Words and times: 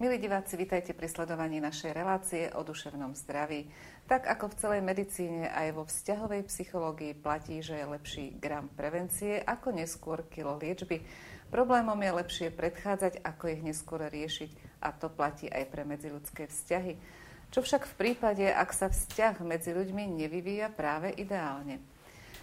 Milí 0.00 0.16
diváci, 0.16 0.56
vitajte 0.56 0.96
pri 0.96 1.12
sledovaní 1.12 1.60
našej 1.60 1.92
relácie 1.92 2.48
o 2.56 2.64
duševnom 2.64 3.12
zdraví. 3.12 3.68
Tak 4.08 4.32
ako 4.32 4.48
v 4.48 4.56
celej 4.56 4.80
medicíne, 4.80 5.44
aj 5.52 5.76
vo 5.76 5.84
vzťahovej 5.84 6.48
psychológii 6.48 7.20
platí, 7.20 7.60
že 7.60 7.76
je 7.76 7.84
lepší 7.84 8.32
gram 8.40 8.72
prevencie 8.72 9.44
ako 9.44 9.76
neskôr 9.76 10.24
kilo 10.32 10.56
liečby. 10.56 11.04
Problémom 11.52 12.00
je 12.00 12.16
lepšie 12.16 12.48
predchádzať, 12.48 13.20
ako 13.20 13.52
ich 13.52 13.60
neskôr 13.60 14.08
riešiť. 14.08 14.80
A 14.80 14.88
to 14.96 15.12
platí 15.12 15.52
aj 15.52 15.68
pre 15.68 15.84
medziľudské 15.84 16.48
vzťahy. 16.48 16.96
Čo 17.52 17.60
však 17.60 17.84
v 17.84 17.96
prípade, 18.00 18.48
ak 18.48 18.72
sa 18.72 18.88
vzťah 18.88 19.44
medzi 19.44 19.76
ľuďmi 19.76 20.16
nevyvíja 20.16 20.72
práve 20.72 21.12
ideálne? 21.12 21.76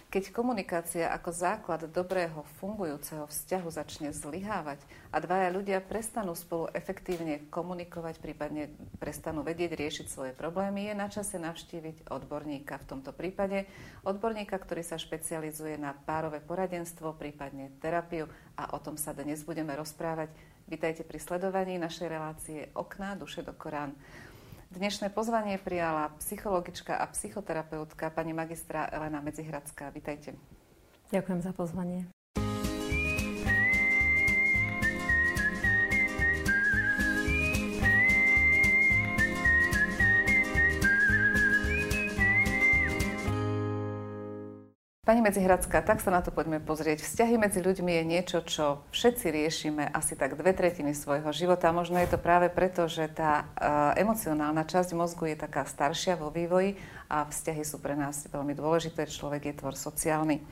Keď 0.08 0.32
komunikácia 0.32 1.12
ako 1.12 1.36
základ 1.36 1.84
dobrého 1.92 2.40
fungujúceho 2.56 3.28
vzťahu 3.28 3.68
začne 3.68 4.08
zlyhávať 4.16 4.80
a 5.12 5.20
dvaja 5.20 5.52
ľudia 5.52 5.84
prestanú 5.84 6.32
spolu 6.32 6.72
efektívne 6.72 7.44
komunikovať, 7.52 8.16
prípadne 8.16 8.72
prestanú 8.96 9.44
vedieť 9.44 9.76
riešiť 9.76 10.06
svoje 10.08 10.32
problémy, 10.32 10.88
je 10.88 10.94
na 10.96 11.12
čase 11.12 11.36
navštíviť 11.36 12.08
odborníka. 12.08 12.80
V 12.80 12.88
tomto 12.88 13.12
prípade 13.12 13.68
odborníka, 14.00 14.56
ktorý 14.56 14.80
sa 14.80 14.96
špecializuje 14.96 15.76
na 15.76 15.92
párové 15.92 16.40
poradenstvo, 16.40 17.12
prípadne 17.12 17.68
terapiu 17.76 18.32
a 18.56 18.72
o 18.72 18.80
tom 18.80 18.96
sa 18.96 19.12
dnes 19.12 19.44
budeme 19.44 19.76
rozprávať. 19.76 20.32
Vítajte 20.72 21.04
pri 21.04 21.20
sledovaní 21.20 21.76
našej 21.76 22.08
relácie 22.08 22.72
Okná 22.72 23.12
duše 23.12 23.44
do 23.44 23.52
Korán. 23.52 23.92
Dnešné 24.68 25.08
pozvanie 25.16 25.56
prijala 25.56 26.12
psychologička 26.20 26.92
a 27.00 27.08
psychoterapeutka 27.08 28.12
pani 28.12 28.36
magistra 28.36 28.84
Elena 28.92 29.24
Medzihradská. 29.24 29.88
Vítajte. 29.88 30.36
Ďakujem 31.08 31.40
za 31.40 31.56
pozvanie. 31.56 32.04
Pani 45.08 45.24
Medzihradská, 45.24 45.80
tak 45.80 46.04
sa 46.04 46.12
na 46.12 46.20
to 46.20 46.28
poďme 46.28 46.60
pozrieť. 46.60 47.00
Vzťahy 47.00 47.40
medzi 47.40 47.64
ľuďmi 47.64 47.96
je 47.96 48.04
niečo, 48.04 48.44
čo 48.44 48.84
všetci 48.92 49.32
riešime 49.32 49.88
asi 49.88 50.12
tak 50.12 50.36
dve 50.36 50.52
tretiny 50.52 50.92
svojho 50.92 51.32
života. 51.32 51.72
Možno 51.72 51.96
je 51.96 52.12
to 52.12 52.20
práve 52.20 52.52
preto, 52.52 52.84
že 52.92 53.08
tá 53.08 53.48
uh, 53.48 53.96
emocionálna 53.96 54.68
časť 54.68 54.92
mozgu 54.92 55.32
je 55.32 55.40
taká 55.40 55.64
staršia 55.64 56.20
vo 56.20 56.28
vývoji 56.28 56.76
a 57.08 57.24
vzťahy 57.24 57.64
sú 57.64 57.80
pre 57.80 57.96
nás 57.96 58.28
veľmi 58.28 58.52
dôležité. 58.52 59.08
Človek 59.08 59.48
je 59.48 59.54
tvor 59.56 59.80
sociálny. 59.80 60.44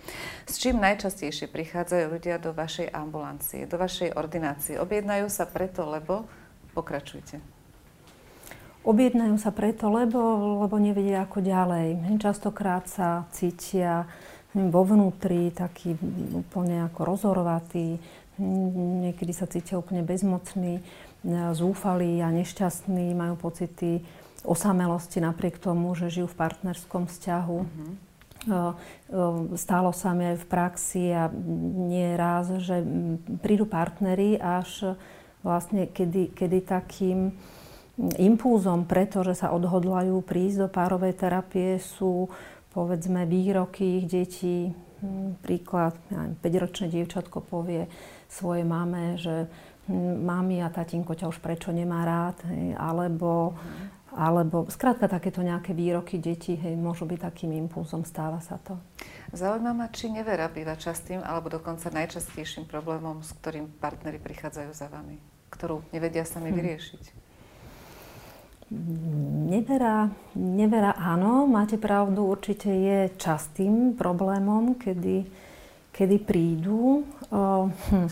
S 0.48 0.56
čím 0.56 0.80
najčastejšie 0.80 1.52
prichádzajú 1.52 2.16
ľudia 2.16 2.40
do 2.40 2.56
vašej 2.56 2.88
ambulancie, 2.96 3.68
do 3.68 3.76
vašej 3.76 4.16
ordinácie? 4.16 4.80
Objednajú 4.80 5.28
sa 5.28 5.44
preto, 5.44 5.84
lebo... 5.84 6.24
Pokračujte. 6.72 7.44
Objednajú 8.88 9.36
sa 9.36 9.52
preto, 9.52 9.92
lebo, 9.92 10.16
lebo 10.64 10.80
nevedia 10.80 11.26
ako 11.26 11.44
ďalej. 11.44 12.16
Častokrát 12.22 12.86
sa 12.86 13.26
cítia 13.34 14.08
vo 14.56 14.82
vnútri 14.88 15.52
taký 15.52 15.92
úplne 16.32 16.88
ako 16.88 17.00
rozhorovatý, 17.04 18.00
niekedy 19.04 19.32
sa 19.36 19.44
cítia 19.44 19.76
úplne 19.76 20.00
bezmocný, 20.00 20.80
zúfalí 21.52 22.24
a 22.24 22.32
nešťastní, 22.32 23.12
majú 23.12 23.36
pocity 23.36 24.00
osamelosti 24.46 25.20
napriek 25.20 25.60
tomu, 25.60 25.92
že 25.92 26.08
žijú 26.08 26.30
v 26.32 26.38
partnerskom 26.40 27.04
vzťahu. 27.10 27.58
Mm-hmm. 27.66 27.92
Stalo 29.58 29.90
sa 29.90 30.14
mi 30.14 30.30
aj 30.30 30.36
v 30.38 30.46
praxi 30.46 31.04
a 31.10 31.26
nie 31.90 32.14
raz, 32.14 32.46
že 32.62 32.78
prídu 33.42 33.66
partnery 33.66 34.38
až 34.38 34.94
vlastne 35.42 35.90
kedy, 35.90 36.30
kedy 36.30 36.58
takým 36.62 37.34
impulzom, 37.98 38.86
pretože 38.86 39.34
sa 39.40 39.50
odhodlajú 39.50 40.22
prísť 40.22 40.62
do 40.62 40.68
párovej 40.70 41.16
terapie, 41.18 41.82
sú 41.82 42.30
povedzme 42.76 43.24
výroky 43.24 44.04
ich 44.04 44.06
detí. 44.06 44.76
Hm, 45.00 45.40
príklad, 45.40 45.96
ja 46.12 46.28
5-ročné 46.28 46.92
dievčatko 46.92 47.40
povie 47.40 47.88
svojej 48.28 48.64
mame, 48.64 49.16
že 49.16 49.48
hm, 49.88 50.24
mami 50.24 50.60
a 50.60 50.68
tatinko 50.68 51.16
ťa 51.16 51.32
už 51.32 51.40
prečo 51.40 51.72
nemá 51.72 52.04
rád, 52.04 52.40
hej, 52.48 52.72
alebo, 52.80 53.52
alebo 54.12 54.68
skrátka 54.72 55.04
takéto 55.04 55.44
nejaké 55.44 55.76
výroky 55.76 56.16
detí 56.16 56.56
hej, 56.56 56.76
môžu 56.80 57.04
byť 57.04 57.28
takým 57.28 57.52
impulzom, 57.56 58.08
stáva 58.08 58.40
sa 58.40 58.56
to. 58.60 58.80
Zaujíma 59.36 59.76
ma, 59.76 59.92
či 59.92 60.08
nevera 60.08 60.48
býva 60.48 60.80
častým 60.80 61.20
alebo 61.20 61.52
dokonca 61.52 61.92
najčastejším 61.92 62.64
problémom, 62.64 63.20
s 63.20 63.36
ktorým 63.36 63.68
partnery 63.76 64.16
prichádzajú 64.16 64.70
za 64.72 64.88
vami, 64.88 65.20
ktorú 65.52 65.84
nevedia 65.92 66.24
sami 66.24 66.56
hm. 66.56 66.56
Nevera, 68.66 70.10
nevera 70.34 70.90
áno, 70.98 71.46
máte 71.46 71.78
pravdu, 71.78 72.26
určite 72.26 72.66
je 72.66 72.98
častým 73.14 73.94
problémom, 73.94 74.74
kedy, 74.74 75.22
kedy 75.94 76.16
prídu. 76.26 77.06
O, 77.30 77.70
hm. 77.70 78.10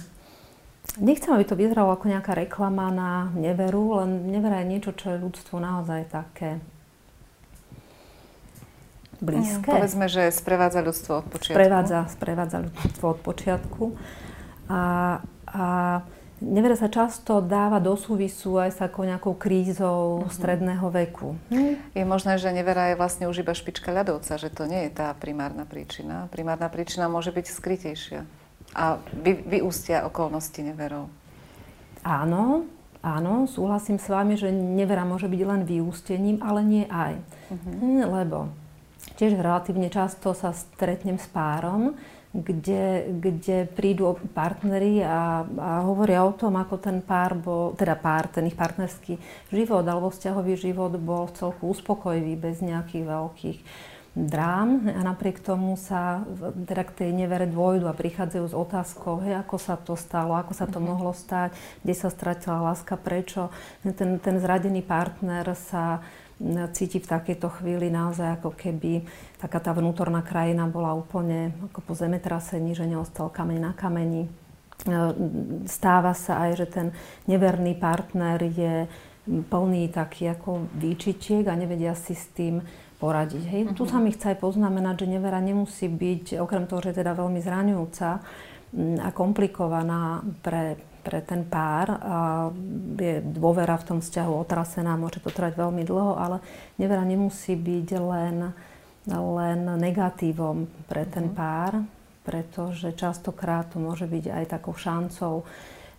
Nechcem, 1.02 1.34
aby 1.34 1.42
to 1.42 1.58
vyzeralo 1.58 1.90
ako 1.90 2.06
nejaká 2.06 2.38
reklama 2.38 2.86
na 2.94 3.26
neveru, 3.34 3.98
len 3.98 4.30
nevera 4.30 4.62
je 4.62 4.70
niečo, 4.78 4.94
čo 4.94 5.10
je 5.10 5.22
ľudstvo 5.26 5.58
naozaj 5.58 6.06
také 6.06 6.62
blízke. 9.24 9.64
Mm, 9.64 9.74
povedzme, 9.74 10.06
že 10.06 10.30
sprevádza 10.30 10.80
ľudstvo 10.84 11.12
od 11.24 11.26
počiatku. 11.34 11.56
Sprevádza, 11.56 12.00
sprevádza 12.12 12.58
ľudstvo 12.62 13.04
od 13.10 13.18
počiatku. 13.24 13.84
A, 14.70 14.82
a 15.50 15.64
Nevera 16.44 16.76
sa 16.76 16.92
často 16.92 17.40
dáva 17.40 17.80
do 17.80 17.96
súvisu 17.96 18.60
aj 18.60 18.70
s 18.76 18.78
takou 18.84 19.08
nejakou 19.08 19.32
krízou 19.32 20.20
uh-huh. 20.20 20.28
stredného 20.28 20.84
veku. 20.92 21.32
Hm? 21.48 21.96
Je 21.96 22.04
možné, 22.04 22.36
že 22.36 22.52
nevera 22.52 22.92
je 22.92 23.00
vlastne 23.00 23.24
už 23.24 23.40
iba 23.40 23.56
špička 23.56 23.88
ľadovca, 23.88 24.36
že 24.36 24.52
to 24.52 24.68
nie 24.68 24.86
je 24.88 24.92
tá 24.92 25.16
primárna 25.16 25.64
príčina. 25.64 26.28
Primárna 26.28 26.68
príčina 26.68 27.08
môže 27.08 27.32
byť 27.32 27.46
skrytejšia. 27.48 28.20
A 28.76 29.00
vy, 29.16 29.40
vyústia 29.48 30.04
okolnosti 30.04 30.60
neverou. 30.60 31.08
Áno, 32.04 32.68
áno, 33.00 33.48
súhlasím 33.48 33.96
s 33.96 34.12
vami, 34.12 34.36
že 34.36 34.52
nevera 34.52 35.08
môže 35.08 35.24
byť 35.24 35.40
len 35.48 35.64
vyústením, 35.64 36.44
ale 36.44 36.60
nie 36.60 36.84
aj. 36.92 37.16
Uh-huh. 37.48 38.04
Lebo 38.20 38.52
tiež 39.16 39.40
relatívne 39.40 39.88
často 39.88 40.36
sa 40.36 40.52
stretnem 40.52 41.16
s 41.16 41.24
párom, 41.32 41.96
kde, 42.34 43.14
kde 43.22 43.70
prídu 43.70 44.18
partneri 44.34 44.98
a, 45.06 45.46
a 45.46 45.70
hovoria 45.86 46.26
o 46.26 46.34
tom, 46.34 46.58
ako 46.58 46.82
ten 46.82 46.98
pár 46.98 47.38
bol, 47.38 47.78
teda 47.78 47.94
pár, 47.94 48.26
ten 48.26 48.50
ich 48.50 48.58
partnerský 48.58 49.22
život 49.54 49.86
alebo 49.86 50.10
vzťahový 50.10 50.58
život 50.58 50.98
bol 50.98 51.30
celku 51.30 51.70
uspokojivý, 51.70 52.34
bez 52.34 52.58
nejakých 52.58 53.06
veľkých 53.06 53.58
drám 54.14 54.94
a 54.94 55.02
napriek 55.02 55.42
tomu 55.42 55.74
sa 55.74 56.22
teda 56.54 56.86
k 56.86 56.94
tej 57.02 57.10
nevere 57.10 57.50
dôjdu 57.50 57.90
a 57.90 57.98
prichádzajú 57.98 58.46
s 58.46 58.54
otázkou, 58.54 59.26
hej, 59.26 59.34
ako 59.42 59.56
sa 59.58 59.74
to 59.74 59.98
stalo, 59.98 60.38
ako 60.38 60.54
sa 60.54 60.70
to 60.70 60.78
mm-hmm. 60.78 60.90
mohlo 60.90 61.10
stať, 61.10 61.50
kde 61.82 61.94
sa 61.98 62.08
stratila 62.14 62.62
láska, 62.62 62.94
prečo. 62.94 63.50
Ten, 63.82 64.22
ten 64.22 64.36
zradený 64.38 64.86
partner 64.86 65.58
sa 65.58 65.98
cíti 66.72 67.00
v 67.00 67.10
takejto 67.10 67.48
chvíli 67.60 67.88
naozaj 67.88 68.40
ako 68.40 68.52
keby 68.52 69.04
taká 69.40 69.58
tá 69.60 69.72
vnútorná 69.72 70.20
krajina 70.20 70.68
bola 70.68 70.92
úplne 70.92 71.56
ako 71.72 71.80
po 71.80 71.92
zemetrasení, 71.96 72.76
že 72.76 72.84
neostal 72.84 73.32
kameň 73.32 73.58
na 73.60 73.72
kameni. 73.72 74.28
E, 74.28 74.30
stáva 75.64 76.12
sa 76.12 76.44
aj, 76.48 76.50
že 76.60 76.66
ten 76.68 76.86
neverný 77.24 77.76
partner 77.80 78.38
je 78.44 78.84
plný 79.24 79.88
taký 79.88 80.28
ako 80.28 80.68
výčitiek 80.76 81.48
a 81.48 81.56
nevedia 81.56 81.96
si 81.96 82.12
s 82.12 82.28
tým 82.36 82.60
poradiť. 83.00 83.42
Hej. 83.48 83.62
Uh-huh. 83.68 83.76
Tu 83.76 83.84
mhm. 83.88 83.90
sa 83.90 83.98
mi 84.00 84.10
chce 84.12 84.26
aj 84.36 84.38
poznamenať, 84.40 85.04
že 85.04 85.12
nevera 85.16 85.40
nemusí 85.40 85.88
byť, 85.88 86.40
okrem 86.44 86.68
toho, 86.68 86.84
že 86.84 86.92
je 86.92 87.00
teda 87.00 87.12
veľmi 87.16 87.40
zraňujúca 87.40 88.08
a 89.00 89.08
komplikovaná 89.14 90.26
pre 90.42 90.93
pre 91.04 91.20
ten 91.20 91.44
pár 91.44 92.00
a 92.00 92.48
je 92.96 93.20
dôvera 93.20 93.76
v 93.76 93.86
tom 93.92 93.98
vzťahu 94.00 94.32
otrasená, 94.32 94.96
môže 94.96 95.20
to 95.20 95.28
trvať 95.28 95.60
veľmi 95.60 95.84
dlho, 95.84 96.16
ale 96.16 96.40
nevera 96.80 97.04
nemusí 97.04 97.52
byť 97.52 97.88
len, 98.00 98.56
len 99.12 99.60
negatívom 99.76 100.64
pre 100.88 101.04
ten 101.04 101.28
mhm. 101.28 101.34
pár, 101.36 101.72
pretože 102.24 102.96
častokrát 102.96 103.68
to 103.68 103.76
môže 103.76 104.08
byť 104.08 104.24
aj 104.32 104.44
takou 104.48 104.72
šancou 104.72 105.44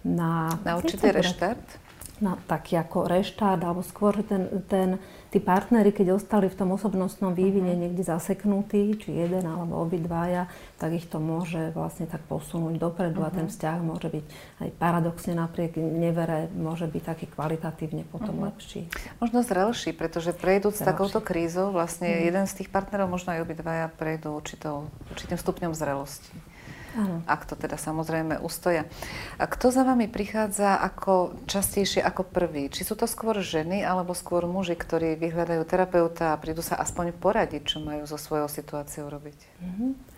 na... 0.02 0.50
Na 0.66 0.74
určitý 0.82 1.14
reštart? 1.14 1.85
Na 2.24 2.40
taký 2.48 2.80
ako 2.80 3.12
reštart, 3.12 3.60
alebo 3.60 3.84
skôr 3.84 4.16
ten, 4.24 4.48
ten 4.72 5.00
tí 5.36 5.44
partnery, 5.44 5.92
keď 5.92 6.16
ostali 6.16 6.48
v 6.48 6.56
tom 6.56 6.72
osobnostnom 6.72 7.36
vývine 7.36 7.76
uh-huh. 7.76 7.82
niekde 7.84 8.08
zaseknutí, 8.08 8.96
či 9.04 9.12
jeden 9.12 9.44
alebo 9.44 9.84
obidvaja, 9.84 10.48
tak 10.80 10.96
ich 10.96 11.12
to 11.12 11.20
môže 11.20 11.76
vlastne 11.76 12.08
tak 12.08 12.24
posunúť 12.32 12.80
dopredu 12.80 13.20
uh-huh. 13.20 13.28
a 13.28 13.36
ten 13.36 13.48
mhm. 13.48 13.52
vzťah 13.52 13.78
môže 13.84 14.08
byť 14.08 14.26
aj 14.64 14.70
paradoxne 14.80 15.36
napriek 15.36 15.76
nevere, 15.76 16.48
môže 16.56 16.88
byť 16.88 17.04
taký 17.04 17.26
kvalitatívne 17.28 18.08
potom 18.08 18.40
uh-huh. 18.40 18.48
lepší. 18.48 18.88
Možno 19.20 19.44
zrelší, 19.44 19.92
pretože 19.92 20.32
prejdú 20.32 20.72
s 20.72 20.80
takouto 20.80 21.20
krízou, 21.20 21.76
vlastne 21.76 22.08
uh-huh. 22.08 22.28
jeden 22.32 22.46
z 22.48 22.64
tých 22.64 22.72
partnerov, 22.72 23.12
možno 23.12 23.36
aj 23.36 23.44
obidvaja 23.44 23.92
prejdú 23.92 24.40
určitou, 24.40 24.88
určitým 25.12 25.36
stupňom 25.36 25.76
zrelosti. 25.76 26.55
Ano. 26.96 27.22
Ak 27.28 27.44
to 27.44 27.60
teda 27.60 27.76
samozrejme 27.76 28.40
ustoja. 28.40 28.88
A 29.36 29.46
kto 29.46 29.70
za 29.70 29.84
vami 29.84 30.08
prichádza 30.08 30.80
ako 30.80 31.44
častejšie 31.46 32.00
ako 32.00 32.24
prvý? 32.24 32.72
Či 32.72 32.88
sú 32.88 32.96
to 32.96 33.06
skôr 33.06 33.44
ženy 33.44 33.84
alebo 33.84 34.16
skôr 34.16 34.48
muži, 34.48 34.80
ktorí 34.80 35.20
vyhľadajú 35.20 35.62
terapeuta 35.68 36.32
a 36.32 36.40
prídu 36.40 36.64
sa 36.64 36.80
aspoň 36.80 37.12
poradiť, 37.12 37.76
čo 37.76 37.78
majú 37.84 38.08
so 38.08 38.16
svojou 38.16 38.48
situáciou 38.48 39.12
robiť? 39.12 39.40
Mm-hmm. 39.60 40.16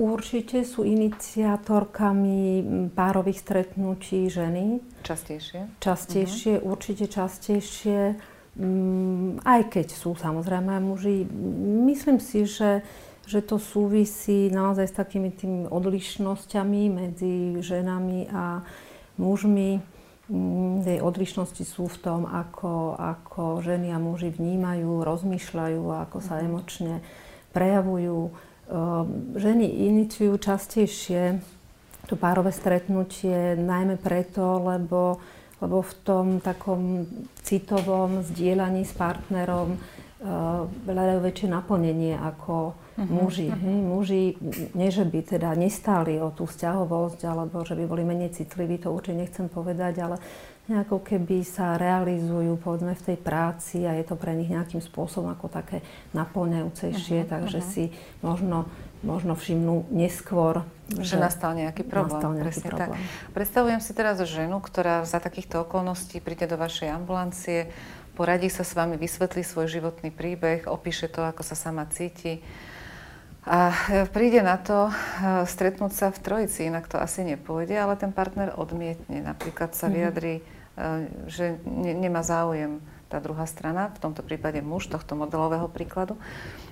Určite 0.00 0.64
sú 0.64 0.80
iniciátorkami 0.80 2.64
párových 2.96 3.44
stretnutí 3.44 4.32
ženy. 4.32 4.80
Častejšie? 5.04 5.76
Častejšie, 5.76 6.56
uh-huh. 6.56 6.72
určite 6.72 7.04
častejšie. 7.04 8.16
Aj 9.44 9.60
keď 9.68 9.86
sú 9.92 10.16
samozrejme 10.16 10.80
muži. 10.80 11.28
Myslím 11.84 12.16
si, 12.16 12.48
že, 12.48 12.80
že 13.30 13.46
to 13.46 13.62
súvisí 13.62 14.50
naozaj 14.50 14.90
s 14.90 14.98
takými 14.98 15.30
tými 15.30 15.70
odlišnosťami 15.70 16.82
medzi 16.90 17.62
ženami 17.62 18.26
a 18.34 18.66
mužmi. 19.14 19.78
Tie 20.82 20.98
odlišnosti 20.98 21.62
sú 21.62 21.86
v 21.86 21.98
tom, 22.02 22.20
ako, 22.26 22.98
ako 22.98 23.62
ženy 23.62 23.94
a 23.94 24.02
muži 24.02 24.34
vnímajú, 24.34 25.06
rozmýšľajú, 25.06 25.82
ako 26.10 26.18
sa 26.18 26.42
mhm. 26.42 26.44
emočne 26.50 26.94
prejavujú 27.54 28.50
Ehm, 28.70 29.34
ženy 29.34 29.66
iniciujú 29.66 30.38
častejšie 30.38 31.42
to 32.06 32.14
párové 32.14 32.54
stretnutie, 32.54 33.58
najmä 33.58 33.98
preto, 33.98 34.62
lebo, 34.62 35.18
lebo 35.58 35.82
v 35.82 35.92
tom 36.06 36.26
takom 36.38 37.06
citovom 37.42 38.22
zdieľaní 38.22 38.86
s 38.86 38.94
partnerom 38.94 39.78
hľadajú 40.86 41.18
uh, 41.22 41.26
väčšie 41.26 41.48
naplnenie 41.48 42.14
ako 42.18 42.76
uh-huh, 43.00 43.08
muži. 43.08 43.48
Uh-huh. 43.48 43.96
Muži, 43.96 44.36
nie 44.76 44.92
že 44.92 45.08
by 45.08 45.24
teda 45.24 45.56
nestáli 45.56 46.20
o 46.20 46.28
tú 46.28 46.44
vzťahovosť, 46.44 47.20
alebo 47.24 47.64
že 47.64 47.72
by 47.72 47.84
boli 47.88 48.04
menej 48.04 48.36
citliví, 48.36 48.76
to 48.76 48.92
určite 48.92 49.16
nechcem 49.16 49.48
povedať, 49.48 50.04
ale 50.04 50.16
nejako 50.68 51.02
keby 51.02 51.42
sa 51.42 51.74
realizujú 51.74 52.54
povedzme 52.60 52.94
v 52.94 53.02
tej 53.02 53.18
práci 53.18 53.88
a 53.88 53.96
je 53.98 54.04
to 54.06 54.14
pre 54.14 54.36
nich 54.36 54.52
nejakým 54.52 54.78
spôsobom 54.78 55.32
ako 55.32 55.50
také 55.50 55.82
naplňajúcejšie, 56.14 57.26
uh-huh, 57.26 57.32
takže 57.32 57.58
uh-huh. 57.58 57.72
si 57.74 57.84
možno, 58.22 58.70
možno 59.02 59.34
všimnú 59.34 59.90
neskôr, 59.90 60.62
že, 60.94 61.16
že 61.16 61.22
nastal 61.22 61.58
nejaký 61.58 61.82
problém. 61.82 62.22
Nastal 62.22 62.32
nejaký 62.38 62.60
problém. 62.62 63.00
Tak. 63.02 63.32
Predstavujem 63.34 63.80
si 63.82 63.92
teraz 63.96 64.22
ženu, 64.22 64.62
ktorá 64.62 65.02
za 65.08 65.18
takýchto 65.18 65.66
okolností 65.66 66.22
príde 66.22 66.46
do 66.46 66.54
vašej 66.54 66.94
ambulancie, 66.94 67.72
poradí 68.14 68.52
sa 68.52 68.62
s 68.62 68.76
vami, 68.76 69.00
vysvetlí 69.00 69.40
svoj 69.40 69.66
životný 69.66 70.12
príbeh, 70.12 70.68
opíše 70.68 71.08
to, 71.08 71.24
ako 71.24 71.40
sa 71.40 71.56
sama 71.56 71.88
cíti. 71.88 72.44
A 73.48 73.72
príde 74.12 74.44
na 74.44 74.60
to 74.60 74.88
e, 74.88 74.92
stretnúť 75.48 75.92
sa 75.96 76.06
v 76.12 76.18
trojici, 76.20 76.68
inak 76.68 76.92
to 76.92 77.00
asi 77.00 77.24
nepôjde, 77.24 77.72
ale 77.72 77.96
ten 77.96 78.12
partner 78.12 78.52
odmietne. 78.52 79.24
Napríklad 79.24 79.72
sa 79.72 79.88
mhm. 79.88 79.94
vyjadrí, 79.96 80.34
že 81.28 81.60
ne, 81.66 81.92
nemá 81.96 82.24
záujem 82.24 82.80
tá 83.10 83.18
druhá 83.18 83.42
strana, 83.42 83.90
v 83.90 83.98
tomto 83.98 84.22
prípade 84.22 84.62
muž 84.62 84.86
tohto 84.86 85.18
modelového 85.18 85.66
príkladu. 85.66 86.14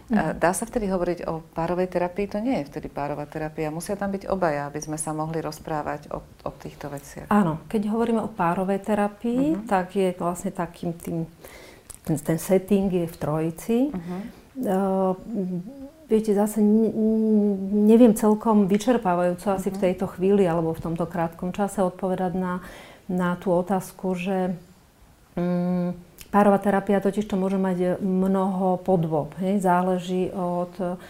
Mm. 0.07 0.39
Dá 0.39 0.55
sa 0.55 0.65
vtedy 0.65 0.87
hovoriť 0.87 1.27
o 1.27 1.43
párovej 1.53 1.91
terapii? 1.91 2.31
To 2.31 2.39
nie 2.39 2.63
je 2.63 2.69
vtedy 2.71 2.87
párová 2.87 3.27
terapia. 3.27 3.75
Musia 3.75 3.99
tam 3.99 4.15
byť 4.15 4.31
obaja, 4.31 4.71
aby 4.71 4.79
sme 4.79 4.97
sa 4.97 5.11
mohli 5.11 5.43
rozprávať 5.43 6.15
o, 6.15 6.23
o 6.23 6.51
týchto 6.55 6.89
veciach. 6.89 7.27
Áno, 7.29 7.67
keď 7.67 7.91
hovoríme 7.91 8.23
o 8.23 8.31
párovej 8.31 8.87
terapii, 8.87 9.59
mm-hmm. 9.59 9.69
tak 9.69 9.99
je 9.99 10.15
vlastne 10.15 10.55
takým 10.55 10.95
tým, 10.95 11.27
ten, 12.07 12.17
ten 12.17 12.39
setting 12.39 12.89
je 12.89 13.05
v 13.11 13.17
trojici. 13.19 13.79
Mm-hmm. 13.91 14.21
Uh, 14.63 15.13
viete, 16.09 16.33
zase 16.33 16.59
neviem 16.65 18.17
celkom 18.17 18.67
vyčerpávajúco 18.67 19.55
asi 19.55 19.69
v 19.69 19.79
mhm. 19.79 19.85
tejto 19.85 20.07
chvíli 20.17 20.49
alebo 20.49 20.73
v 20.73 20.83
tomto 20.83 21.05
krátkom 21.07 21.53
čase 21.53 21.85
odpovedať 21.85 22.33
na 22.35 22.65
na 23.09 23.41
tú 23.41 23.57
otázku, 23.57 24.13
že 24.15 24.53
um, 25.33 25.97
párová 26.29 26.61
terapia 26.61 27.01
totiž 27.01 27.25
to 27.25 27.41
môže 27.41 27.57
mať 27.57 27.97
mnoho 28.05 28.77
podôb. 28.85 29.33
Hej? 29.41 29.65
Záleží 29.65 30.29
od 30.37 31.01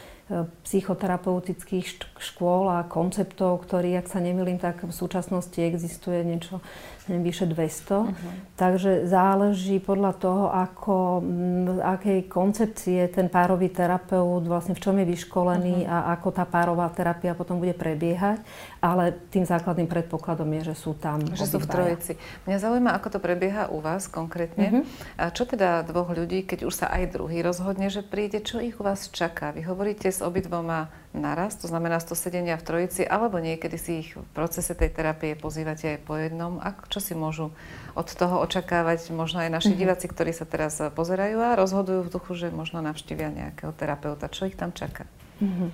psychoterapeutických 0.63 1.89
škôl 2.21 2.71
a 2.71 2.85
konceptov, 2.85 3.63
ktorý, 3.65 3.99
ak 3.99 4.11
sa 4.11 4.19
nemýlim, 4.19 4.59
tak 4.59 4.85
v 4.85 4.95
súčasnosti 4.95 5.59
existuje 5.59 6.23
niečo 6.23 6.63
neviem, 7.09 7.25
vyše 7.25 7.49
200. 7.49 7.57
Uh-huh. 7.57 8.13
Mhm. 8.13 8.31
Takže 8.55 8.91
záleží 9.09 9.81
podľa 9.81 10.13
toho, 10.21 10.45
ako, 10.53 11.25
m, 11.25 11.81
akej 11.81 12.29
koncepcie 12.29 13.09
ten 13.09 13.33
párový 13.33 13.73
terapeut, 13.73 14.45
vlastne 14.45 14.77
v 14.77 14.83
čom 14.85 14.95
je 15.01 15.09
vyškolený 15.09 15.89
uh-huh. 15.89 16.13
a 16.13 16.13
ako 16.21 16.29
tá 16.37 16.45
párová 16.45 16.87
terapia 16.93 17.33
potom 17.33 17.57
bude 17.57 17.73
prebiehať. 17.73 18.45
Ale 18.85 19.17
tým 19.33 19.49
základným 19.49 19.89
predpokladom 19.89 20.47
je, 20.61 20.71
že 20.71 20.77
sú 20.77 20.93
tam 20.95 21.25
Že 21.25 21.47
sú 21.49 21.59
v 21.59 21.67
trojici. 21.67 22.13
Mňa 22.47 22.59
zaujíma, 22.61 22.91
ako 22.95 23.09
to 23.17 23.19
prebieha 23.19 23.73
u 23.73 23.81
vás 23.81 24.07
konkrétne. 24.07 24.67
Uh-huh. 24.69 24.85
A 25.17 25.33
čo 25.33 25.49
teda 25.49 25.83
dvoch 25.89 26.13
ľudí, 26.13 26.45
keď 26.45 26.69
už 26.69 26.85
sa 26.85 26.87
aj 26.93 27.17
druhý 27.17 27.41
rozhodne, 27.41 27.89
že 27.89 28.05
príde, 28.05 28.45
čo 28.45 28.61
ich 28.61 28.77
u 28.77 28.85
vás 28.85 29.09
čaká? 29.09 29.51
Vy 29.57 29.65
hovoríte 29.65 30.13
s 30.13 30.21
obidvoma 30.21 30.93
naraz, 31.17 31.57
to 31.57 31.67
znamená 31.69 32.01
z 32.01 32.13
to 32.13 32.15
sedenia 32.15 32.61
v 32.61 32.67
trojici, 32.67 33.03
alebo 33.05 33.41
niekedy 33.41 33.77
si 33.81 33.93
ich 34.05 34.11
v 34.13 34.25
procese 34.37 34.77
tej 34.77 34.93
terapie 34.93 35.33
pozývate 35.39 35.97
aj 35.97 35.99
po 36.05 36.21
jednom. 36.21 36.61
A 36.61 36.77
čo 36.89 37.01
si 37.01 37.17
môžu 37.17 37.53
od 37.97 38.09
toho 38.09 38.45
očakávať 38.45 39.11
možno 39.17 39.41
aj 39.41 39.51
naši 39.53 39.73
mm-hmm. 39.73 39.81
diváci, 39.81 40.07
ktorí 40.09 40.33
sa 40.37 40.45
teraz 40.45 40.79
pozerajú 40.93 41.39
a 41.41 41.57
rozhodujú 41.57 42.07
v 42.07 42.13
duchu, 42.13 42.33
že 42.37 42.53
možno 42.53 42.85
navštívia 42.85 43.33
nejakého 43.33 43.73
terapeuta. 43.73 44.29
Čo 44.29 44.49
ich 44.49 44.57
tam 44.57 44.77
čaká? 44.77 45.09
Mm-hmm. 45.41 45.71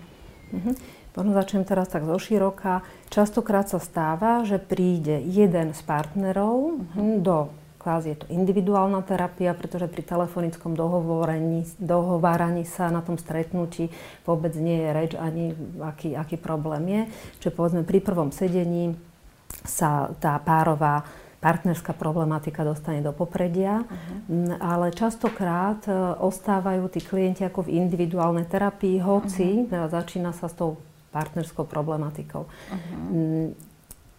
Mm-hmm. 0.54 0.74
Možno 1.14 1.30
začnem 1.30 1.62
teraz 1.62 1.86
tak 1.90 2.06
zo 2.06 2.18
široka. 2.18 2.82
Častokrát 3.06 3.70
sa 3.70 3.78
stáva, 3.78 4.42
že 4.42 4.58
príde 4.58 5.22
jeden 5.22 5.70
z 5.70 5.80
partnerov 5.86 6.74
mm-hmm. 6.74 7.22
do 7.22 7.54
kvázi 7.84 8.16
je 8.16 8.24
to 8.24 8.32
individuálna 8.32 9.04
terapia, 9.04 9.52
pretože 9.52 9.92
pri 9.92 10.00
telefonickom 10.00 10.72
dohováraní 11.76 12.64
sa 12.64 12.88
na 12.88 13.04
tom 13.04 13.20
stretnutí 13.20 13.92
vôbec 14.24 14.56
nie 14.56 14.80
je 14.80 14.90
reč 14.96 15.12
ani 15.12 15.52
aký, 15.84 16.16
aký 16.16 16.40
problém 16.40 16.88
je. 16.88 17.02
Čiže 17.44 17.52
povedzme 17.52 17.84
pri 17.84 18.00
prvom 18.00 18.32
sedení 18.32 18.96
sa 19.68 20.08
tá 20.16 20.40
párová 20.40 21.04
partnerská 21.44 21.92
problematika 21.92 22.64
dostane 22.64 23.04
do 23.04 23.12
popredia, 23.12 23.84
uh-huh. 23.84 24.56
ale 24.64 24.96
častokrát 24.96 25.84
e, 25.84 25.92
ostávajú 26.24 26.88
tí 26.88 27.04
klienti 27.04 27.44
ako 27.44 27.68
v 27.68 27.84
individuálnej 27.84 28.48
terapii, 28.48 28.96
hoci 29.04 29.68
uh-huh. 29.68 29.92
začína 29.92 30.32
sa 30.32 30.48
s 30.48 30.56
tou 30.56 30.80
partnerskou 31.12 31.68
problematikou. 31.68 32.48
Uh-huh. 32.48 33.52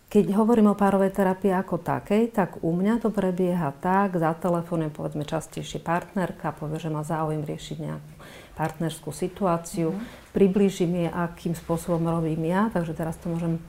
Keď 0.06 0.32
hovorím 0.38 0.72
o 0.72 0.80
párovej 0.80 1.12
terapii 1.12 1.52
ako 1.52 1.82
takej, 1.82 2.32
tak 2.32 2.64
u 2.64 2.72
mňa 2.72 3.04
to 3.04 3.10
prebieha 3.12 3.74
tak, 3.84 4.16
zatelefonujem 4.16 4.94
povedzme 4.94 5.28
častejšie 5.28 5.84
partnerka, 5.84 6.56
povie, 6.56 6.80
že 6.80 6.94
má 6.94 7.04
záujem 7.04 7.44
riešiť 7.44 7.78
nejakú 7.84 8.12
partnerskú 8.56 9.12
situáciu, 9.12 9.92
mm-hmm. 9.92 10.32
priblížim 10.32 10.92
jej, 10.96 11.10
akým 11.12 11.58
spôsobom 11.58 12.06
robím 12.08 12.48
ja, 12.48 12.72
takže 12.72 12.96
teraz 12.96 13.20
to 13.20 13.28
môžem 13.28 13.60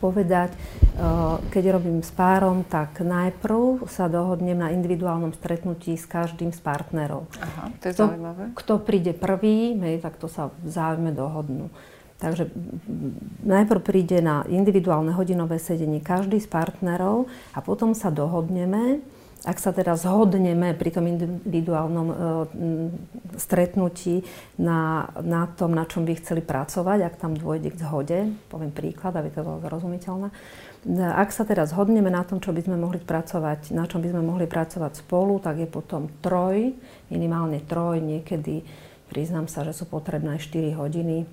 povedať. 0.00 0.52
Keď 1.48 1.64
robím 1.72 2.04
s 2.04 2.12
párom, 2.12 2.60
tak 2.60 3.00
najprv 3.00 3.88
sa 3.88 4.04
dohodnem 4.08 4.56
na 4.56 4.68
individuálnom 4.68 5.32
stretnutí 5.32 5.96
s 5.96 6.04
každým 6.04 6.52
z 6.52 6.60
partnerov. 6.60 7.24
Aha, 7.40 7.72
to 7.80 7.88
je 7.88 7.92
kto, 7.96 8.04
zaujímavé. 8.04 8.44
Kto 8.52 8.72
príde 8.84 9.12
prvý, 9.16 9.76
tak 10.00 10.20
to 10.20 10.28
sa 10.28 10.52
vzájomne 10.60 11.16
dohodnú. 11.16 11.72
Takže 12.18 12.50
najprv 13.46 13.80
príde 13.80 14.18
na 14.18 14.42
individuálne 14.50 15.14
hodinové 15.14 15.62
sedenie 15.62 16.02
každý 16.02 16.42
z 16.42 16.50
partnerov 16.50 17.30
a 17.54 17.62
potom 17.62 17.94
sa 17.94 18.10
dohodneme, 18.10 18.98
ak 19.46 19.62
sa 19.62 19.70
teda 19.70 19.94
zhodneme 19.94 20.74
pri 20.74 20.90
tom 20.90 21.06
individuálnom 21.06 22.06
e, 22.10 22.14
stretnutí 23.38 24.26
na, 24.58 25.06
na 25.22 25.46
tom, 25.46 25.78
na 25.78 25.86
čom 25.86 26.02
by 26.02 26.18
chceli 26.18 26.42
pracovať, 26.42 27.06
ak 27.06 27.14
tam 27.22 27.38
dôjde 27.38 27.70
k 27.70 27.80
zhode, 27.86 28.18
poviem 28.50 28.74
príklad, 28.74 29.14
aby 29.14 29.30
to 29.30 29.46
bolo 29.46 29.62
zrozumiteľné, 29.62 30.34
ak 30.98 31.30
sa 31.30 31.46
teda 31.46 31.70
zhodneme 31.70 32.10
na 32.10 32.26
tom, 32.26 32.42
čo 32.42 32.50
by 32.50 32.66
sme 32.66 32.82
mohli 32.82 32.98
pracovať, 32.98 33.70
na 33.78 33.86
čom 33.86 34.02
by 34.02 34.10
sme 34.10 34.26
mohli 34.26 34.50
pracovať 34.50 35.06
spolu, 35.06 35.38
tak 35.38 35.62
je 35.62 35.70
potom 35.70 36.10
troj, 36.18 36.74
minimálne 37.06 37.62
troj, 37.62 38.02
niekedy 38.02 38.66
priznám 39.06 39.46
sa, 39.46 39.62
že 39.62 39.70
sú 39.70 39.86
potrebné 39.86 40.42
4 40.42 40.74
hodiny 40.74 41.30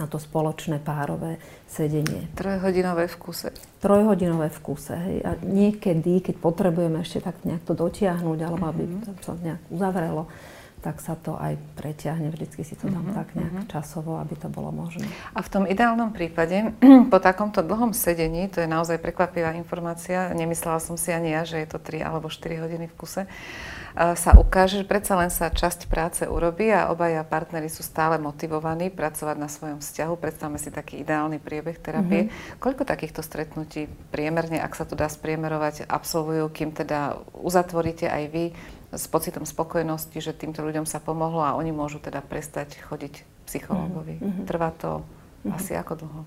na 0.00 0.08
to 0.08 0.16
spoločné 0.16 0.80
párové 0.80 1.36
sedenie. 1.68 2.32
Trojhodinové 2.32 3.04
v 3.04 3.16
kuse. 3.20 3.52
Trojhodinové 3.84 4.48
v 4.48 4.58
kuse. 4.64 4.96
Hej. 4.96 5.18
A 5.28 5.30
niekedy, 5.44 6.24
keď 6.24 6.40
potrebujeme 6.40 7.04
ešte 7.04 7.20
tak 7.20 7.36
nejak 7.44 7.68
to 7.68 7.76
dotiahnuť, 7.76 8.38
alebo 8.40 8.64
aby 8.72 8.88
mm-hmm. 8.88 9.04
to 9.04 9.10
sa 9.20 9.36
nejak 9.36 9.60
uzavrelo, 9.68 10.24
tak 10.80 10.96
sa 11.04 11.12
to 11.12 11.36
aj 11.36 11.60
preťahne. 11.76 12.32
Vždycky 12.32 12.64
si 12.64 12.72
to 12.72 12.88
dám 12.88 13.12
uh-huh, 13.12 13.20
tak 13.20 13.36
nejak 13.36 13.52
uh-huh. 13.52 13.68
časovo, 13.68 14.16
aby 14.16 14.32
to 14.40 14.48
bolo 14.48 14.72
možné. 14.72 15.04
A 15.36 15.44
v 15.44 15.52
tom 15.52 15.64
ideálnom 15.68 16.08
prípade, 16.08 16.72
po 17.12 17.20
takomto 17.20 17.60
dlhom 17.60 17.92
sedení, 17.92 18.48
to 18.48 18.64
je 18.64 18.68
naozaj 18.68 18.96
prekvapivá 18.96 19.52
informácia, 19.60 20.32
nemyslela 20.32 20.80
som 20.80 20.96
si 20.96 21.12
ani 21.12 21.36
ja, 21.36 21.44
že 21.44 21.60
je 21.60 21.68
to 21.68 21.78
3 21.78 22.00
alebo 22.00 22.32
4 22.32 22.64
hodiny 22.64 22.88
v 22.88 22.96
kuse, 22.96 23.28
sa 23.94 24.30
ukáže, 24.38 24.82
že 24.82 24.86
predsa 24.86 25.18
len 25.18 25.34
sa 25.34 25.50
časť 25.50 25.90
práce 25.90 26.22
urobí 26.22 26.70
a 26.70 26.94
obaja 26.94 27.26
partnery 27.26 27.66
sú 27.66 27.82
stále 27.82 28.22
motivovaní 28.22 28.86
pracovať 28.86 29.36
na 29.36 29.50
svojom 29.50 29.78
vzťahu. 29.82 30.14
Predstavme 30.14 30.58
si 30.62 30.70
taký 30.70 31.02
ideálny 31.02 31.42
priebeh 31.42 31.78
terapie. 31.82 32.30
Mm-hmm. 32.30 32.62
Koľko 32.62 32.86
takýchto 32.86 33.20
stretnutí 33.26 33.90
priemerne, 34.14 34.62
ak 34.62 34.78
sa 34.78 34.86
to 34.86 34.94
dá 34.94 35.10
spriemerovať, 35.10 35.90
absolvujú, 35.90 36.46
kým 36.54 36.70
teda 36.70 37.18
uzatvoríte 37.34 38.06
aj 38.06 38.24
vy 38.30 38.44
s 38.90 39.04
pocitom 39.06 39.42
spokojnosti, 39.46 40.18
že 40.18 40.34
týmto 40.34 40.62
ľuďom 40.62 40.86
sa 40.86 40.98
pomohlo 41.02 41.42
a 41.42 41.54
oni 41.58 41.70
môžu 41.70 42.02
teda 42.02 42.22
prestať 42.22 42.78
chodiť 42.78 43.46
psychológovi. 43.46 44.22
Mm-hmm. 44.22 44.46
Trvá 44.46 44.70
to 44.74 45.02
mm-hmm. 45.02 45.54
asi 45.54 45.74
ako 45.74 45.92
dlho? 46.06 46.22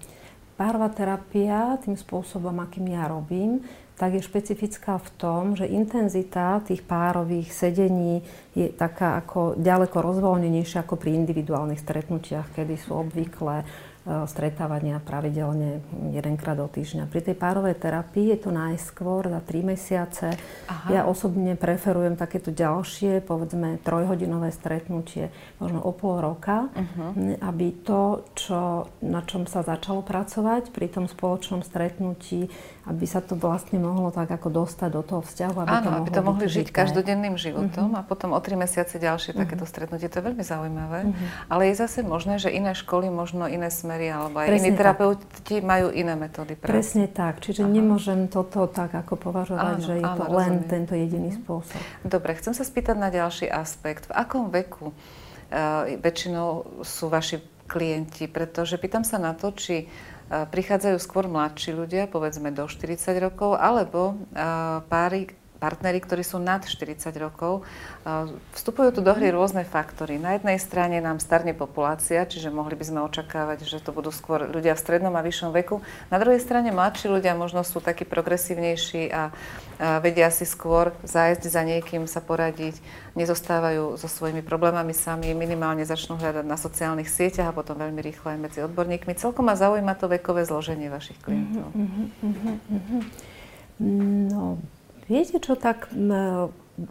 Párová 0.53 0.85
terapia 0.93 1.81
tým 1.81 1.97
spôsobom, 1.97 2.53
akým 2.61 2.85
ja 2.93 3.09
robím, 3.09 3.65
tak 3.93 4.17
je 4.17 4.25
špecifická 4.25 4.97
v 4.97 5.09
tom, 5.15 5.43
že 5.53 5.69
intenzita 5.69 6.61
tých 6.65 6.81
párových 6.81 7.53
sedení 7.53 8.25
je 8.57 8.69
taká 8.73 9.21
ako 9.21 9.55
ďaleko 9.57 9.97
rozvoľnenejšia 10.01 10.83
ako 10.83 10.97
pri 10.97 11.13
individuálnych 11.23 11.81
stretnutiach, 11.81 12.53
kedy 12.57 12.75
sú 12.77 12.97
obvykle 12.97 13.65
E, 14.03 14.27
stretávania 14.27 14.99
pravidelne 14.99 15.79
jedenkrát 16.11 16.59
do 16.59 16.67
týždňa. 16.67 17.07
Pri 17.07 17.23
tej 17.23 17.39
párovej 17.39 17.79
terapii 17.79 18.35
je 18.35 18.39
to 18.43 18.51
najskôr 18.51 19.31
za 19.31 19.39
3 19.39 19.63
mesiace. 19.63 20.27
Aha. 20.67 20.87
Ja 20.91 21.01
osobne 21.07 21.55
preferujem 21.55 22.19
takéto 22.19 22.51
ďalšie, 22.51 23.23
povedzme 23.23 23.79
trojhodinové 23.79 24.51
stretnutie, 24.51 25.31
možno 25.55 25.79
o 25.79 25.95
pol 25.95 26.19
roka, 26.19 26.67
uh-huh. 26.75 27.39
aby 27.47 27.79
to, 27.87 28.27
čo, 28.35 28.91
na 28.99 29.23
čom 29.23 29.47
sa 29.47 29.63
začalo 29.63 30.03
pracovať 30.03 30.75
pri 30.75 30.91
tom 30.91 31.07
spoločnom 31.07 31.63
stretnutí, 31.63 32.51
aby 32.83 33.07
sa 33.07 33.23
to 33.23 33.39
vlastne 33.39 33.79
mohlo 33.79 34.11
tak 34.11 34.27
ako 34.27 34.51
dostať 34.51 34.89
do 34.91 35.01
toho 35.07 35.21
vzťahu. 35.23 35.55
Aby 35.55 35.71
Áno, 35.71 35.87
to 35.87 35.97
aby 36.03 36.09
to 36.11 36.21
mohli 36.21 36.45
žiť 36.51 36.67
žité. 36.67 36.75
každodenným 36.83 37.39
životom 37.39 37.95
uh-huh. 37.95 38.03
a 38.03 38.07
potom 38.07 38.35
o 38.35 38.39
tri 38.43 38.59
mesiace 38.59 38.99
ďalšie 38.99 39.31
uh-huh. 39.31 39.47
takéto 39.47 39.63
stretnutie. 39.63 40.11
To 40.11 40.19
je 40.19 40.25
veľmi 40.27 40.43
zaujímavé. 40.43 40.99
Uh-huh. 41.07 41.47
Ale 41.47 41.71
je 41.71 41.75
zase 41.79 42.03
možné, 42.03 42.43
že 42.43 42.51
iné 42.51 42.75
školy, 42.75 43.07
možno 43.07 43.47
iné 43.47 43.71
smery 43.71 44.11
alebo 44.11 44.43
aj 44.43 44.51
Presne 44.51 44.67
iní 44.67 44.75
terapeuti 44.75 45.55
majú 45.63 45.95
iné 45.95 46.13
metódy 46.19 46.59
práce. 46.59 46.75
Presne 46.75 47.07
tak. 47.07 47.39
Čiže 47.39 47.63
Aha. 47.63 47.71
nemôžem 47.71 48.27
toto 48.27 48.67
tak 48.67 48.91
ako 48.91 49.15
považovať, 49.15 49.79
áno, 49.79 49.85
že 49.87 49.93
je 49.95 50.03
áno, 50.03 50.17
to 50.19 50.23
len 50.27 50.53
rozumiem. 50.59 50.67
tento 50.67 50.93
jediný 50.99 51.29
spôsob. 51.39 51.79
Dobre, 52.03 52.35
chcem 52.35 52.51
sa 52.51 52.67
spýtať 52.67 52.99
na 52.99 53.07
ďalší 53.07 53.47
aspekt. 53.47 54.11
V 54.11 54.13
akom 54.13 54.51
veku 54.51 54.91
uh, 54.91 55.87
väčšinou 56.03 56.83
sú 56.83 57.07
vaši 57.07 57.39
klienti? 57.63 58.27
Pretože 58.27 58.75
pýtam 58.75 59.07
sa 59.07 59.15
na 59.17 59.31
to, 59.31 59.55
či 59.55 59.87
prichádzajú 60.33 60.97
skôr 60.97 61.29
mladší 61.29 61.77
ľudia, 61.77 62.09
povedzme 62.09 62.49
do 62.49 62.65
40 62.65 62.97
rokov, 63.21 63.53
alebo 63.61 64.17
páry, 64.89 65.29
partnery, 65.63 66.03
ktorí 66.03 66.27
sú 66.27 66.43
nad 66.43 66.59
40 66.67 67.07
rokov. 67.23 67.63
Vstupujú 68.51 68.99
tu 68.99 68.99
do 68.99 69.15
hry 69.15 69.31
rôzne 69.31 69.63
faktory. 69.63 70.19
Na 70.19 70.35
jednej 70.35 70.59
strane 70.59 70.99
nám 70.99 71.23
starne 71.23 71.55
populácia, 71.55 72.27
čiže 72.27 72.51
mohli 72.51 72.75
by 72.75 72.83
sme 72.83 72.99
očakávať, 73.07 73.63
že 73.63 73.79
to 73.79 73.95
budú 73.95 74.11
skôr 74.11 74.43
ľudia 74.43 74.75
v 74.75 74.83
strednom 74.83 75.15
a 75.15 75.23
vyššom 75.23 75.55
veku. 75.55 75.79
Na 76.11 76.19
druhej 76.19 76.43
strane 76.43 76.75
mladší 76.75 77.07
ľudia 77.07 77.31
možno 77.39 77.63
sú 77.63 77.79
takí 77.79 78.03
progresívnejší 78.03 79.07
a 79.15 79.31
vedia 80.03 80.27
si 80.35 80.43
skôr 80.43 80.91
zájsť 81.07 81.43
za 81.47 81.63
niekým, 81.63 82.11
sa 82.11 82.19
poradiť, 82.19 82.83
nezostávajú 83.15 83.95
so 83.95 84.11
svojimi 84.11 84.43
problémami 84.43 84.91
sami, 84.91 85.31
minimálne 85.31 85.87
začnú 85.87 86.19
hľadať 86.19 86.43
na 86.43 86.59
sociálnych 86.59 87.07
sieťach 87.07 87.53
a 87.53 87.55
potom 87.55 87.79
veľmi 87.79 88.03
rýchlo 88.03 88.35
aj 88.35 88.39
medzi 88.41 88.59
odborníkmi. 88.67 89.15
Celkom 89.15 89.47
ma 89.47 89.55
zaujíma 89.55 89.95
to 89.95 90.11
vekové 90.11 90.43
zloženie 90.43 90.91
vašich 90.91 91.23
klientov. 91.23 91.71
Mm-hmm, 91.71 92.05
mm-hmm. 92.19 93.01
No, 94.29 94.61
Viete 95.11 95.37
čo, 95.39 95.59
tak 95.59 95.91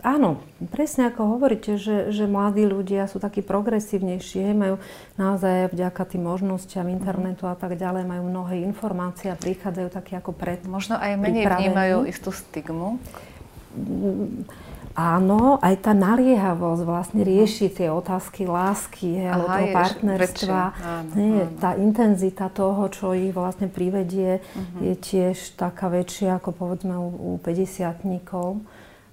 áno, 0.07 0.39
presne 0.71 1.11
ako 1.11 1.37
hovoríte, 1.39 1.75
že, 1.75 2.15
že 2.15 2.31
mladí 2.31 2.63
ľudia 2.63 3.11
sú 3.11 3.19
takí 3.19 3.43
progresívnejší, 3.43 4.55
majú 4.55 4.77
naozaj 5.19 5.75
vďaka 5.75 6.03
tým 6.07 6.23
možnostiam 6.23 6.87
internetu 6.87 7.51
a 7.51 7.59
tak 7.59 7.75
ďalej, 7.75 8.07
majú 8.07 8.23
mnohé 8.31 8.63
informácie 8.63 9.33
a 9.33 9.37
prichádzajú 9.37 9.89
takí 9.91 10.13
ako 10.15 10.31
pred 10.37 10.63
Možno 10.69 11.01
aj 11.01 11.19
menej 11.19 11.51
vnímajú 11.51 12.07
istú 12.07 12.31
stigmu? 12.31 13.01
Áno, 14.93 15.57
aj 15.65 15.89
tá 15.89 15.93
naliehavosť 15.97 16.83
vlastne 16.85 17.25
rieši 17.25 17.73
tie 17.73 17.89
otázky 17.89 18.45
lásky, 18.45 19.25
alebo 19.25 19.49
toho 19.49 19.69
partnerstva. 19.73 20.61
Áno, 20.77 21.11
Nie, 21.17 21.49
áno. 21.49 21.57
Tá 21.57 21.71
intenzita 21.81 22.53
toho, 22.53 22.93
čo 22.93 23.17
ich 23.17 23.33
vlastne 23.33 23.73
privedie, 23.73 24.45
uh-huh. 24.45 24.85
je 24.85 24.95
tiež 24.97 25.57
taká 25.57 25.89
väčšia 25.89 26.37
ako 26.37 26.51
povedzme 26.53 26.93
u, 26.93 27.09
u 27.09 27.31
50 27.41 28.05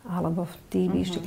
alebo 0.09 0.47
v 0.47 0.55
tých 0.67 0.87
uh-huh. 0.87 0.97
vyšších. 0.99 1.25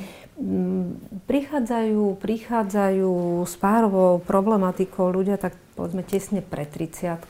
Prichádzajú, 1.29 2.03
prichádzajú 2.17 3.13
s 3.45 3.53
párovou 3.57 4.21
problematikou 4.21 5.09
ľudia 5.13 5.37
tak 5.37 5.57
povedzme 5.73 6.05
tesne 6.05 6.41
pred 6.45 6.69
30 6.69 7.25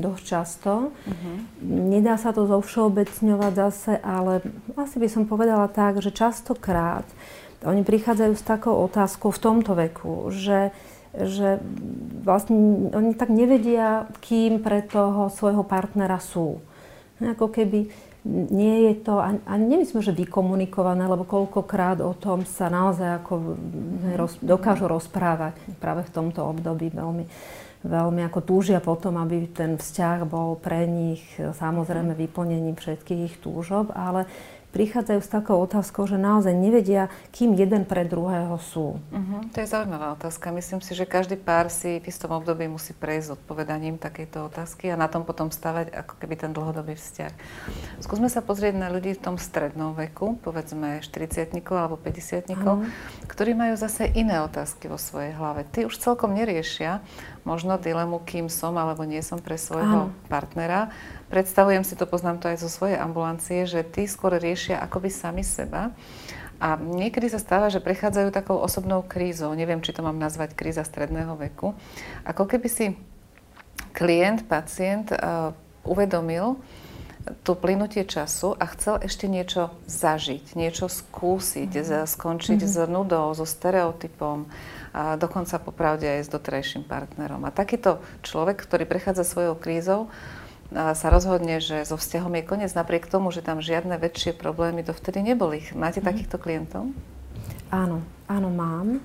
dosť 0.00 0.22
často. 0.24 0.72
Uh-huh. 0.92 1.36
Nedá 1.64 2.16
sa 2.16 2.32
to 2.32 2.48
zovšeobecňovať 2.48 3.52
zase, 3.52 3.92
ale 4.00 4.40
asi 4.76 4.96
by 4.96 5.08
som 5.08 5.28
povedala 5.28 5.68
tak, 5.68 6.00
že 6.00 6.14
častokrát 6.14 7.04
oni 7.62 7.86
prichádzajú 7.86 8.32
s 8.34 8.44
takou 8.44 8.74
otázkou 8.82 9.30
v 9.30 9.42
tomto 9.42 9.72
veku, 9.78 10.34
že, 10.34 10.74
že 11.14 11.62
vlastne 12.26 12.90
oni 12.90 13.14
tak 13.14 13.30
nevedia, 13.30 14.10
kým 14.18 14.58
pre 14.58 14.82
toho 14.82 15.30
svojho 15.30 15.62
partnera 15.62 16.18
sú. 16.18 16.58
Ako 17.22 17.54
keby 17.54 17.86
nie 18.26 18.90
je 18.90 18.94
to, 19.02 19.18
a, 19.18 19.34
a 19.34 19.54
nemyslím, 19.58 19.98
že 19.98 20.14
vykomunikované, 20.14 21.10
lebo 21.10 21.26
koľkokrát 21.26 21.98
o 22.02 22.14
tom 22.14 22.46
sa 22.46 22.70
naozaj 22.70 23.18
ako 23.22 23.58
roz, 24.14 24.38
dokážu 24.38 24.86
rozprávať 24.86 25.58
práve 25.82 26.06
v 26.06 26.14
tomto 26.14 26.46
období 26.46 26.94
veľmi 26.94 27.26
veľmi 27.82 28.22
ako 28.26 28.40
túžia 28.42 28.78
potom, 28.78 29.18
aby 29.18 29.50
ten 29.50 29.78
vzťah 29.78 30.18
bol 30.26 30.58
pre 30.58 30.86
nich 30.86 31.22
samozrejme 31.38 32.14
vyplnením 32.14 32.78
všetkých 32.78 33.20
ich 33.26 33.36
túžob, 33.42 33.90
ale 33.94 34.26
prichádzajú 34.72 35.20
s 35.20 35.30
takou 35.30 35.60
otázkou, 35.60 36.08
že 36.08 36.16
naozaj 36.16 36.56
nevedia, 36.56 37.12
kým 37.30 37.52
jeden 37.52 37.84
pre 37.84 38.08
druhého 38.08 38.56
sú. 38.56 38.96
Uh-huh. 38.96 39.40
To 39.52 39.60
je 39.60 39.68
zaujímavá 39.68 40.16
otázka. 40.16 40.48
Myslím 40.48 40.80
si, 40.80 40.96
že 40.96 41.04
každý 41.04 41.36
pár 41.36 41.68
si 41.68 42.00
v 42.00 42.08
istom 42.08 42.32
období 42.32 42.64
musí 42.66 42.96
prejsť 42.96 43.36
odpovedaním 43.36 44.00
takejto 44.00 44.48
otázky 44.48 44.88
a 44.88 44.96
na 44.96 45.12
tom 45.12 45.28
potom 45.28 45.52
stavať 45.52 45.92
ako 45.92 46.14
keby 46.16 46.34
ten 46.40 46.50
dlhodobý 46.56 46.96
vzťah. 46.96 47.32
Skúsme 48.00 48.32
sa 48.32 48.40
pozrieť 48.40 48.80
na 48.80 48.88
ľudí 48.88 49.12
v 49.12 49.20
tom 49.20 49.36
strednom 49.36 49.92
veku, 49.92 50.40
povedzme 50.40 51.04
40 51.04 51.52
alebo 51.76 52.00
50 52.00 52.48
uh-huh. 52.48 52.88
ktorí 53.28 53.52
majú 53.52 53.76
zase 53.76 54.08
iné 54.16 54.40
otázky 54.40 54.88
vo 54.88 54.96
svojej 54.96 55.36
hlave. 55.36 55.68
Tí 55.68 55.84
už 55.84 56.00
celkom 56.00 56.32
neriešia 56.32 57.04
možno 57.44 57.76
dilemu, 57.76 58.24
kým 58.24 58.48
som 58.48 58.72
alebo 58.80 59.04
nie 59.04 59.20
som 59.20 59.36
pre 59.36 59.60
svojho 59.60 60.08
uh-huh. 60.08 60.30
partnera, 60.32 60.94
predstavujem 61.32 61.80
si 61.80 61.96
to, 61.96 62.04
poznám 62.04 62.44
to 62.44 62.52
aj 62.52 62.60
zo 62.60 62.68
svojej 62.68 63.00
ambulancie, 63.00 63.64
že 63.64 63.80
tí 63.80 64.04
skôr 64.04 64.36
riešia 64.36 64.76
akoby 64.84 65.08
sami 65.08 65.40
seba. 65.40 65.96
A 66.60 66.76
niekedy 66.76 67.32
sa 67.32 67.40
stáva, 67.40 67.72
že 67.72 67.82
prechádzajú 67.82 68.28
takou 68.30 68.60
osobnou 68.60 69.02
krízou. 69.02 69.50
Neviem, 69.56 69.80
či 69.80 69.96
to 69.96 70.04
mám 70.04 70.20
nazvať 70.20 70.54
kríza 70.54 70.84
stredného 70.84 71.34
veku. 71.34 71.72
Ako 72.22 72.44
keby 72.46 72.68
si 72.68 72.94
klient, 73.96 74.46
pacient 74.46 75.10
uh, 75.10 75.50
uvedomil 75.82 76.60
to 77.42 77.54
plynutie 77.54 78.02
času 78.02 78.54
a 78.58 78.66
chcel 78.74 78.98
ešte 78.98 79.30
niečo 79.30 79.70
zažiť, 79.86 80.58
niečo 80.58 80.90
skúsiť, 80.90 81.70
mm-hmm. 81.70 82.06
skončiť 82.06 82.60
mm-hmm. 82.62 82.74
s 82.82 82.90
nudou, 82.90 83.30
so 83.34 83.46
stereotypom, 83.46 84.50
a 84.92 85.16
dokonca 85.16 85.56
popravde 85.56 86.04
aj 86.04 86.28
s 86.28 86.28
doterajším 86.28 86.84
partnerom. 86.84 87.46
A 87.48 87.54
takýto 87.54 88.02
človek, 88.26 88.60
ktorý 88.60 88.84
prechádza 88.84 89.24
svojou 89.24 89.56
krízou, 89.56 90.12
sa 90.72 91.06
rozhodne, 91.12 91.60
že 91.60 91.84
so 91.84 92.00
vzťahom 92.00 92.34
je 92.40 92.48
koniec, 92.48 92.72
napriek 92.72 93.06
tomu, 93.06 93.30
že 93.30 93.44
tam 93.44 93.60
žiadne 93.60 93.96
väčšie 94.00 94.32
problémy 94.36 94.82
dovtedy 94.82 95.22
neboli. 95.22 95.64
Máte 95.76 96.00
mm. 96.00 96.06
takýchto 96.06 96.36
klientov? 96.40 96.90
Áno, 97.72 98.04
áno, 98.28 98.48
mám. 98.52 99.00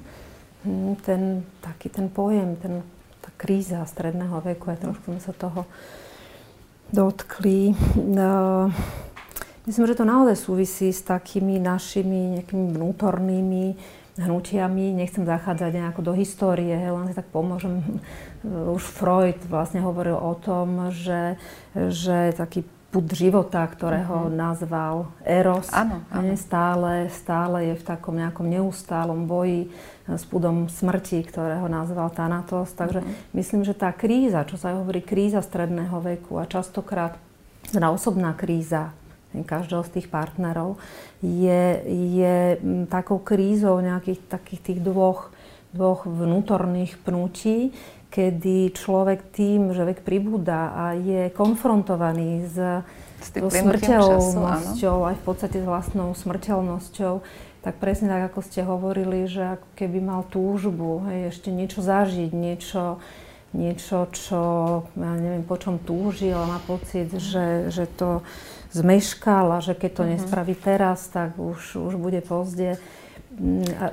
Hm, 0.68 1.00
ten, 1.04 1.22
taký 1.64 1.88
ten 1.88 2.12
pojem, 2.12 2.60
ten, 2.60 2.84
tá 3.24 3.30
kríza 3.40 3.84
stredného 3.88 4.44
veku, 4.44 4.74
aj 4.74 4.84
trošku 4.84 5.16
sme 5.16 5.22
sa 5.24 5.32
toho 5.32 5.64
dotkli. 6.92 7.76
No, 7.96 8.68
myslím, 9.68 9.88
že 9.88 10.00
to 10.00 10.08
naozaj 10.08 10.36
súvisí 10.36 10.92
s 10.92 11.04
takými 11.04 11.60
našimi 11.60 12.40
nejakými 12.40 12.76
vnútornými 12.76 13.66
hnutiami. 14.18 14.98
Nechcem 14.98 15.24
zachádzať 15.24 15.72
nejako 15.78 16.02
do 16.02 16.14
histórie, 16.18 16.76
len 16.76 17.06
si 17.08 17.16
tak 17.16 17.30
pomôžem. 17.30 17.84
Už 18.46 18.84
Freud 18.84 19.40
vlastne 19.50 19.82
hovoril 19.82 20.18
o 20.18 20.34
tom, 20.38 20.94
že, 20.94 21.38
že 21.74 22.34
taký 22.38 22.66
put 22.88 23.04
života, 23.12 23.68
ktorého 23.68 24.28
uh-huh. 24.28 24.34
nazval 24.34 25.12
Eros. 25.28 25.68
Áno, 25.76 26.02
áno. 26.08 26.34
Stále, 26.40 27.12
stále 27.12 27.74
je 27.74 27.76
v 27.76 27.84
takom 27.84 28.16
nejakom 28.16 28.48
neustálom 28.48 29.28
boji 29.28 29.70
s 30.08 30.24
pudom 30.24 30.72
smrti, 30.72 31.28
ktorého 31.28 31.68
nazval 31.68 32.08
Thanatos. 32.16 32.72
Takže 32.74 33.04
uh-huh. 33.04 33.36
myslím, 33.36 33.68
že 33.68 33.76
tá 33.76 33.92
kríza, 33.92 34.48
čo 34.48 34.56
sa 34.56 34.72
hovorí 34.78 35.04
kríza 35.04 35.44
stredného 35.44 36.00
veku 36.00 36.40
a 36.40 36.48
častokrát 36.48 37.20
teda 37.68 37.92
osobná 37.92 38.32
kríza 38.32 38.96
každého 39.36 39.84
z 39.86 40.00
tých 40.00 40.08
partnerov 40.10 40.80
je, 41.22 41.84
je 42.18 42.36
takou 42.88 43.20
krízou 43.22 43.78
nejakých 43.84 44.24
takých 44.26 44.62
tých 44.64 44.80
dvoch, 44.82 45.30
dvoch 45.76 46.08
vnútorných 46.08 46.98
pnutí, 47.04 47.76
kedy 48.08 48.72
človek 48.72 49.36
tým, 49.36 49.76
že 49.76 49.84
vek 49.84 50.02
pribúda 50.02 50.72
a 50.74 50.84
je 50.96 51.28
konfrontovaný 51.36 52.48
s, 52.48 52.58
s 53.20 53.28
so 53.36 53.50
smrteľnosťou, 53.52 54.98
aj 55.12 55.16
v 55.20 55.24
podstate 55.24 55.58
s 55.60 55.68
vlastnou 55.68 56.16
smrteľnosťou, 56.16 57.14
tak 57.62 57.84
presne 57.84 58.08
tak, 58.08 58.32
ako 58.32 58.40
ste 58.48 58.64
hovorili, 58.64 59.28
že 59.28 59.60
ako 59.60 59.68
keby 59.76 60.00
mal 60.00 60.22
túžbu, 60.32 61.04
hej, 61.12 61.36
ešte 61.36 61.52
niečo 61.52 61.84
zažiť, 61.84 62.32
niečo, 62.32 63.04
niečo, 63.52 64.08
čo, 64.16 64.42
ja 64.96 65.14
neviem, 65.20 65.44
po 65.44 65.60
čom 65.60 65.76
túži, 65.76 66.32
ale 66.32 66.48
má 66.48 66.60
pocit, 66.64 67.12
že, 67.12 67.68
že 67.68 67.90
to 67.92 68.24
zmeškal 68.72 69.58
a 69.58 69.60
že 69.60 69.76
keď 69.76 69.92
to 69.92 70.04
uh-huh. 70.04 70.14
nespraví 70.16 70.56
teraz, 70.56 71.12
tak 71.12 71.36
už, 71.36 71.76
už 71.92 71.94
bude 72.00 72.24
pozde. 72.24 72.80
Mm, 73.36 73.68
a... 73.84 73.86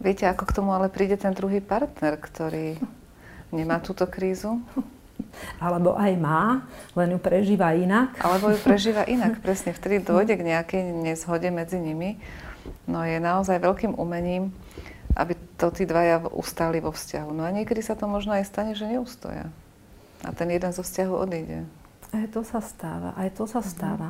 Viete, 0.00 0.24
ako 0.24 0.48
k 0.48 0.56
tomu 0.56 0.72
ale 0.72 0.88
príde 0.88 1.20
ten 1.20 1.36
druhý 1.36 1.60
partner, 1.60 2.16
ktorý 2.16 2.80
Nemá 3.50 3.82
túto 3.82 4.06
krízu? 4.06 4.62
Alebo 5.62 5.94
aj 5.94 6.12
má, 6.16 6.64
len 6.96 7.14
ju 7.14 7.18
prežíva 7.20 7.74
inak. 7.74 8.18
Alebo 8.22 8.50
ju 8.50 8.58
prežíva 8.62 9.06
inak, 9.14 9.42
presne. 9.42 9.74
Vtedy 9.74 10.02
dôjde 10.02 10.38
k 10.38 10.46
nejakej 10.46 10.82
nezhode 10.94 11.50
medzi 11.50 11.78
nimi. 11.78 12.18
No 12.86 13.02
je 13.06 13.18
naozaj 13.18 13.62
veľkým 13.62 13.98
umením, 13.98 14.54
aby 15.14 15.34
to 15.58 15.70
tí 15.74 15.84
dvaja 15.84 16.22
ustali 16.30 16.78
vo 16.78 16.94
vzťahu. 16.94 17.30
No 17.34 17.44
a 17.46 17.50
niekedy 17.50 17.82
sa 17.82 17.98
to 17.98 18.06
možno 18.06 18.36
aj 18.36 18.48
stane, 18.48 18.72
že 18.78 18.88
neustoja. 18.88 19.50
A 20.22 20.30
ten 20.36 20.48
jeden 20.52 20.70
zo 20.70 20.84
vzťahu 20.84 21.14
odíde. 21.14 21.64
Aj 22.10 22.26
to 22.26 22.42
sa 22.42 22.58
stáva, 22.58 23.14
aj 23.14 23.38
to 23.38 23.46
sa 23.46 23.62
mhm. 23.62 23.68
stáva. 23.70 24.08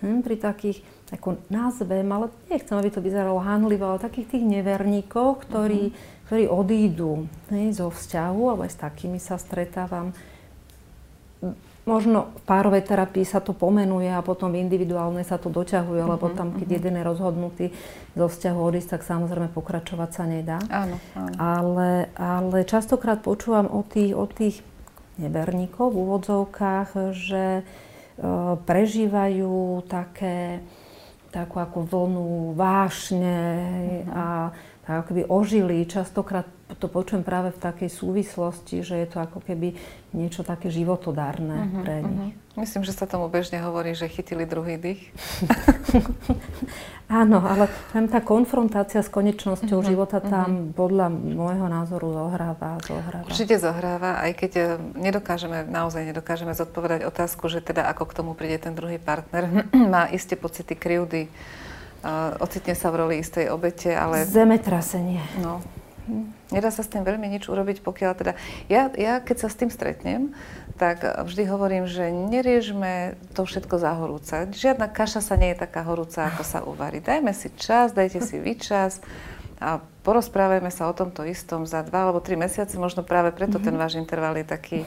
Hm, 0.00 0.24
pri 0.24 0.40
takých, 0.40 0.80
ako 1.12 1.44
nazvem, 1.52 2.08
ale 2.08 2.32
nechcem, 2.48 2.72
aby 2.72 2.88
to 2.88 3.04
vyzeralo 3.04 3.36
hanlivo, 3.36 3.84
ale 3.84 4.00
takých 4.00 4.32
tých 4.32 4.44
neverníkov, 4.48 5.44
ktorí, 5.44 5.92
uh-huh 5.92 6.19
ktorí 6.30 6.46
odídu 6.46 7.26
hej, 7.50 7.74
zo 7.82 7.90
vzťahu, 7.90 8.42
alebo 8.46 8.62
aj 8.62 8.70
s 8.70 8.78
takými 8.78 9.18
sa 9.18 9.34
stretávam. 9.34 10.14
Možno 11.82 12.30
v 12.30 12.42
párovej 12.46 12.86
terapii 12.86 13.26
sa 13.26 13.42
to 13.42 13.50
pomenuje 13.50 14.06
a 14.06 14.22
potom 14.22 14.54
v 14.54 14.62
individuálnej 14.62 15.26
sa 15.26 15.42
to 15.42 15.50
doťahuje, 15.50 15.98
uh-huh, 15.98 16.14
lebo 16.14 16.30
mhm, 16.30 16.34
tam, 16.38 16.48
keď 16.54 16.68
uh-huh. 16.70 16.78
jeden 16.78 16.94
je 16.94 17.02
rozhodnutý 17.02 17.66
zo 18.14 18.30
vzťahu 18.30 18.58
odísť, 18.62 18.90
tak 18.94 19.02
samozrejme 19.02 19.50
pokračovať 19.50 20.10
sa 20.14 20.24
nedá. 20.30 20.62
Áno, 20.70 21.02
áno. 21.18 21.34
Ale, 21.34 22.14
ale 22.14 22.62
častokrát 22.62 23.18
počúvam 23.26 23.66
o 23.66 23.82
tých, 23.82 24.14
o 24.14 24.30
tých 24.30 24.62
neberníkov 25.18 25.90
v 25.90 25.98
úvodzovkách, 25.98 27.10
že 27.10 27.44
e, 27.58 27.62
prežívajú 28.54 29.82
také, 29.90 30.62
takú 31.34 31.58
ako 31.58 31.90
vlnu 31.90 32.54
vášne 32.54 33.40
uh-huh. 34.06 34.14
a 34.14 34.26
ako 34.98 35.14
keby 35.14 35.22
ožili. 35.30 35.86
Častokrát 35.86 36.48
to 36.78 36.86
počujem 36.86 37.26
práve 37.26 37.50
v 37.54 37.62
takej 37.62 37.90
súvislosti, 37.90 38.82
že 38.82 39.02
je 39.02 39.06
to 39.06 39.18
ako 39.22 39.42
keby 39.42 39.74
niečo 40.10 40.42
také 40.42 40.70
životodárne 40.70 41.56
uh-huh, 41.66 41.82
pre 41.82 41.94
nich. 42.02 42.34
Uh-huh. 42.34 42.62
Myslím, 42.62 42.82
že 42.82 42.94
sa 42.94 43.06
tomu 43.06 43.30
bežne 43.30 43.62
hovorí, 43.62 43.94
že 43.94 44.10
chytili 44.10 44.46
druhý 44.46 44.78
dých. 44.78 45.02
Áno, 47.10 47.42
ale 47.42 47.66
tam 47.90 48.06
tá 48.06 48.22
konfrontácia 48.22 49.02
s 49.02 49.10
konečnosťou 49.10 49.82
uh-huh, 49.82 49.90
života 49.90 50.22
tam 50.22 50.70
uh-huh. 50.70 50.78
podľa 50.78 51.06
môjho 51.10 51.66
názoru 51.66 52.14
zohráva, 52.14 52.78
zohráva. 52.86 53.26
Určite 53.26 53.58
zohráva, 53.58 54.22
aj 54.22 54.32
keď 54.38 54.52
e, 54.54 54.62
nedokážeme, 54.94 55.66
naozaj 55.66 56.06
nedokážeme 56.06 56.54
zodpovedať 56.54 57.02
otázku, 57.06 57.50
že 57.50 57.58
teda 57.58 57.90
ako 57.90 58.06
k 58.06 58.14
tomu 58.14 58.32
príde 58.38 58.62
ten 58.62 58.78
druhý 58.78 59.02
partner, 59.02 59.66
má 59.94 60.06
isté 60.14 60.38
pocity 60.38 60.78
krivdy, 60.78 61.26
ocitne 62.40 62.74
sa 62.74 62.88
v 62.92 62.98
roli 63.04 63.14
istej 63.20 63.52
obete, 63.52 63.92
ale... 63.92 64.24
Zemetrasenie. 64.24 65.20
No. 65.40 65.60
Nedá 66.50 66.74
sa 66.74 66.82
s 66.82 66.90
tým 66.90 67.06
veľmi 67.06 67.30
nič 67.30 67.46
urobiť, 67.46 67.86
pokiaľ 67.86 68.12
teda... 68.18 68.32
Ja, 68.66 68.90
ja 68.98 69.22
keď 69.22 69.46
sa 69.46 69.48
s 69.52 69.58
tým 69.58 69.70
stretnem, 69.70 70.34
tak 70.74 71.04
vždy 71.04 71.46
hovorím, 71.46 71.84
že 71.86 72.10
neriežme 72.10 73.14
to 73.36 73.46
všetko 73.46 73.78
zahorúcať. 73.78 74.50
Žiadna 74.50 74.90
kaša 74.90 75.22
sa 75.22 75.38
nie 75.38 75.54
je 75.54 75.62
taká 75.62 75.86
horúca, 75.86 76.26
ako 76.26 76.42
sa 76.42 76.64
uvarí. 76.66 76.98
Dajme 76.98 77.30
si 77.36 77.52
čas, 77.54 77.94
dajte 77.94 78.24
si 78.24 78.42
vyčas 78.42 78.98
a 79.60 79.78
porozprávajme 80.02 80.72
sa 80.72 80.88
o 80.88 80.96
tomto 80.96 81.22
istom 81.28 81.68
za 81.68 81.84
dva 81.84 82.08
alebo 82.08 82.24
tri 82.24 82.34
mesiace. 82.34 82.80
Možno 82.80 83.04
práve 83.04 83.30
preto 83.30 83.60
mm-hmm. 83.60 83.68
ten 83.70 83.76
váš 83.76 83.94
interval 84.00 84.34
je 84.40 84.46
taký 84.48 84.80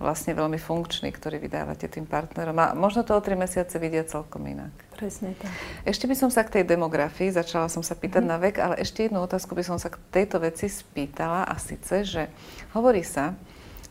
vlastne 0.00 0.32
veľmi 0.32 0.56
funkčný, 0.56 1.12
ktorý 1.12 1.36
vydávate 1.36 1.84
tým 1.84 2.08
partnerom. 2.08 2.56
A 2.56 2.72
možno 2.72 3.04
to 3.04 3.12
o 3.12 3.20
tri 3.20 3.36
mesiace 3.36 3.76
vidia 3.76 4.00
celkom 4.08 4.40
inak. 4.48 4.72
Presne 4.96 5.36
tak. 5.36 5.52
Ešte 5.84 6.08
by 6.08 6.16
som 6.16 6.32
sa 6.32 6.40
k 6.40 6.60
tej 6.60 6.64
demografii, 6.64 7.28
začala 7.28 7.68
som 7.68 7.84
sa 7.84 7.92
pýtať 7.92 8.24
mm-hmm. 8.24 8.40
na 8.40 8.42
vek, 8.42 8.56
ale 8.56 8.74
ešte 8.80 9.06
jednu 9.06 9.20
otázku 9.20 9.52
by 9.52 9.60
som 9.60 9.76
sa 9.76 9.92
k 9.92 10.00
tejto 10.08 10.40
veci 10.40 10.72
spýtala 10.72 11.44
a 11.44 11.54
síce, 11.60 12.08
že 12.08 12.32
hovorí 12.72 13.04
sa, 13.04 13.36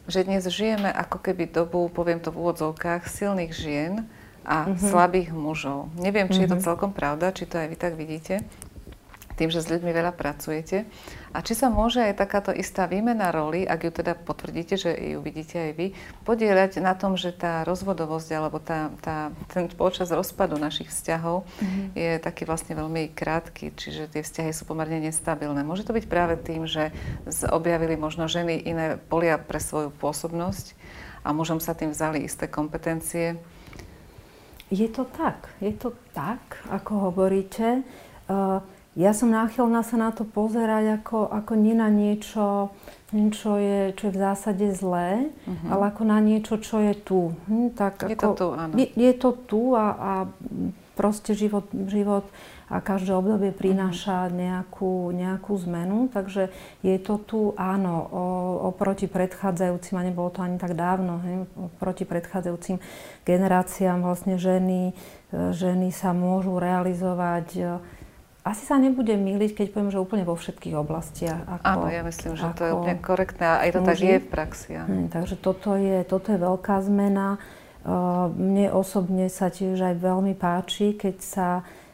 že 0.09 0.25
dnes 0.25 0.49
žijeme 0.49 0.89
ako 0.89 1.21
keby 1.21 1.53
dobu, 1.53 1.85
poviem 1.93 2.17
to 2.17 2.33
v 2.33 2.41
úvodzovkách, 2.41 3.05
silných 3.05 3.53
žien 3.53 4.09
a 4.41 4.65
mm-hmm. 4.65 4.81
slabých 4.81 5.29
mužov. 5.29 5.93
Neviem, 5.93 6.25
či 6.25 6.41
mm-hmm. 6.41 6.49
je 6.49 6.51
to 6.51 6.57
mhm. 6.57 6.65
celkom 6.65 6.91
pravda, 6.91 7.29
či 7.29 7.45
to 7.45 7.61
aj 7.61 7.69
vy 7.69 7.77
tak 7.77 7.93
vidíte, 7.93 8.41
tým, 9.37 9.53
že 9.53 9.61
s 9.61 9.69
ľuďmi 9.69 9.93
veľa 9.93 10.17
pracujete. 10.17 10.89
A 11.29 11.45
či 11.45 11.53
sa 11.53 11.69
môže 11.69 12.01
aj 12.01 12.17
takáto 12.17 12.49
istá 12.49 12.89
výmena 12.89 13.29
roli, 13.29 13.61
ak 13.61 13.85
ju 13.85 13.91
teda 13.93 14.17
potvrdíte, 14.17 14.81
že 14.81 14.97
ju 14.97 15.21
vidíte 15.21 15.61
aj 15.61 15.71
vy, 15.77 15.87
podielať 16.25 16.81
na 16.81 16.97
tom, 16.97 17.13
že 17.13 17.29
tá 17.29 17.61
rozvodovosť 17.69 18.29
alebo 18.33 18.57
tá, 18.57 18.89
tá, 19.05 19.29
ten 19.45 19.69
počas 19.69 20.09
rozpadu 20.09 20.57
našich 20.57 20.89
vzťahov 20.89 21.45
mm-hmm. 21.45 21.85
je 21.93 22.11
taký 22.17 22.49
vlastne 22.49 22.73
veľmi 22.73 23.13
krátky, 23.13 23.77
čiže 23.77 24.09
tie 24.09 24.25
vzťahy 24.25 24.51
sú 24.57 24.65
pomerne 24.65 24.97
nestabilné. 25.05 25.61
Môže 25.61 25.85
to 25.85 25.93
byť 25.93 26.05
práve 26.09 26.33
tým, 26.41 26.65
že 26.65 26.89
objavili 27.53 27.93
možno 27.93 28.25
ženy 28.25 28.65
iné 28.65 28.97
polia 28.97 29.37
pre 29.37 29.61
svoju 29.61 29.93
pôsobnosť 29.93 30.73
a 31.21 31.29
mužom 31.29 31.61
sa 31.61 31.77
tým 31.77 31.93
vzali 31.93 32.25
isté 32.25 32.49
kompetencie? 32.49 33.37
Je 34.69 34.85
to 34.89 35.05
tak, 35.05 35.49
je 35.61 35.73
to 35.77 35.93
tak, 36.13 36.61
ako 36.69 37.09
hovoríte. 37.09 37.81
Uh, 38.29 38.61
ja 38.99 39.15
som 39.15 39.31
náchylná 39.31 39.79
sa 39.87 39.95
na 39.95 40.11
to 40.11 40.27
pozerať 40.27 40.99
ako, 40.99 41.31
ako 41.31 41.53
nie 41.55 41.71
na 41.71 41.87
niečo, 41.87 42.75
čo 43.09 43.55
je, 43.55 43.95
čo 43.95 44.11
je 44.11 44.13
v 44.13 44.19
zásade 44.19 44.67
zlé, 44.75 45.31
uh-huh. 45.31 45.71
ale 45.71 45.83
ako 45.95 46.03
na 46.03 46.19
niečo, 46.19 46.59
čo 46.59 46.83
je 46.83 46.93
tu. 46.99 47.31
Hm, 47.47 47.79
tak 47.79 48.03
je 48.03 48.19
ako, 48.19 48.27
to 48.27 48.29
tu, 48.35 48.47
áno. 48.53 48.73
Je, 48.75 48.87
je 48.91 49.11
to 49.15 49.29
tu 49.47 49.61
a, 49.73 49.87
a 49.95 50.11
proste 50.99 51.31
život, 51.31 51.71
život 51.87 52.27
a 52.67 52.83
každé 52.83 53.15
obdobie 53.15 53.49
prináša 53.55 54.29
mhm. 54.29 54.35
nejakú, 54.35 54.93
nejakú 55.15 55.57
zmenu, 55.63 56.11
takže 56.11 56.51
je 56.83 56.97
to 56.99 57.17
tu, 57.23 57.39
áno, 57.55 57.95
o, 58.03 58.23
oproti 58.69 59.07
predchádzajúcim, 59.09 59.95
a 59.95 60.05
nebolo 60.05 60.29
to 60.29 60.43
ani 60.43 60.59
tak 60.61 60.75
dávno, 60.77 61.23
hej, 61.23 61.35
oproti 61.55 62.03
predchádzajúcim 62.03 62.77
generáciám 63.25 64.05
vlastne 64.05 64.37
ženy, 64.37 64.91
e, 64.91 65.53
ženy 65.55 65.89
sa 65.89 66.13
môžu 66.13 66.61
realizovať 66.61 67.79
asi 68.49 68.65
sa 68.65 68.81
nebudem 68.81 69.21
myliť, 69.21 69.53
keď 69.53 69.67
poviem, 69.69 69.93
že 69.93 70.01
úplne 70.01 70.25
vo 70.25 70.33
všetkých 70.33 70.73
oblastiach. 70.73 71.45
Ako, 71.45 71.63
Áno, 71.63 71.85
ja 71.93 72.01
myslím, 72.01 72.33
že 72.33 72.49
to 72.57 72.65
je 72.65 72.71
úplne 72.73 72.97
korektné 72.97 73.45
a 73.45 73.55
aj 73.61 73.69
to 73.77 73.79
muži. 73.79 73.89
tak 73.89 73.97
je 74.01 74.17
v 74.17 74.27
praxi. 74.27 74.69
Hm, 74.73 75.05
takže 75.13 75.35
toto 75.37 75.77
je, 75.77 76.01
toto 76.03 76.33
je 76.33 76.39
veľká 76.41 76.81
zmena. 76.81 77.37
Mne 78.35 78.75
osobne 78.75 79.31
sa 79.31 79.47
tiež 79.47 79.79
aj 79.79 79.95
veľmi 80.03 80.35
páči, 80.35 80.99
keď 80.99 81.15
sa 81.23 81.49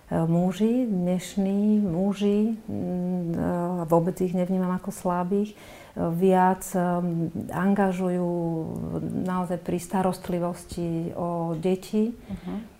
e, 0.09 0.17
muži, 0.17 0.89
dnešní 0.89 1.77
muži, 1.85 2.57
hm, 2.57 3.85
vôbec 3.85 4.17
ich 4.17 4.33
nevnímam 4.33 4.73
ako 4.73 4.89
slabých, 4.89 5.53
e, 5.53 5.55
viac 6.09 6.65
e, 6.73 6.81
angažujú 7.53 8.33
naozaj 9.29 9.61
pri 9.61 9.77
starostlivosti 9.77 11.13
o 11.13 11.53
deti. 11.53 12.11
Uh-huh 12.11 12.74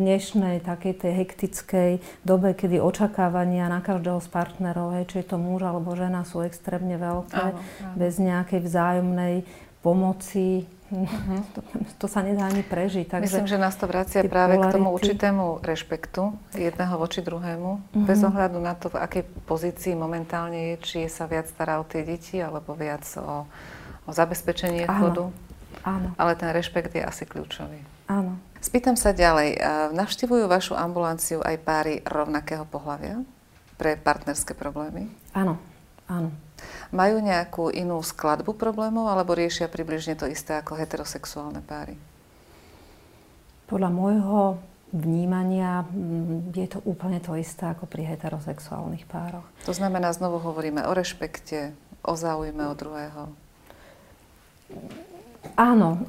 dnešnej 0.00 0.60
takej 0.60 0.94
tej 1.00 1.12
hektickej 1.24 1.90
dobe, 2.24 2.52
kedy 2.52 2.76
očakávania 2.76 3.72
na 3.72 3.80
každého 3.80 4.20
z 4.20 4.28
partnerov, 4.28 5.00
hej, 5.00 5.04
či 5.08 5.16
je 5.24 5.26
to 5.32 5.36
muž 5.40 5.64
alebo 5.64 5.96
žena, 5.96 6.28
sú 6.28 6.44
extrémne 6.44 7.00
veľké, 7.00 7.56
áno, 7.56 7.60
áno. 7.60 7.94
bez 7.96 8.20
nejakej 8.20 8.60
vzájomnej 8.60 9.34
pomoci. 9.80 10.68
Uh-huh. 10.90 11.40
To, 11.54 11.60
to 12.02 12.06
sa 12.10 12.20
nedá 12.26 12.50
ani 12.50 12.66
prežiť. 12.66 13.14
Takže 13.14 13.22
Myslím, 13.30 13.46
že 13.46 13.62
nás 13.62 13.78
to 13.78 13.86
vracia 13.86 14.26
práve 14.26 14.58
polarity. 14.58 14.74
k 14.74 14.74
tomu 14.74 14.88
určitému 14.90 15.44
rešpektu 15.62 16.22
jedného 16.58 16.94
voči 16.98 17.22
druhému, 17.22 17.70
uh-huh. 17.78 18.06
bez 18.10 18.20
ohľadu 18.26 18.58
na 18.58 18.74
to, 18.74 18.90
v 18.90 18.98
akej 18.98 19.22
pozícii 19.46 19.94
momentálne 19.94 20.74
je, 20.74 20.76
či 20.82 20.98
sa 21.06 21.30
viac 21.30 21.46
stará 21.46 21.78
o 21.78 21.86
tie 21.86 22.02
deti, 22.02 22.42
alebo 22.42 22.74
viac 22.74 23.06
o, 23.22 23.46
o 24.04 24.10
zabezpečenie 24.10 24.90
chodu. 24.90 25.30
Áno. 25.86 26.12
Ale 26.18 26.34
ten 26.34 26.50
rešpekt 26.50 26.92
je 26.92 27.06
asi 27.06 27.22
kľúčový. 27.22 27.80
Áno. 28.10 28.49
Spýtam 28.60 28.94
sa 28.94 29.16
ďalej. 29.16 29.56
Navštivujú 29.96 30.44
vašu 30.44 30.76
ambulanciu 30.76 31.40
aj 31.40 31.56
páry 31.64 31.94
rovnakého 32.04 32.68
pohľavia 32.68 33.24
pre 33.80 33.96
partnerské 33.96 34.52
problémy? 34.52 35.08
Áno, 35.32 35.56
áno. 36.04 36.28
Majú 36.92 37.24
nejakú 37.24 37.72
inú 37.72 38.04
skladbu 38.04 38.52
problémov 38.52 39.08
alebo 39.08 39.32
riešia 39.32 39.72
približne 39.72 40.12
to 40.12 40.28
isté 40.28 40.60
ako 40.60 40.76
heterosexuálne 40.76 41.64
páry? 41.64 41.96
Podľa 43.64 43.88
môjho 43.88 44.60
vnímania 44.92 45.86
mm, 45.86 46.52
je 46.52 46.68
to 46.68 46.82
úplne 46.84 47.22
to 47.22 47.38
isté 47.38 47.70
ako 47.70 47.86
pri 47.86 48.04
heterosexuálnych 48.12 49.06
pároch. 49.06 49.46
To 49.64 49.72
znamená, 49.72 50.10
znovu 50.12 50.42
hovoríme 50.42 50.84
o 50.84 50.92
rešpekte, 50.92 51.72
o 52.02 52.12
záujme 52.18 52.66
o 52.66 52.74
druhého. 52.74 53.30
Áno, 55.56 56.04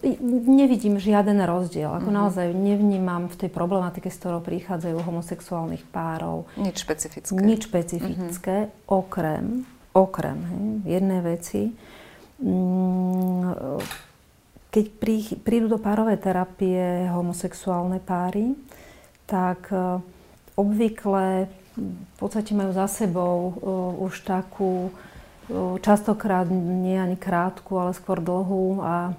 nevidím 0.48 1.00
žiaden 1.00 1.40
rozdiel. 1.44 1.88
Ako 1.88 2.08
mm-hmm. 2.08 2.20
naozaj 2.20 2.48
nevnímam 2.52 3.32
v 3.32 3.36
tej 3.36 3.50
problematike, 3.52 4.12
s 4.12 4.20
ktorou 4.20 4.44
prichádzajú 4.44 4.98
homosexuálnych 5.04 5.88
párov. 5.92 6.48
Nič 6.60 6.84
špecifické. 6.84 7.36
Nič 7.36 7.68
špecifické, 7.68 8.56
mm-hmm. 8.68 8.92
okrem, 8.92 9.46
okrem 9.96 10.40
hej, 10.40 10.66
jednej 11.00 11.22
veci. 11.24 11.62
Mm, 12.44 13.80
keď 14.72 14.86
prídu 15.44 15.68
do 15.68 15.80
párovej 15.80 16.20
terapie 16.20 17.12
homosexuálne 17.12 18.00
páry, 18.00 18.56
tak 19.28 19.68
e, 19.72 20.00
obvykle 20.56 21.52
v 21.76 22.16
podstate 22.20 22.52
majú 22.52 22.76
za 22.76 22.88
sebou 22.92 23.36
uh, 23.56 24.04
už 24.04 24.28
takú 24.28 24.92
častokrát 25.82 26.48
nie 26.52 26.96
ani 26.96 27.20
krátku, 27.20 27.78
ale 27.78 27.92
skôr 27.92 28.24
dlhú 28.24 28.82
a 28.82 29.14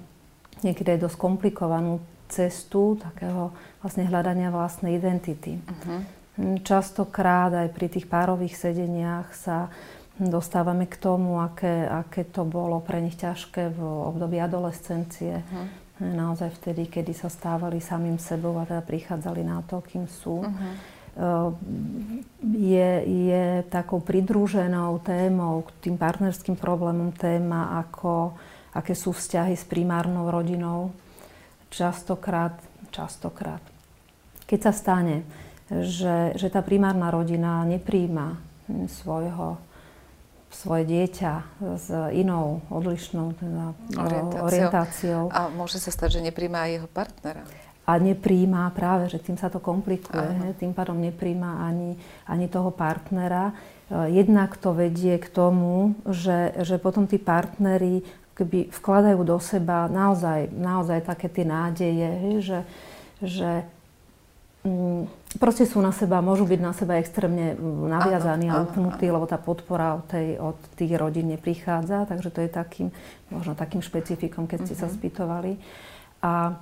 niekedy 0.64 0.96
aj 0.96 1.00
dosť 1.08 1.16
komplikovanú 1.18 2.00
cestu 2.32 2.96
takého 2.96 3.52
vlastne 3.84 4.08
hľadania 4.08 4.48
vlastnej 4.48 4.96
identity. 4.96 5.60
Uh-huh. 5.60 6.00
Častokrát 6.64 7.52
aj 7.52 7.68
pri 7.76 7.92
tých 7.92 8.08
párových 8.08 8.56
sedeniach 8.56 9.36
sa 9.36 9.68
dostávame 10.16 10.88
k 10.88 10.96
tomu, 10.96 11.40
aké, 11.44 11.84
aké 11.84 12.24
to 12.24 12.48
bolo 12.48 12.80
pre 12.80 13.04
nich 13.04 13.20
ťažké 13.20 13.76
v 13.76 13.80
období 13.84 14.40
adolescencie. 14.40 15.44
Uh-huh. 15.44 15.66
Naozaj 16.02 16.56
vtedy, 16.58 16.88
kedy 16.88 17.12
sa 17.12 17.28
stávali 17.28 17.78
samým 17.78 18.16
sebou 18.16 18.56
a 18.56 18.64
teda 18.64 18.80
prichádzali 18.80 19.44
na 19.44 19.60
to, 19.68 19.84
kým 19.84 20.08
sú. 20.08 20.48
Uh-huh 20.48 21.00
je, 22.40 22.90
je 23.04 23.44
takou 23.68 24.00
pridruženou 24.00 24.98
témou 25.04 25.62
k 25.68 25.70
tým 25.88 25.96
partnerským 26.00 26.56
problémom 26.56 27.12
téma, 27.12 27.76
ako, 27.84 28.32
aké 28.72 28.96
sú 28.96 29.12
vzťahy 29.12 29.52
s 29.52 29.68
primárnou 29.68 30.32
rodinou. 30.32 30.96
Častokrát, 31.68 32.56
častokrát. 32.92 33.60
Keď 34.48 34.60
sa 34.60 34.72
stane, 34.72 35.24
že, 35.68 36.36
že 36.36 36.48
tá 36.52 36.60
primárna 36.60 37.08
rodina 37.08 37.64
nepríjma 37.64 38.36
svojho, 38.88 39.56
svoje 40.52 40.84
dieťa 40.84 41.32
s 41.76 41.88
inou, 42.12 42.60
odlišnou 42.68 43.36
teda, 43.36 43.64
orientáciou. 43.96 44.44
orientáciou. 44.44 45.22
A 45.32 45.48
môže 45.48 45.80
sa 45.80 45.88
stať, 45.88 46.20
že 46.20 46.28
nepríjma 46.28 46.68
aj 46.68 46.70
jeho 46.76 46.88
partnera 46.88 47.44
a 47.92 48.00
nepríjma 48.00 48.72
práve, 48.72 49.12
že 49.12 49.20
tým 49.20 49.36
sa 49.36 49.52
to 49.52 49.60
komplikuje. 49.60 50.24
He, 50.24 50.48
tým 50.56 50.72
pádom 50.72 50.96
nepríjma 50.96 51.68
ani, 51.68 52.00
ani 52.24 52.48
toho 52.48 52.72
partnera. 52.72 53.52
E, 53.52 54.16
jednak 54.16 54.56
to 54.56 54.72
vedie 54.72 55.20
k 55.20 55.28
tomu, 55.28 55.92
že, 56.08 56.56
že 56.64 56.80
potom 56.80 57.04
tí 57.04 57.20
partneri 57.20 58.00
keby 58.32 58.72
vkladajú 58.72 59.20
do 59.28 59.36
seba 59.36 59.92
naozaj, 59.92 60.48
naozaj 60.56 61.04
také 61.04 61.28
tie 61.28 61.44
nádeje, 61.44 62.08
he, 62.08 62.32
že, 62.40 62.60
že 63.20 63.50
mm, 64.64 65.36
proste 65.36 65.68
sú 65.68 65.84
na 65.84 65.92
seba, 65.92 66.24
môžu 66.24 66.48
byť 66.48 66.60
na 66.64 66.72
seba 66.72 66.96
extrémne 66.96 67.52
naviazaní 67.92 68.48
a 68.48 68.64
upnutí, 68.64 69.04
lebo 69.12 69.28
tá 69.28 69.36
podpora 69.36 70.00
od, 70.00 70.08
tej, 70.08 70.40
od 70.40 70.56
tých 70.80 70.96
rodín 70.96 71.28
neprichádza, 71.28 72.08
takže 72.08 72.32
to 72.32 72.40
je 72.40 72.50
takým, 72.50 72.88
možno 73.28 73.52
takým 73.52 73.84
špecifikom, 73.84 74.48
keď 74.48 74.64
ste 74.64 74.74
mm-hmm. 74.74 74.80
sa 74.80 74.88
mhm. 74.88 74.96
spýtovali. 74.96 75.52
A 76.24 76.56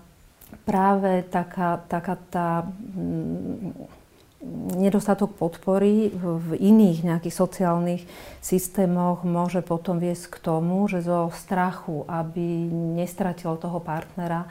práve 0.65 1.25
taká, 1.29 1.83
taká 1.89 2.15
tá 2.31 2.49
mm, 2.67 4.01
nedostatok 4.81 5.37
podpory 5.37 6.09
v 6.17 6.57
iných 6.57 7.05
nejakých 7.05 7.35
sociálnych 7.37 8.03
systémoch 8.41 9.21
môže 9.21 9.61
potom 9.61 10.01
viesť 10.01 10.33
k 10.33 10.37
tomu, 10.41 10.89
že 10.89 11.05
zo 11.05 11.29
strachu, 11.37 12.09
aby 12.09 12.73
nestratil 12.97 13.61
toho 13.61 13.85
partnera, 13.85 14.49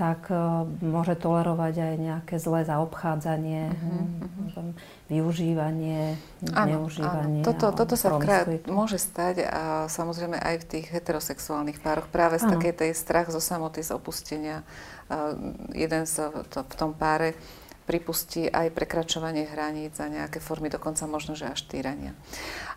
tak 0.00 0.32
uh, 0.32 0.64
môže 0.80 1.12
tolerovať 1.20 1.74
aj 1.76 1.94
nejaké 2.00 2.34
zlé 2.40 2.64
zaobchádzanie, 2.64 3.68
uh-huh, 3.68 4.72
využívanie, 5.12 6.16
áno, 6.56 6.88
neužívanie. 6.88 7.44
Áno. 7.44 7.48
Toto, 7.52 7.76
toto 7.76 8.00
sa 8.00 8.16
krát 8.16 8.48
môže 8.64 8.96
stať 8.96 9.44
a 9.44 9.92
samozrejme 9.92 10.40
aj 10.40 10.64
v 10.64 10.68
tých 10.72 10.86
heterosexuálnych 10.88 11.84
pároch 11.84 12.08
práve 12.08 12.40
z 12.40 12.48
takej 12.48 12.72
tej 12.72 12.90
strach 12.96 13.28
zo 13.28 13.44
samoty, 13.44 13.84
z 13.84 13.92
opustenia 13.92 14.64
jeden 15.74 16.06
z, 16.06 16.30
to, 16.48 16.62
v 16.62 16.74
tom 16.78 16.94
páre 16.94 17.34
pripustí 17.90 18.46
aj 18.46 18.70
prekračovanie 18.70 19.50
hraníc 19.50 19.98
a 19.98 20.06
nejaké 20.06 20.38
formy, 20.38 20.70
dokonca 20.70 21.10
možno, 21.10 21.34
že 21.34 21.50
až 21.50 21.66
týrania. 21.66 22.14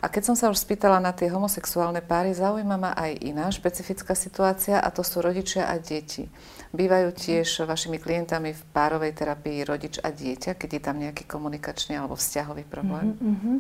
A 0.02 0.10
keď 0.10 0.34
som 0.34 0.36
sa 0.36 0.50
už 0.50 0.58
spýtala 0.58 0.98
na 0.98 1.14
tie 1.14 1.30
homosexuálne 1.30 2.02
páry, 2.02 2.34
zaujíma 2.34 2.78
ma 2.82 2.92
aj 2.98 3.22
iná 3.22 3.46
špecifická 3.54 4.18
situácia 4.18 4.82
a 4.82 4.90
to 4.90 5.06
sú 5.06 5.22
rodičia 5.22 5.70
a 5.70 5.78
deti. 5.78 6.26
Bývajú 6.74 7.14
tiež 7.14 7.70
vašimi 7.70 8.02
klientami 8.02 8.50
v 8.58 8.62
párovej 8.74 9.14
terapii 9.14 9.62
rodič 9.62 10.02
a 10.02 10.10
dieťa, 10.10 10.58
keď 10.58 10.70
je 10.74 10.82
tam 10.82 10.98
nejaký 10.98 11.22
komunikačný 11.30 12.02
alebo 12.02 12.18
vzťahový 12.18 12.66
problém? 12.66 13.14
Mm-hmm. 13.22 13.58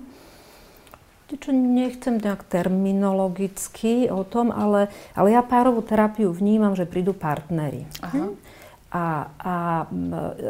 Čo 1.34 1.50
nechcem 1.50 2.22
nejak 2.22 2.46
terminologicky 2.46 4.10
o 4.10 4.22
tom, 4.22 4.54
ale, 4.54 4.90
ale 5.18 5.34
ja 5.34 5.42
párovú 5.42 5.82
terapiu 5.82 6.30
vnímam, 6.30 6.78
že 6.78 6.90
prídu 6.90 7.14
partnery. 7.14 7.90
Aha. 8.02 8.18
Hm? 8.18 8.34
A, 8.94 9.06
a 9.42 9.56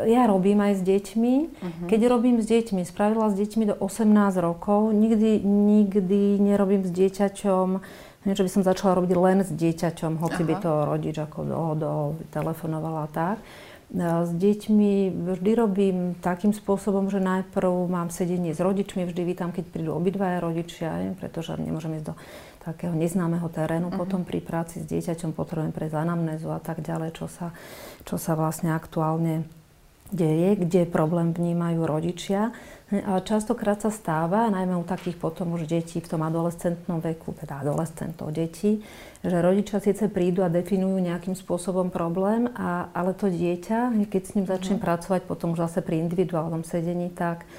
ja 0.03 0.27
robím 0.27 0.59
aj 0.59 0.73
s 0.75 0.83
deťmi. 0.83 1.35
Uh-huh. 1.47 1.87
Keď 1.87 2.01
robím 2.11 2.43
s 2.43 2.51
deťmi, 2.51 2.83
spravila 2.83 3.31
s 3.31 3.39
deťmi 3.39 3.71
do 3.71 3.75
18 3.79 4.03
rokov, 4.43 4.91
nikdy, 4.91 5.39
nikdy 5.47 6.43
nerobím 6.43 6.83
s 6.83 6.91
dieťaťom, 6.91 7.79
nie, 8.23 8.35
že 8.35 8.45
by 8.47 8.51
som 8.51 8.63
začala 8.63 8.97
robiť 8.99 9.11
len 9.15 9.37
s 9.43 9.51
dieťaťom, 9.51 10.19
hoci 10.19 10.41
Aha. 10.43 10.47
by 10.47 10.55
to 10.63 10.71
rodič 10.87 11.17
ako 11.19 11.39
dohodol, 11.43 12.05
telefonovala 12.31 13.11
tak. 13.11 13.39
S 13.93 14.31
deťmi 14.33 15.13
vždy 15.13 15.51
robím 15.53 16.17
takým 16.17 16.49
spôsobom, 16.49 17.13
že 17.13 17.21
najprv 17.21 17.69
mám 17.85 18.09
sedenie 18.09 18.49
s 18.49 18.57
rodičmi, 18.57 19.05
vždy 19.05 19.21
vítam, 19.21 19.53
keď 19.53 19.69
prídu 19.69 19.93
obidvaja 19.93 20.41
rodičia, 20.41 21.13
pretože 21.21 21.53
nemôžem 21.61 22.01
ísť 22.01 22.09
do 22.09 22.15
takého 22.65 22.95
neznámeho 22.95 23.45
terénu. 23.53 23.93
Uh-huh. 23.93 24.01
Potom 24.01 24.25
pri 24.25 24.41
práci 24.41 24.81
s 24.81 24.89
dieťaťom 24.89 25.37
potrebujem 25.37 25.75
prejsť 25.75 25.99
anamnézu 25.99 26.49
a 26.49 26.57
tak 26.57 26.81
ďalej, 26.81 27.13
čo 27.13 27.29
sa, 27.29 27.53
čo 28.07 28.17
sa 28.17 28.33
vlastne 28.33 28.73
aktuálne 28.73 29.45
deje, 30.13 30.61
kde 30.61 30.87
problém 30.87 31.33
vnímajú 31.33 31.83
rodičia. 31.83 32.53
A 32.93 33.17
častokrát 33.25 33.81
sa 33.81 33.89
stáva, 33.89 34.53
najmä 34.53 34.77
u 34.77 34.85
takých 34.85 35.17
potom 35.17 35.57
už 35.57 35.65
detí 35.65 35.97
v 35.97 36.09
tom 36.13 36.21
adolescentnom 36.21 37.01
veku, 37.01 37.33
teda 37.33 37.65
adolescentov 37.65 38.29
detí, 38.29 38.85
že 39.25 39.33
rodičia 39.33 39.81
síce 39.81 40.13
prídu 40.13 40.45
a 40.45 40.53
definujú 40.53 41.01
nejakým 41.01 41.33
spôsobom 41.33 41.89
problém, 41.89 42.45
a, 42.53 42.93
ale 42.93 43.17
to 43.17 43.33
dieťa, 43.33 43.97
keď 44.13 44.21
s 44.21 44.33
ním 44.37 44.45
začnem 44.45 44.77
uh-huh. 44.77 44.87
pracovať 44.93 45.21
potom 45.25 45.57
už 45.57 45.65
zase 45.65 45.81
pri 45.81 46.05
individuálnom 46.05 46.61
sedení, 46.61 47.09
tak 47.11 47.49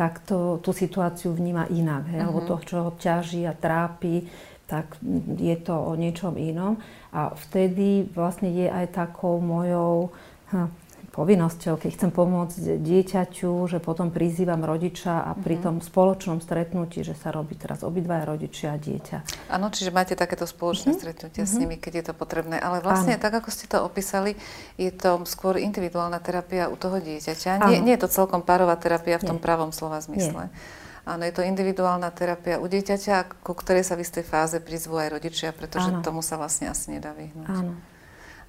tak 0.00 0.24
to, 0.24 0.56
tú 0.64 0.72
situáciu 0.72 1.36
vníma 1.36 1.68
inak. 1.68 2.08
Hej? 2.08 2.24
Uh-huh. 2.24 2.32
Alebo 2.32 2.40
to, 2.48 2.56
čo 2.64 2.76
ho 2.88 2.90
ťaží 2.96 3.44
a 3.44 3.52
trápi, 3.52 4.24
tak 4.70 4.96
je 5.36 5.56
to 5.60 5.74
o 5.74 5.92
niečom 5.98 6.38
inom. 6.38 6.78
A 7.10 7.34
vtedy 7.34 8.06
vlastne 8.14 8.54
je 8.54 8.70
aj 8.70 8.94
takou 8.94 9.42
mojou 9.42 10.14
hm, 10.54 10.70
povinnosťou, 11.10 11.74
keď 11.74 11.90
chcem 11.98 12.10
pomôcť 12.14 12.78
dieťaťu, 12.78 13.50
že 13.66 13.82
potom 13.82 14.14
prizývam 14.14 14.62
rodiča 14.62 15.26
a 15.26 15.34
pri 15.34 15.58
mhm. 15.58 15.62
tom 15.62 15.76
spoločnom 15.82 16.38
stretnutí, 16.38 17.02
že 17.02 17.18
sa 17.18 17.34
robí 17.34 17.58
teraz 17.58 17.82
obidvaja 17.82 18.24
rodičia 18.30 18.74
a 18.74 18.78
dieťa. 18.78 19.50
Áno, 19.50 19.68
čiže 19.74 19.90
máte 19.90 20.14
takéto 20.14 20.46
spoločné 20.46 20.94
mm-hmm. 20.94 21.02
stretnutie 21.02 21.42
mm-hmm. 21.42 21.58
s 21.58 21.60
nimi, 21.60 21.76
keď 21.76 21.92
je 22.00 22.04
to 22.10 22.14
potrebné. 22.14 22.56
Ale 22.62 22.78
vlastne, 22.78 23.18
Áno. 23.18 23.22
tak 23.22 23.42
ako 23.42 23.50
ste 23.50 23.66
to 23.66 23.82
opísali, 23.82 24.38
je 24.78 24.94
to 24.94 25.18
skôr 25.26 25.58
individuálna 25.58 26.22
terapia 26.22 26.70
u 26.70 26.78
toho 26.78 27.02
dieťaťa. 27.02 27.66
Nie, 27.66 27.82
nie 27.82 27.98
je 27.98 28.06
to 28.06 28.10
celkom 28.10 28.46
párová 28.46 28.78
terapia 28.78 29.18
v 29.18 29.34
tom 29.34 29.38
nie. 29.38 29.44
pravom 29.44 29.74
slova 29.74 29.98
zmysle. 29.98 30.46
Nie. 30.46 30.78
Áno, 31.08 31.26
je 31.26 31.34
to 31.34 31.42
individuálna 31.42 32.12
terapia 32.14 32.62
u 32.62 32.70
dieťaťa, 32.70 33.42
ku 33.42 33.56
ktorej 33.56 33.82
sa 33.82 33.98
v 33.98 34.06
istej 34.06 34.22
fáze 34.22 34.56
prizvú 34.62 35.00
aj 35.00 35.10
rodičia, 35.10 35.50
pretože 35.50 35.90
Áno. 35.90 36.04
tomu 36.04 36.20
sa 36.22 36.38
vlastne 36.38 36.70
asi 36.70 36.94
nedá 36.94 37.10
vyhnúť. 37.16 37.50
Áno. 37.50 37.74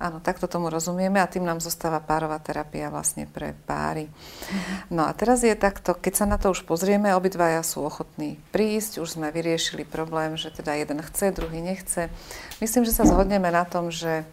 Áno, 0.02 0.18
takto 0.18 0.50
tomu 0.50 0.74
rozumieme 0.74 1.22
a 1.22 1.30
tým 1.30 1.46
nám 1.46 1.62
zostáva 1.62 2.02
párová 2.02 2.42
terapia 2.42 2.90
vlastne 2.90 3.30
pre 3.30 3.54
páry. 3.70 4.10
Mhm. 4.10 4.74
No 4.90 5.06
a 5.06 5.14
teraz 5.14 5.46
je 5.46 5.54
takto, 5.54 5.94
keď 5.94 6.14
sa 6.18 6.26
na 6.26 6.42
to 6.42 6.50
už 6.50 6.66
pozrieme, 6.66 7.14
obidvaja 7.14 7.62
sú 7.62 7.86
ochotní 7.86 8.42
prísť, 8.50 8.98
už 8.98 9.22
sme 9.22 9.30
vyriešili 9.30 9.86
problém, 9.86 10.34
že 10.42 10.50
teda 10.50 10.74
jeden 10.74 11.06
chce, 11.06 11.30
druhý 11.30 11.62
nechce. 11.62 12.10
Myslím, 12.58 12.82
že 12.82 12.98
sa 12.98 13.06
zhodneme 13.06 13.54
na 13.54 13.62
tom, 13.62 13.94
že 13.94 14.26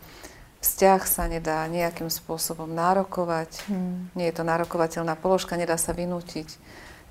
vzťah 0.64 1.02
sa 1.06 1.28
nedá 1.28 1.62
nejakým 1.68 2.10
spôsobom 2.10 2.66
nárokovať. 2.72 3.68
Hmm. 3.68 4.10
Nie 4.16 4.32
je 4.32 4.40
to 4.40 4.44
nárokovateľná 4.48 5.14
položka, 5.20 5.54
nedá 5.54 5.78
sa 5.78 5.94
vynútiť. 5.94 6.48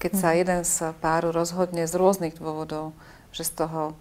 Keď 0.01 0.11
hmm. 0.13 0.21
sa 0.21 0.29
jeden 0.35 0.61
z 0.65 0.75
páru 0.99 1.29
rozhodne 1.29 1.85
z 1.87 1.93
rôznych 1.95 2.35
dôvodov, 2.41 2.91
že 3.31 3.47
z 3.47 3.63
toho 3.63 3.95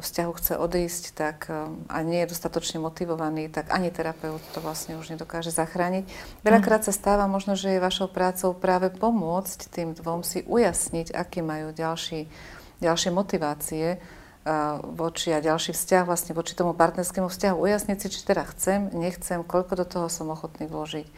vzťahu 0.00 0.32
chce 0.36 0.54
odísť 0.58 1.04
tak, 1.12 1.46
um, 1.48 1.82
a 1.86 2.02
nie 2.02 2.24
je 2.24 2.32
dostatočne 2.32 2.82
motivovaný, 2.82 3.48
tak 3.52 3.70
ani 3.70 3.92
terapeut 3.92 4.42
to 4.52 4.58
vlastne 4.64 4.96
už 4.96 5.12
nedokáže 5.12 5.52
zachrániť. 5.52 6.04
Veľakrát 6.42 6.82
sa 6.86 6.92
stáva 6.92 7.30
možno, 7.30 7.54
že 7.54 7.76
je 7.76 7.80
vašou 7.82 8.10
prácou 8.10 8.56
práve 8.56 8.92
pomôcť 8.92 9.58
tým 9.70 9.88
dvom 9.96 10.24
si 10.24 10.42
ujasniť, 10.46 11.12
aké 11.12 11.40
majú 11.44 11.70
ďalší, 11.74 12.28
ďalšie 12.80 13.10
motivácie 13.12 13.86
uh, 13.96 14.80
voči 14.82 15.32
a 15.34 15.44
ďalší 15.44 15.74
vzťah 15.74 16.02
vlastne 16.04 16.32
voči 16.32 16.56
tomu 16.56 16.76
partnerskému 16.76 17.28
vzťahu. 17.28 17.56
Ujasniť 17.56 17.96
si, 18.00 18.06
či 18.10 18.20
teda 18.24 18.48
chcem, 18.52 18.90
nechcem, 18.94 19.44
koľko 19.44 19.80
do 19.80 19.86
toho 19.86 20.06
som 20.08 20.30
ochotný 20.32 20.70
vložiť 20.70 21.08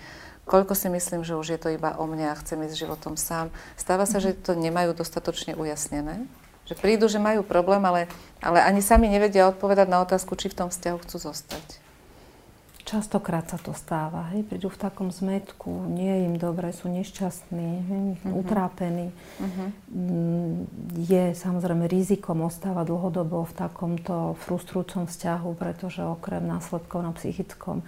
koľko 0.48 0.72
si 0.72 0.88
myslím, 0.88 1.28
že 1.28 1.36
už 1.36 1.52
je 1.54 1.60
to 1.60 1.68
iba 1.76 1.92
o 2.00 2.08
mne 2.08 2.32
a 2.32 2.38
chcem 2.40 2.56
ísť 2.64 2.88
životom 2.88 3.20
sám. 3.20 3.52
Stáva 3.76 4.08
sa, 4.08 4.16
že 4.16 4.32
to 4.32 4.56
nemajú 4.56 4.96
dostatočne 4.96 5.52
ujasnené? 5.52 6.24
Že 6.68 6.74
prídu, 6.76 7.08
že 7.08 7.16
majú 7.16 7.40
problém, 7.40 7.80
ale, 7.88 8.12
ale 8.44 8.60
ani 8.60 8.84
sami 8.84 9.08
nevedia 9.08 9.48
odpovedať 9.48 9.88
na 9.88 10.04
otázku, 10.04 10.36
či 10.36 10.52
v 10.52 10.58
tom 10.64 10.68
vzťahu 10.68 10.98
chcú 11.00 11.16
zostať. 11.16 11.88
Častokrát 12.88 13.44
sa 13.44 13.60
to 13.60 13.76
stáva. 13.76 14.32
Hej. 14.32 14.48
Prídu 14.48 14.72
v 14.72 14.80
takom 14.80 15.12
zmetku, 15.12 15.68
nie 15.92 16.08
je 16.08 16.20
im 16.24 16.36
dobre, 16.40 16.72
sú 16.72 16.88
nešťastní, 16.88 17.68
hej, 17.84 18.04
uh-huh. 18.16 18.40
utrápení. 18.40 19.12
Uh-huh. 19.36 19.68
Je 20.96 21.36
samozrejme 21.36 21.84
rizikom 21.84 22.40
ostáva 22.48 22.88
dlhodobo 22.88 23.44
v 23.44 23.52
takomto 23.52 24.40
frustrujúcom 24.40 25.04
vzťahu, 25.04 25.52
pretože 25.52 26.00
okrem 26.00 26.48
následkov 26.48 27.04
na 27.04 27.12
psychickom 27.12 27.84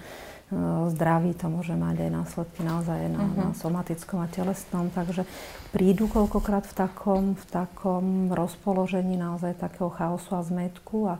zdraví 0.90 1.32
to 1.38 1.46
môže 1.46 1.74
mať 1.78 2.06
aj 2.06 2.10
následky 2.10 2.60
naozaj 2.66 2.98
na, 3.06 3.22
uh-huh. 3.22 3.38
na 3.38 3.48
somatickom 3.54 4.18
a 4.18 4.26
telesnom. 4.26 4.90
Takže 4.90 5.22
prídu 5.70 6.10
koľkokrát 6.10 6.66
v 6.66 6.74
takom, 6.74 7.22
v 7.38 7.44
takom 7.46 8.34
rozpoložení 8.34 9.14
naozaj 9.14 9.58
takého 9.62 9.88
chaosu 9.94 10.30
a 10.34 10.42
zmetku 10.42 10.98
a 11.06 11.14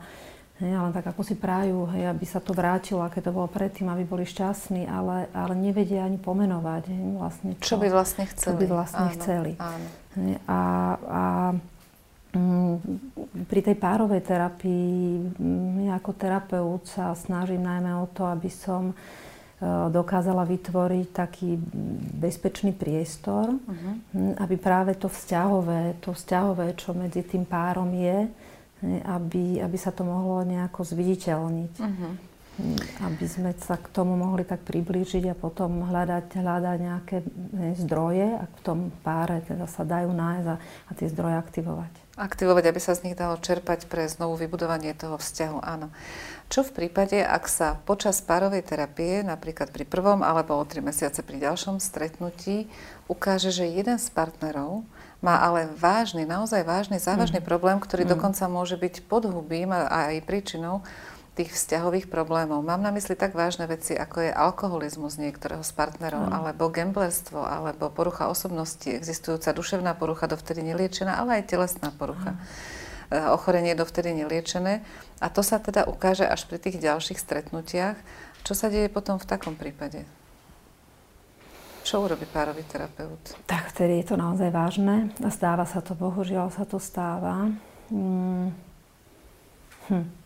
Hej, 0.61 0.77
ale 0.77 0.93
tak 0.93 1.16
ako 1.16 1.25
si 1.25 1.40
prajú, 1.40 1.88
hej, 1.97 2.12
aby 2.12 2.29
sa 2.29 2.37
to 2.37 2.53
vrátilo, 2.53 3.01
aké 3.01 3.25
to 3.25 3.33
bolo 3.33 3.49
predtým, 3.49 3.88
aby 3.88 4.05
boli 4.05 4.29
šťastní, 4.29 4.85
ale, 4.85 5.33
ale 5.33 5.57
nevedia 5.57 6.05
ani 6.05 6.21
pomenovať 6.21 6.85
hej, 6.85 7.05
vlastne 7.16 7.51
čo, 7.57 7.64
čo 7.64 7.77
by 7.81 7.88
vlastne 7.88 8.29
chceli. 8.29 8.45
Čo 8.45 8.61
by 8.61 8.66
vlastne 8.69 9.07
áno, 9.09 9.14
chceli. 9.16 9.53
Áno. 9.57 9.87
Hej, 10.21 10.33
a, 10.45 10.61
a 11.01 11.23
pri 13.51 13.61
tej 13.61 13.75
párovej 13.75 14.23
terapii 14.23 15.19
mm, 15.35 15.90
ja 15.90 15.99
ako 15.99 16.14
terapeut 16.14 16.87
sa 16.87 17.11
snažím 17.19 17.66
najmä 17.66 17.90
o 17.99 18.07
to, 18.14 18.23
aby 18.23 18.47
som 18.47 18.95
Eh, 19.61 19.69
dokázala 19.93 20.49
vytvoriť 20.49 21.07
taký 21.12 21.61
bezpečný 22.16 22.73
priestor, 22.73 23.61
uh-huh. 23.61 23.93
aby 24.40 24.57
práve 24.57 24.97
to 24.97 25.05
vzťahové, 25.05 26.01
to 26.01 26.16
vzťahové, 26.16 26.73
čo 26.81 26.97
medzi 26.97 27.21
tým 27.21 27.45
párom 27.45 27.93
je, 27.93 28.25
aby, 29.05 29.61
aby 29.61 29.77
sa 29.77 29.93
to 29.93 30.01
mohlo 30.01 30.40
nejako 30.49 30.81
zviditeľniť. 30.81 31.75
Uh-huh. 31.77 32.12
Aby 33.05 33.27
sme 33.29 33.53
sa 33.61 33.77
k 33.77 33.85
tomu 33.93 34.16
mohli 34.16 34.49
tak 34.49 34.64
priblížiť 34.64 35.29
a 35.29 35.37
potom 35.37 35.85
hľadať, 35.85 36.40
hľadať 36.40 36.79
nejaké 36.81 37.16
zdroje, 37.85 38.40
ak 38.40 38.51
v 38.57 38.64
tom 38.64 38.88
páre 39.05 39.45
teda 39.45 39.69
sa 39.69 39.85
dajú 39.85 40.09
nájsť 40.09 40.49
a, 40.49 40.57
a 40.57 40.90
tie 40.97 41.05
zdroje 41.12 41.37
aktivovať. 41.37 41.93
Aktivovať, 42.18 42.75
aby 42.75 42.81
sa 42.83 42.99
z 42.99 43.07
nich 43.07 43.16
dalo 43.16 43.38
čerpať 43.38 43.87
pre 43.87 44.03
znovu 44.11 44.35
vybudovanie 44.35 44.90
toho 44.99 45.14
vzťahu, 45.14 45.62
áno. 45.62 45.94
Čo 46.51 46.66
v 46.66 46.75
prípade, 46.83 47.23
ak 47.23 47.46
sa 47.46 47.79
počas 47.87 48.18
párovej 48.18 48.66
terapie, 48.66 49.23
napríklad 49.23 49.70
pri 49.70 49.87
prvom 49.87 50.27
alebo 50.27 50.59
o 50.59 50.64
tri 50.66 50.83
mesiace 50.83 51.23
pri 51.23 51.38
ďalšom 51.46 51.79
stretnutí, 51.79 52.66
ukáže, 53.07 53.55
že 53.55 53.70
jeden 53.70 53.94
z 54.03 54.11
partnerov 54.11 54.83
má 55.23 55.38
ale 55.38 55.70
vážny, 55.79 56.27
naozaj 56.27 56.66
vážny, 56.66 56.99
závažný 56.99 57.38
mm. 57.38 57.46
problém, 57.46 57.79
ktorý 57.79 58.03
mm. 58.09 58.11
dokonca 58.18 58.44
môže 58.51 58.75
byť 58.75 59.07
podhubím 59.07 59.70
a 59.70 60.11
aj 60.11 60.27
príčinou 60.27 60.83
tých 61.40 61.57
vzťahových 61.57 62.12
problémov. 62.12 62.61
Mám 62.61 62.85
na 62.85 62.92
mysli 62.92 63.16
tak 63.16 63.33
vážne 63.33 63.64
veci, 63.64 63.96
ako 63.96 64.29
je 64.29 64.33
alkoholizmus 64.33 65.16
niektorého 65.16 65.64
z 65.64 65.72
partnerov, 65.72 66.29
mm. 66.29 66.33
alebo 66.37 66.68
gamblerstvo, 66.68 67.40
alebo 67.40 67.88
porucha 67.88 68.29
osobnosti, 68.29 68.92
existujúca 68.92 69.57
duševná 69.57 69.96
porucha, 69.96 70.29
dovtedy 70.29 70.61
neliečená, 70.61 71.16
ale 71.16 71.40
aj 71.40 71.48
telesná 71.48 71.88
porucha. 71.96 72.37
Mm 72.37 72.79
ochorenie 73.11 73.74
dovtedy 73.74 74.14
neliečené. 74.14 74.87
A 75.18 75.26
to 75.29 75.42
sa 75.42 75.59
teda 75.59 75.85
ukáže 75.90 76.22
až 76.22 76.46
pri 76.46 76.62
tých 76.62 76.79
ďalších 76.79 77.18
stretnutiach. 77.18 77.98
Čo 78.46 78.55
sa 78.55 78.70
deje 78.70 78.87
potom 78.87 79.18
v 79.18 79.26
takom 79.26 79.59
prípade? 79.59 80.07
Čo 81.83 82.07
urobí 82.07 82.24
párový 82.31 82.62
terapeut? 82.70 83.35
Tak 83.50 83.74
vtedy 83.74 84.05
je 84.05 84.14
to 84.14 84.16
naozaj 84.16 84.53
vážne 84.55 85.11
stáva 85.33 85.66
sa 85.66 85.83
to, 85.83 85.98
bohužiaľ 85.98 86.55
sa 86.55 86.62
to 86.62 86.79
stáva. 86.79 87.50
Mm. 87.90 88.55
Hm. 89.90 90.19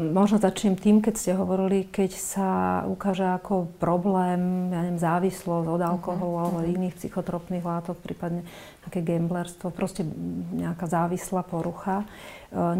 Možno 0.00 0.40
začnem 0.40 0.72
tým, 0.72 1.04
keď 1.04 1.14
ste 1.20 1.32
hovorili, 1.36 1.84
keď 1.84 2.16
sa 2.16 2.48
ukáže 2.88 3.28
ako 3.28 3.68
problém, 3.76 4.72
ja 4.72 4.88
neviem, 4.88 4.96
závislosť 4.96 5.68
od 5.68 5.82
alkoholu 5.84 6.32
uh-huh. 6.32 6.42
alebo 6.48 6.58
uh-huh. 6.64 6.72
iných 6.80 6.96
psychotropných 6.96 7.60
látok, 7.60 8.00
prípadne 8.00 8.40
také 8.88 9.04
gamblerstvo, 9.04 9.68
proste 9.68 10.08
nejaká 10.56 10.88
závislá 10.88 11.44
porucha. 11.44 12.02
E, 12.02 12.06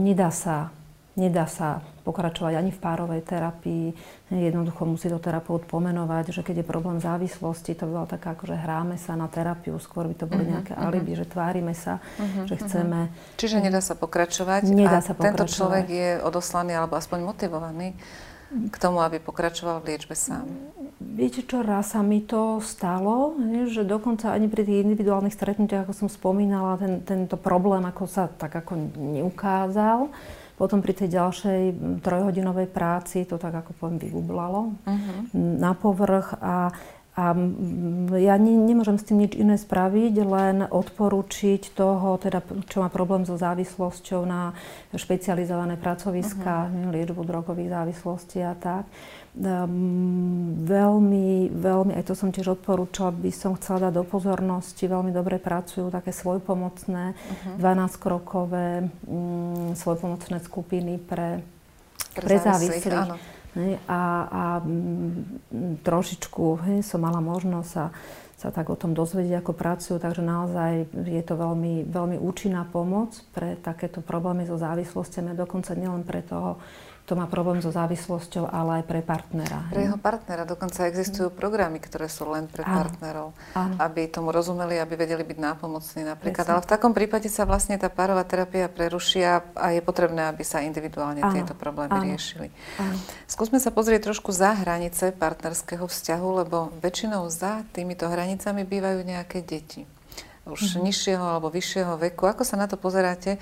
nedá 0.01 0.33
sa 0.33 0.73
Nedá 1.13 1.45
sa 1.45 1.85
pokračovať 2.09 2.57
ani 2.57 2.73
v 2.73 2.81
párovej 2.81 3.21
terapii. 3.21 3.93
Jednoducho 4.33 4.89
musí 4.89 5.13
to 5.13 5.21
terapeut 5.21 5.69
pomenovať, 5.69 6.33
že 6.33 6.41
keď 6.41 6.65
je 6.65 6.67
problém 6.67 6.97
závislosti, 7.05 7.77
to 7.77 7.85
by 7.85 7.93
bola 8.01 8.09
taká, 8.09 8.33
že 8.41 8.57
hráme 8.57 8.97
sa 8.97 9.13
na 9.13 9.29
terapiu, 9.29 9.77
skôr 9.77 10.09
by 10.09 10.17
to 10.17 10.25
boli 10.25 10.49
uh-huh, 10.49 10.53
nejaké 10.57 10.73
uh-huh. 10.73 10.89
alibi, 10.89 11.13
že 11.13 11.29
tvárime 11.29 11.77
sa, 11.77 12.01
uh-huh, 12.01 12.49
že 12.49 12.57
chceme... 12.65 13.13
Uh-huh. 13.13 13.37
Čiže 13.37 13.61
nedá 13.61 13.85
sa 13.85 13.93
pokračovať 13.93 14.73
nedá 14.73 14.99
a 14.99 15.05
sa 15.05 15.13
pokračovať. 15.13 15.37
tento 15.37 15.45
človek 15.53 15.87
je 15.93 16.11
odoslaný 16.25 16.81
alebo 16.81 16.97
aspoň 16.97 17.19
motivovaný 17.29 17.93
k 18.53 18.77
tomu, 18.77 19.01
aby 19.01 19.17
pokračoval 19.17 19.81
v 19.81 19.93
liečbe 19.93 20.13
sám. 20.13 20.45
Viete 21.01 21.41
čo, 21.45 21.65
raz 21.65 21.97
sa 21.97 22.05
mi 22.05 22.21
to 22.25 22.61
stalo, 22.61 23.37
že 23.69 23.85
dokonca 23.85 24.33
ani 24.33 24.49
pri 24.49 24.65
tých 24.65 24.85
individuálnych 24.85 25.33
stretnutiach, 25.33 25.89
ako 25.89 25.95
som 25.97 26.09
spomínala, 26.13 26.77
ten, 26.77 27.01
tento 27.01 27.41
problém 27.41 27.85
ako 27.89 28.05
sa 28.05 28.29
tak 28.29 28.53
ako 28.53 28.93
neukázal. 28.97 30.13
Potom 30.57 30.85
pri 30.85 30.95
tej 30.95 31.17
ďalšej 31.17 31.61
trojhodinovej 32.05 32.69
práci 32.71 33.25
to 33.25 33.41
tak 33.41 33.57
ako 33.57 33.73
poviem 33.77 33.99
vygublalo 33.99 34.77
uh-huh. 34.85 35.33
na 35.35 35.73
povrch 35.75 36.37
a 36.39 36.71
a 37.13 37.37
ja 38.17 38.41
ne, 38.41 38.57
nemôžem 38.57 38.97
s 38.97 39.05
tým 39.05 39.21
nič 39.21 39.37
iné 39.37 39.61
spraviť, 39.61 40.15
len 40.25 40.65
odporučiť 40.65 41.77
toho, 41.77 42.17
teda, 42.17 42.41
čo 42.73 42.81
má 42.81 42.89
problém 42.89 43.29
so 43.29 43.37
závislosťou 43.37 44.25
na 44.25 44.57
špecializované 44.97 45.77
pracoviská, 45.77 46.73
uh-huh. 46.73 46.89
liečbu 46.89 47.21
drogových 47.29 47.69
závislostí 47.69 48.41
a 48.41 48.57
tak. 48.57 48.89
Um, 49.33 50.61
veľmi, 50.69 51.49
veľmi, 51.57 51.97
aj 51.97 52.05
to 52.05 52.13
som 52.13 52.29
tiež 52.29 52.53
odporúčala, 52.61 53.17
by 53.17 53.33
som 53.33 53.57
chcela 53.57 53.89
dať 53.89 53.97
do 53.97 54.05
pozornosti, 54.05 54.85
veľmi 54.85 55.09
dobre 55.09 55.41
pracujú 55.41 55.89
také 55.89 56.13
svojpomocné, 56.13 57.17
uh-huh. 57.17 57.57
12-krokové 57.57 58.93
um, 59.09 59.73
svojpomocné 59.73 60.37
skupiny 60.37 61.01
pre, 61.01 61.41
pre, 62.13 62.25
pre 62.29 62.37
závislých. 62.45 62.93
A, 63.89 64.03
a 64.29 64.45
mm, 64.61 65.81
trošičku 65.81 66.45
hej, 66.69 66.79
som 66.85 67.01
mala 67.01 67.25
možnosť 67.25 67.69
sa, 67.69 67.89
sa 68.37 68.49
tak 68.53 68.69
o 68.69 68.77
tom 68.77 68.93
dozvedieť, 68.93 69.41
ako 69.41 69.53
pracujú, 69.57 69.97
takže 69.97 70.21
naozaj 70.21 70.93
je 71.09 71.23
to 71.25 71.41
veľmi, 71.41 71.89
veľmi 71.89 72.17
účinná 72.21 72.69
pomoc 72.69 73.17
pre 73.33 73.57
takéto 73.61 74.05
problémy 74.05 74.45
so 74.45 74.61
závislostiami, 74.61 75.33
dokonca 75.33 75.73
nielen 75.73 76.05
pre 76.05 76.21
toho 76.21 76.61
kto 77.03 77.19
má 77.19 77.27
problém 77.27 77.59
so 77.59 77.75
závislosťou, 77.75 78.47
ale 78.47 78.81
aj 78.81 78.85
pre 78.87 79.03
partnera. 79.03 79.67
Pre 79.75 79.83
jeho 79.83 79.99
partnera. 79.99 80.47
Dokonca 80.47 80.87
existujú 80.87 81.35
programy, 81.35 81.83
ktoré 81.83 82.07
sú 82.07 82.31
len 82.31 82.47
pre 82.47 82.63
áno. 82.63 82.79
partnerov, 82.79 83.29
áno. 83.59 83.75
aby 83.83 84.07
tomu 84.07 84.31
rozumeli, 84.31 84.79
aby 84.79 84.95
vedeli 84.95 85.27
byť 85.27 85.39
nápomocní 85.43 86.07
napríklad. 86.07 86.47
Presne. 86.47 86.55
Ale 86.55 86.63
v 86.63 86.71
takom 86.71 86.95
prípade 86.95 87.27
sa 87.27 87.43
vlastne 87.43 87.75
tá 87.75 87.91
párová 87.91 88.23
terapia 88.23 88.71
prerušia 88.71 89.43
a 89.59 89.75
je 89.75 89.83
potrebné, 89.83 90.31
aby 90.31 90.47
sa 90.47 90.63
individuálne 90.63 91.27
áno. 91.27 91.35
tieto 91.35 91.59
problémy 91.59 91.91
áno. 91.91 92.07
riešili. 92.07 92.55
Áno. 92.79 92.95
Skúsme 93.27 93.59
sa 93.59 93.75
pozrieť 93.75 94.07
trošku 94.07 94.31
za 94.31 94.55
hranice 94.55 95.11
partnerského 95.11 95.83
vzťahu, 95.83 96.29
lebo 96.47 96.71
väčšinou 96.79 97.27
za 97.35 97.67
týmito 97.75 98.07
hranicami 98.07 98.63
bývajú 98.63 99.03
nejaké 99.03 99.43
deti 99.43 99.91
už 100.43 100.59
mm-hmm. 100.59 100.83
nižšieho 100.87 101.23
alebo 101.23 101.55
vyššieho 101.55 101.95
veku. 102.11 102.27
Ako 102.27 102.43
sa 102.43 102.59
na 102.59 102.67
to 102.67 102.75
pozeráte? 102.75 103.39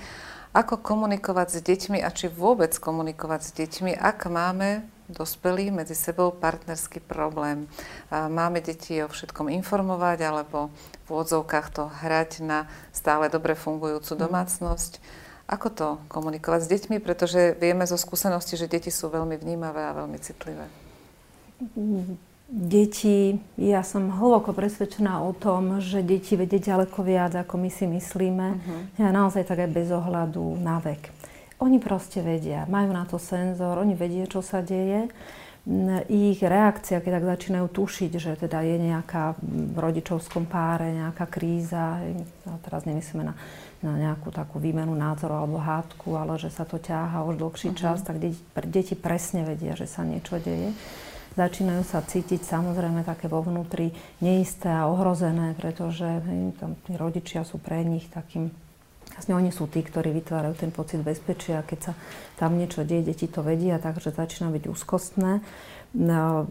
Ako 0.51 0.83
komunikovať 0.83 1.47
s 1.47 1.59
deťmi 1.63 2.03
a 2.03 2.11
či 2.11 2.27
vôbec 2.27 2.75
komunikovať 2.75 3.41
s 3.47 3.51
deťmi, 3.55 3.95
ak 3.95 4.27
máme 4.27 4.83
dospelí 5.11 5.71
medzi 5.71 5.95
sebou 5.95 6.31
partnerský 6.31 7.03
problém. 7.03 7.67
Máme 8.11 8.63
deti 8.63 8.99
o 9.03 9.11
všetkom 9.11 9.51
informovať 9.51 10.19
alebo 10.23 10.71
v 11.03 11.07
úvodzovkách 11.07 11.67
to 11.71 11.83
hrať 12.03 12.43
na 12.43 12.67
stále 12.95 13.27
dobre 13.27 13.55
fungujúcu 13.55 14.11
mhm. 14.15 14.19
domácnosť. 14.27 14.99
Ako 15.51 15.67
to 15.67 15.87
komunikovať 16.07 16.63
s 16.63 16.71
deťmi, 16.71 17.03
pretože 17.03 17.59
vieme 17.59 17.83
zo 17.83 17.99
skúsenosti, 17.99 18.55
že 18.55 18.71
deti 18.71 18.87
sú 18.87 19.11
veľmi 19.11 19.35
vnímavé 19.35 19.83
a 19.83 19.95
veľmi 19.95 20.15
citlivé. 20.19 20.67
Deti, 22.51 23.39
ja 23.55 23.79
som 23.79 24.11
hlboko 24.11 24.51
presvedčená 24.51 25.23
o 25.23 25.31
tom, 25.31 25.79
že 25.79 26.03
deti 26.03 26.35
vedia 26.35 26.75
ďaleko 26.75 26.99
viac, 26.99 27.31
ako 27.39 27.55
my 27.55 27.69
si 27.71 27.87
myslíme. 27.87 28.47
Uh-huh. 28.51 28.81
Ja 28.99 29.15
naozaj 29.15 29.47
tak 29.47 29.63
aj 29.63 29.71
bez 29.71 29.87
ohľadu 29.87 30.59
na 30.59 30.83
vek. 30.83 31.15
Oni 31.63 31.79
proste 31.79 32.19
vedia, 32.19 32.67
majú 32.67 32.91
na 32.91 33.07
to 33.07 33.15
senzor, 33.15 33.79
oni 33.79 33.95
vedia, 33.95 34.27
čo 34.27 34.43
sa 34.43 34.59
deje. 34.59 35.07
Ich 36.09 36.41
reakcia, 36.41 37.05
keď 37.05 37.21
tak 37.21 37.25
začínajú 37.37 37.69
tušiť, 37.69 38.11
že 38.17 38.33
teda 38.33 38.65
je 38.65 38.81
nejaká 38.81 39.37
v 39.45 39.77
rodičovskom 39.77 40.49
páre, 40.49 40.89
nejaká 40.89 41.29
kríza, 41.29 42.01
no 42.49 42.57
teraz 42.65 42.89
nemyslíme 42.89 43.29
na, 43.29 43.37
na 43.85 43.93
nejakú 43.93 44.33
takú 44.33 44.57
výmenu 44.57 44.91
názorov 44.97 45.45
alebo 45.45 45.61
hádku, 45.61 46.17
ale 46.17 46.41
že 46.41 46.49
sa 46.49 46.65
to 46.65 46.81
ťaha 46.81 47.21
už 47.29 47.37
dlhší 47.37 47.77
uh-huh. 47.77 47.79
čas, 47.79 48.01
tak 48.01 48.17
deti, 48.17 48.41
deti 48.65 48.97
presne 48.97 49.45
vedia, 49.45 49.77
že 49.77 49.85
sa 49.85 50.01
niečo 50.01 50.41
deje 50.41 50.73
začínajú 51.35 51.83
sa 51.87 52.03
cítiť 52.03 52.43
samozrejme 52.43 53.07
také 53.07 53.31
vo 53.31 53.43
vnútri 53.43 53.95
neisté 54.19 54.67
a 54.67 54.87
ohrozené, 54.87 55.55
pretože 55.55 56.03
hej, 56.03 56.55
tam 56.59 56.75
tí 56.83 56.95
rodičia 56.99 57.47
sú 57.47 57.59
pre 57.59 57.83
nich 57.87 58.07
takým 58.11 58.51
Vlastne 59.13 59.37
oni 59.37 59.51
sú 59.53 59.67
tí, 59.69 59.83
ktorí 59.85 60.15
vytvárajú 60.15 60.55
ten 60.57 60.71
pocit 60.73 61.03
bezpečia. 61.03 61.61
Keď 61.61 61.79
sa 61.79 61.93
tam 62.39 62.57
niečo 62.57 62.81
deje, 62.81 63.13
deti 63.13 63.27
to 63.29 63.45
vedia, 63.45 63.77
takže 63.77 64.15
začína 64.15 64.49
byť 64.49 64.63
úzkostné. 64.65 65.43
No, 65.91 66.47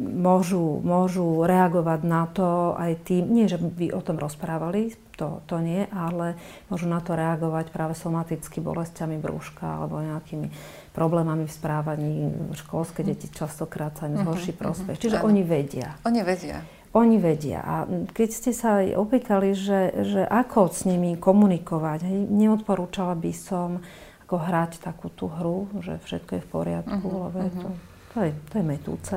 môžu, 0.00 0.80
môžu 0.80 1.44
reagovať 1.44 2.00
na 2.08 2.24
to 2.24 2.72
aj 2.72 3.04
tým, 3.04 3.28
nie 3.28 3.44
že 3.44 3.60
by 3.60 3.92
o 3.92 4.00
tom 4.00 4.16
rozprávali, 4.16 4.96
to, 5.20 5.44
to 5.44 5.60
nie, 5.60 5.84
ale 5.92 6.40
môžu 6.72 6.88
na 6.88 7.04
to 7.04 7.12
reagovať 7.12 7.68
práve 7.68 7.92
somaticky 7.92 8.64
bolestiami 8.64 9.20
brúška 9.20 9.84
alebo 9.84 10.00
nejakými 10.00 10.48
problémami 10.96 11.44
v 11.44 11.52
správaní. 11.52 12.12
Školské 12.56 13.04
deti 13.04 13.28
častokrát 13.28 13.92
sa 14.00 14.08
im 14.08 14.24
zhorší 14.24 14.56
uh-huh, 14.56 14.62
prospech. 14.64 14.96
Uh-huh. 14.96 15.04
Čiže 15.04 15.20
oni 15.20 15.44
vedia. 15.44 16.00
Oni 16.08 16.24
vedia. 16.24 16.64
Oni 16.90 17.22
vedia. 17.22 17.62
A 17.62 17.74
keď 18.10 18.28
ste 18.34 18.50
sa 18.50 18.82
aj 18.82 18.98
opýtali, 18.98 19.54
že, 19.54 19.94
že 20.02 20.22
ako 20.26 20.74
s 20.74 20.90
nimi 20.90 21.14
komunikovať, 21.14 22.02
hej, 22.02 22.18
neodporúčala 22.26 23.14
by 23.14 23.30
som 23.30 23.78
ako 24.26 24.36
hrať 24.42 24.82
takú 24.82 25.06
tú 25.10 25.30
hru, 25.30 25.70
že 25.82 26.02
všetko 26.02 26.30
je 26.38 26.42
v 26.42 26.50
poriadku, 26.50 27.06
uh-huh, 27.06 27.24
lebo 27.30 27.38
uh-huh. 27.46 27.62
to, 27.62 27.68
to, 28.14 28.18
je, 28.26 28.30
to 28.50 28.54
je 28.58 28.64
metúce, 28.66 29.16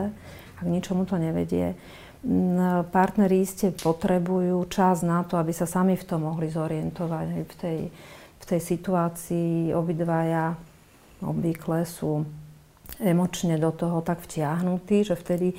ak 0.58 0.66
ničomu 0.66 1.06
to 1.10 1.18
nevedie. 1.18 1.74
Partneri 2.94 3.44
ste 3.44 3.74
potrebujú 3.74 4.64
čas 4.70 5.02
na 5.02 5.26
to, 5.26 5.36
aby 5.42 5.52
sa 5.52 5.66
sami 5.66 5.98
v 5.98 6.08
tom 6.08 6.30
mohli 6.30 6.54
zorientovať. 6.54 7.26
Hej, 7.30 7.44
v, 7.46 7.56
tej, 7.58 7.80
v 8.38 8.44
tej 8.48 8.62
situácii 8.62 9.74
obidvaja 9.74 10.56
obvykle 11.26 11.90
sú 11.90 12.22
emočne 13.02 13.58
do 13.58 13.74
toho 13.74 14.00
tak 14.06 14.22
vtiahnutí, 14.22 15.04
že 15.04 15.18
vtedy, 15.18 15.58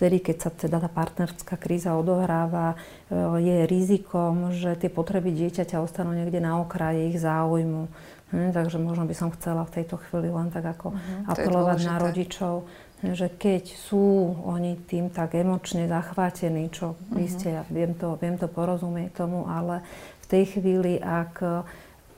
vtedy, 0.00 0.24
keď 0.24 0.36
sa 0.40 0.48
teda 0.48 0.80
tá 0.80 0.88
partnerská 0.88 1.60
kríza 1.60 1.92
odohráva, 1.92 2.72
e, 2.72 3.44
je 3.44 3.56
rizikom, 3.68 4.56
že 4.56 4.72
tie 4.80 4.88
potreby 4.88 5.28
dieťaťa 5.28 5.76
ostanú 5.76 6.16
niekde 6.16 6.40
na 6.40 6.56
okraji 6.56 7.12
ich 7.12 7.20
záujmu. 7.20 7.84
Hm, 8.32 8.56
takže 8.56 8.80
možno 8.80 9.04
by 9.04 9.12
som 9.12 9.28
chcela 9.36 9.68
v 9.68 9.76
tejto 9.76 10.00
chvíli 10.08 10.32
len 10.32 10.48
tak 10.48 10.64
ako 10.64 10.96
uh-huh, 10.96 11.36
apelovať 11.36 11.78
na 11.84 12.00
rodičov, 12.00 12.64
že 13.04 13.28
keď 13.28 13.76
sú 13.76 14.38
oni 14.48 14.80
tým 14.88 15.12
tak 15.12 15.36
emočne 15.36 15.84
zachvátení, 15.84 16.72
čo 16.72 16.96
uh-huh. 16.96 17.20
vy 17.20 17.26
ste, 17.28 17.60
ja 17.60 17.62
viem 17.68 17.92
to, 17.92 18.16
viem 18.16 18.40
to 18.40 18.48
porozumieť 18.48 19.20
tomu, 19.20 19.44
ale 19.44 19.84
v 20.24 20.26
tej 20.32 20.44
chvíli, 20.56 20.96
ak 20.96 21.44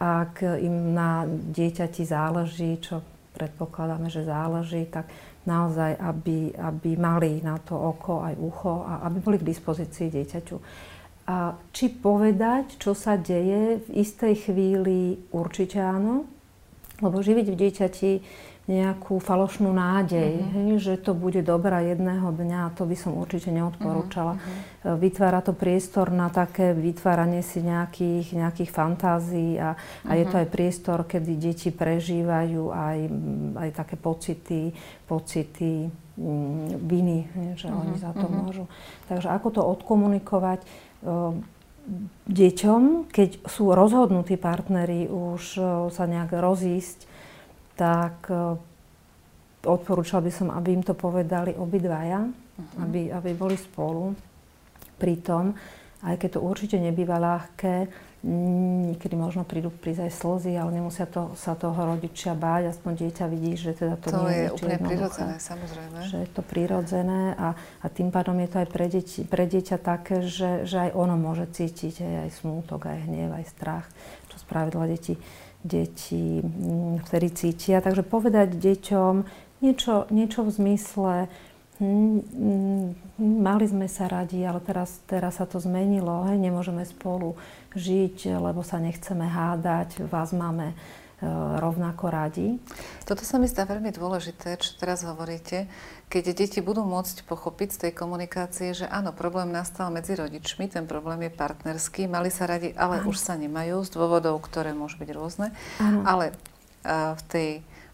ak 0.03 0.42
im 0.59 0.99
na 0.99 1.23
dieťati 1.31 2.03
záleží, 2.03 2.75
čo 2.83 3.07
predpokladáme, 3.38 4.11
že 4.11 4.27
záleží, 4.27 4.90
tak 4.90 5.07
naozaj, 5.46 5.98
aby, 5.98 6.55
aby 6.55 6.90
mali 6.94 7.42
na 7.42 7.59
to 7.59 7.74
oko 7.74 8.22
aj 8.22 8.35
ucho 8.38 8.87
a 8.87 9.07
aby 9.11 9.18
boli 9.18 9.37
k 9.42 9.48
dispozícii 9.48 10.09
dieťaťu. 10.11 10.57
A 11.22 11.55
či 11.70 11.87
povedať, 11.90 12.83
čo 12.83 12.98
sa 12.98 13.14
deje 13.14 13.83
v 13.83 13.88
istej 14.02 14.50
chvíli, 14.50 15.22
určite 15.31 15.78
áno, 15.78 16.26
lebo 17.02 17.18
živiť 17.22 17.46
v 17.50 17.59
dieťati 17.59 18.12
nejakú 18.70 19.18
falošnú 19.18 19.75
nádej, 19.75 20.38
uh-huh. 20.38 20.55
hej, 20.55 20.70
že 20.79 20.94
to 20.94 21.18
bude 21.18 21.42
dobrá 21.42 21.83
jedného 21.83 22.31
dňa, 22.31 22.79
to 22.79 22.87
by 22.87 22.94
som 22.94 23.18
určite 23.18 23.51
neodporúčala. 23.51 24.38
Uh-huh. 24.38 24.94
Vytvára 25.03 25.42
to 25.42 25.51
priestor 25.51 26.14
na 26.14 26.31
také 26.31 26.70
vytváranie 26.70 27.42
si 27.42 27.59
nejakých, 27.59 28.38
nejakých 28.38 28.70
fantázií 28.70 29.59
a, 29.59 29.75
uh-huh. 29.75 30.07
a 30.07 30.12
je 30.14 30.25
to 30.31 30.35
aj 30.38 30.48
priestor, 30.55 30.98
kedy 31.11 31.33
deti 31.42 31.75
prežívajú 31.75 32.70
aj, 32.70 32.98
aj 33.59 33.68
také 33.75 33.98
pocity, 33.98 34.70
pocity 35.11 35.90
mm, 36.14 36.79
viny, 36.87 37.18
že 37.59 37.66
uh-huh. 37.66 37.83
oni 37.83 37.94
za 37.98 38.14
to 38.14 38.31
uh-huh. 38.31 38.38
môžu. 38.46 38.64
Takže 39.11 39.27
ako 39.27 39.48
to 39.51 39.62
odkomunikovať? 39.66 40.62
deťom, 42.31 43.11
keď 43.11 43.42
sú 43.42 43.75
rozhodnutí 43.75 44.38
partneri 44.38 45.11
už 45.11 45.42
sa 45.90 46.05
nejak 46.07 46.31
rozísť, 46.31 47.11
tak 47.83 48.31
e, 48.31 48.55
odporúčal 49.66 50.23
by 50.23 50.31
som, 50.31 50.49
aby 50.55 50.79
im 50.79 50.87
to 50.87 50.95
povedali 50.95 51.59
obidvaja, 51.59 52.23
uh-huh. 52.23 52.83
aby, 52.87 53.11
aby 53.11 53.31
boli 53.35 53.59
spolu. 53.59 54.14
Pritom, 55.03 55.51
aj 56.07 56.14
keď 56.14 56.38
to 56.38 56.40
určite 56.47 56.79
nebýva 56.79 57.18
ľahké, 57.18 57.90
niekedy 58.23 59.18
možno 59.18 59.42
prídu 59.42 59.75
prísť 59.75 60.07
aj 60.07 60.12
slzy, 60.14 60.55
ale 60.55 60.79
nemusia 60.79 61.11
to, 61.11 61.35
sa 61.35 61.59
toho 61.59 61.75
rodičia 61.75 62.38
báť, 62.38 62.71
aspoň 62.71 62.92
dieťa 63.03 63.25
vidí, 63.27 63.59
že 63.59 63.75
teda 63.75 63.99
to, 63.99 64.14
to 64.14 64.18
nie 64.31 64.47
je 64.47 64.51
úplne 64.55 64.79
prirodzené, 64.79 65.37
samozrejme. 65.42 65.99
Že 66.07 66.16
je 66.23 66.29
to 66.31 66.42
prirodzené 66.47 67.35
a, 67.35 67.59
a 67.83 67.87
tým 67.90 68.14
pádom 68.14 68.38
je 68.38 68.49
to 68.55 68.57
aj 68.62 68.68
pre, 68.71 68.87
deti, 68.87 69.27
pre 69.27 69.51
dieťa 69.51 69.75
také, 69.83 70.23
že, 70.23 70.71
že 70.71 70.87
aj 70.87 70.90
ono 70.95 71.18
môže 71.18 71.51
cítiť 71.51 71.99
aj, 71.99 72.14
aj 72.23 72.31
smútok, 72.38 72.95
aj 72.95 72.99
hnev, 73.11 73.31
aj 73.42 73.45
strach, 73.51 73.87
čo 74.31 74.38
spravidla 74.38 74.87
deti 74.87 75.18
deti 75.62 76.42
mm, 76.42 77.07
vtedy 77.09 77.29
cítia. 77.31 77.79
Takže 77.83 78.03
povedať 78.03 78.59
deťom 78.59 79.14
niečo, 79.62 80.11
niečo 80.11 80.42
v 80.42 80.51
zmysle 80.51 81.14
hm, 81.79 82.18
hm, 82.22 82.87
mali 83.18 83.64
sme 83.66 83.87
sa 83.87 84.11
radi, 84.11 84.42
ale 84.42 84.59
teraz, 84.62 85.03
teraz 85.07 85.38
sa 85.38 85.46
to 85.46 85.62
zmenilo, 85.62 86.27
hej, 86.31 86.38
nemôžeme 86.38 86.83
spolu 86.87 87.38
žiť, 87.75 88.38
lebo 88.38 88.66
sa 88.66 88.83
nechceme 88.83 89.25
hádať, 89.25 90.07
vás 90.11 90.35
máme 90.35 90.75
rovnako 91.62 92.11
radi. 92.11 92.58
Toto 93.06 93.22
sa 93.22 93.38
mi 93.38 93.46
zdá 93.46 93.62
veľmi 93.62 93.94
dôležité, 93.94 94.58
čo 94.58 94.74
teraz 94.74 95.06
hovoríte, 95.06 95.70
keď 96.11 96.35
deti 96.35 96.61
budú 96.61 96.82
môcť 96.85 97.24
pochopiť 97.24 97.68
z 97.72 97.80
tej 97.88 97.92
komunikácie, 97.96 98.74
že 98.74 98.87
áno, 98.90 99.14
problém 99.14 99.48
nastal 99.48 99.88
medzi 99.88 100.18
rodičmi, 100.18 100.68
ten 100.68 100.85
problém 100.85 101.30
je 101.30 101.32
partnerský, 101.32 102.11
mali 102.11 102.28
sa 102.28 102.44
radi, 102.44 102.74
ale 102.76 103.00
áno. 103.00 103.14
už 103.14 103.16
sa 103.16 103.38
nemajú 103.38 103.87
z 103.87 103.90
dôvodov, 103.94 104.42
ktoré 104.44 104.74
môžu 104.76 105.00
byť 105.00 105.11
rôzne. 105.14 105.54
Áno. 105.80 106.04
Ale 106.04 106.37
a, 106.85 107.16
v 107.16 107.22
tej 107.30 107.48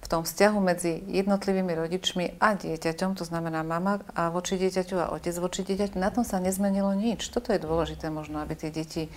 tom 0.08 0.24
vzťahu 0.24 0.58
medzi 0.64 1.04
jednotlivými 1.04 1.76
rodičmi 1.76 2.40
a 2.40 2.56
dieťaťom, 2.56 3.20
to 3.20 3.28
znamená 3.28 3.60
mama 3.60 4.00
a 4.16 4.32
voči 4.32 4.56
dieťaťu 4.56 4.96
a 4.96 5.12
otec 5.12 5.36
voči 5.36 5.68
dieťaťu, 5.68 6.00
na 6.00 6.08
tom 6.08 6.24
sa 6.24 6.40
nezmenilo 6.40 6.96
nič. 6.96 7.28
Toto 7.28 7.52
je 7.52 7.60
dôležité 7.60 8.08
možno, 8.08 8.40
aby 8.40 8.56
tie 8.56 8.72
deti 8.72 9.12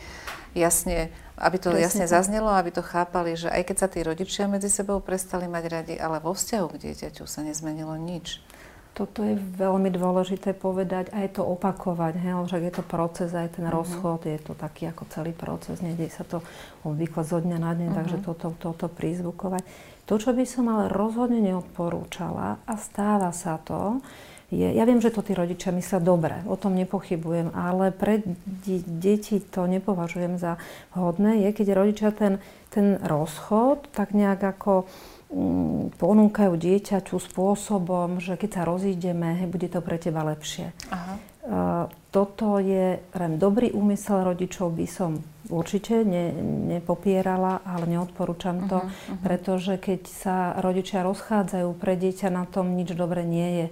jasne, 0.51 1.07
aby 1.39 1.57
to 1.57 1.71
Presne 1.71 1.83
jasne 1.87 2.05
tak. 2.05 2.13
zaznelo, 2.19 2.51
aby 2.51 2.75
to 2.75 2.83
chápali, 2.83 3.39
že 3.39 3.47
aj 3.47 3.71
keď 3.71 3.75
sa 3.79 3.87
tí 3.87 4.03
rodičia 4.03 4.51
medzi 4.51 4.67
sebou 4.67 4.99
prestali 4.99 5.47
mať 5.47 5.63
radi, 5.71 5.95
ale 5.95 6.19
vo 6.19 6.35
vzťahu 6.35 6.67
k 6.75 6.79
dieťaťu 6.91 7.23
sa 7.23 7.39
nezmenilo 7.39 7.95
nič. 7.95 8.43
Toto 8.91 9.23
je 9.23 9.39
veľmi 9.39 9.87
dôležité 9.87 10.51
povedať 10.51 11.15
a 11.15 11.23
je 11.23 11.31
to 11.31 11.47
opakovať, 11.47 12.19
však 12.27 12.61
je 12.67 12.73
to 12.75 12.83
proces, 12.83 13.31
aj 13.31 13.55
ten 13.55 13.63
uh-huh. 13.63 13.79
rozchod, 13.79 14.27
je 14.27 14.35
to 14.43 14.51
taký 14.51 14.91
ako 14.91 15.07
celý 15.07 15.31
proces, 15.31 15.79
nedej 15.79 16.11
sa 16.11 16.27
to 16.27 16.43
obvykle 16.83 17.23
zo 17.23 17.39
dňa 17.39 17.55
na 17.55 17.71
deň, 17.71 17.87
uh-huh. 17.87 17.99
takže 18.03 18.17
toto, 18.19 18.51
toto 18.59 18.91
prizvukovať. 18.91 19.63
To, 20.11 20.19
čo 20.19 20.35
by 20.35 20.43
som 20.43 20.67
ale 20.67 20.91
rozhodne 20.91 21.39
neodporúčala 21.39 22.59
a 22.67 22.73
stáva 22.75 23.31
sa 23.31 23.55
to, 23.63 24.03
je, 24.51 24.67
ja 24.67 24.83
viem, 24.83 24.99
že 24.99 25.15
to 25.15 25.23
tí 25.23 25.31
rodičia 25.31 25.71
myslia 25.71 26.03
dobre, 26.03 26.43
o 26.43 26.59
tom 26.59 26.75
nepochybujem, 26.75 27.55
ale 27.55 27.95
pre 27.95 28.19
de- 28.43 28.83
deti 28.83 29.39
to 29.39 29.63
nepovažujem 29.63 30.35
za 30.35 30.59
vhodné, 30.91 31.47
je, 31.47 31.49
keď 31.55 31.67
rodičia 31.71 32.11
ten, 32.11 32.43
ten 32.67 32.99
rozchod 32.99 33.87
tak 33.95 34.11
nejak 34.11 34.43
ako 34.43 34.91
mm, 35.31 35.95
ponúkajú 35.95 36.59
dieťaťu 36.59 37.15
spôsobom, 37.15 38.19
že 38.19 38.35
keď 38.35 38.49
sa 38.51 38.61
rozídeme, 38.67 39.39
hej, 39.39 39.47
bude 39.47 39.71
to 39.71 39.79
pre 39.79 39.95
teba 39.95 40.27
lepšie. 40.27 40.75
Aha. 40.91 41.15
Uh, 41.41 41.87
toto 42.11 42.59
je 42.59 42.99
len 42.99 43.39
dobrý 43.39 43.71
úmysel 43.71 44.27
rodičov, 44.27 44.75
by 44.75 44.87
som 44.91 45.23
určite 45.51 46.07
ne, 46.07 46.31
nepopierala, 46.79 47.59
ale 47.67 47.85
neodporúčam 47.91 48.71
to, 48.71 48.79
uh-huh, 48.79 48.87
uh-huh. 48.87 49.19
pretože 49.19 49.75
keď 49.75 50.01
sa 50.07 50.37
rodičia 50.57 51.03
rozchádzajú, 51.03 51.69
pre 51.75 51.99
dieťa 51.99 52.31
na 52.31 52.47
tom 52.47 52.73
nič 52.73 52.95
dobre 52.95 53.27
nie 53.27 53.49
je. 53.51 53.67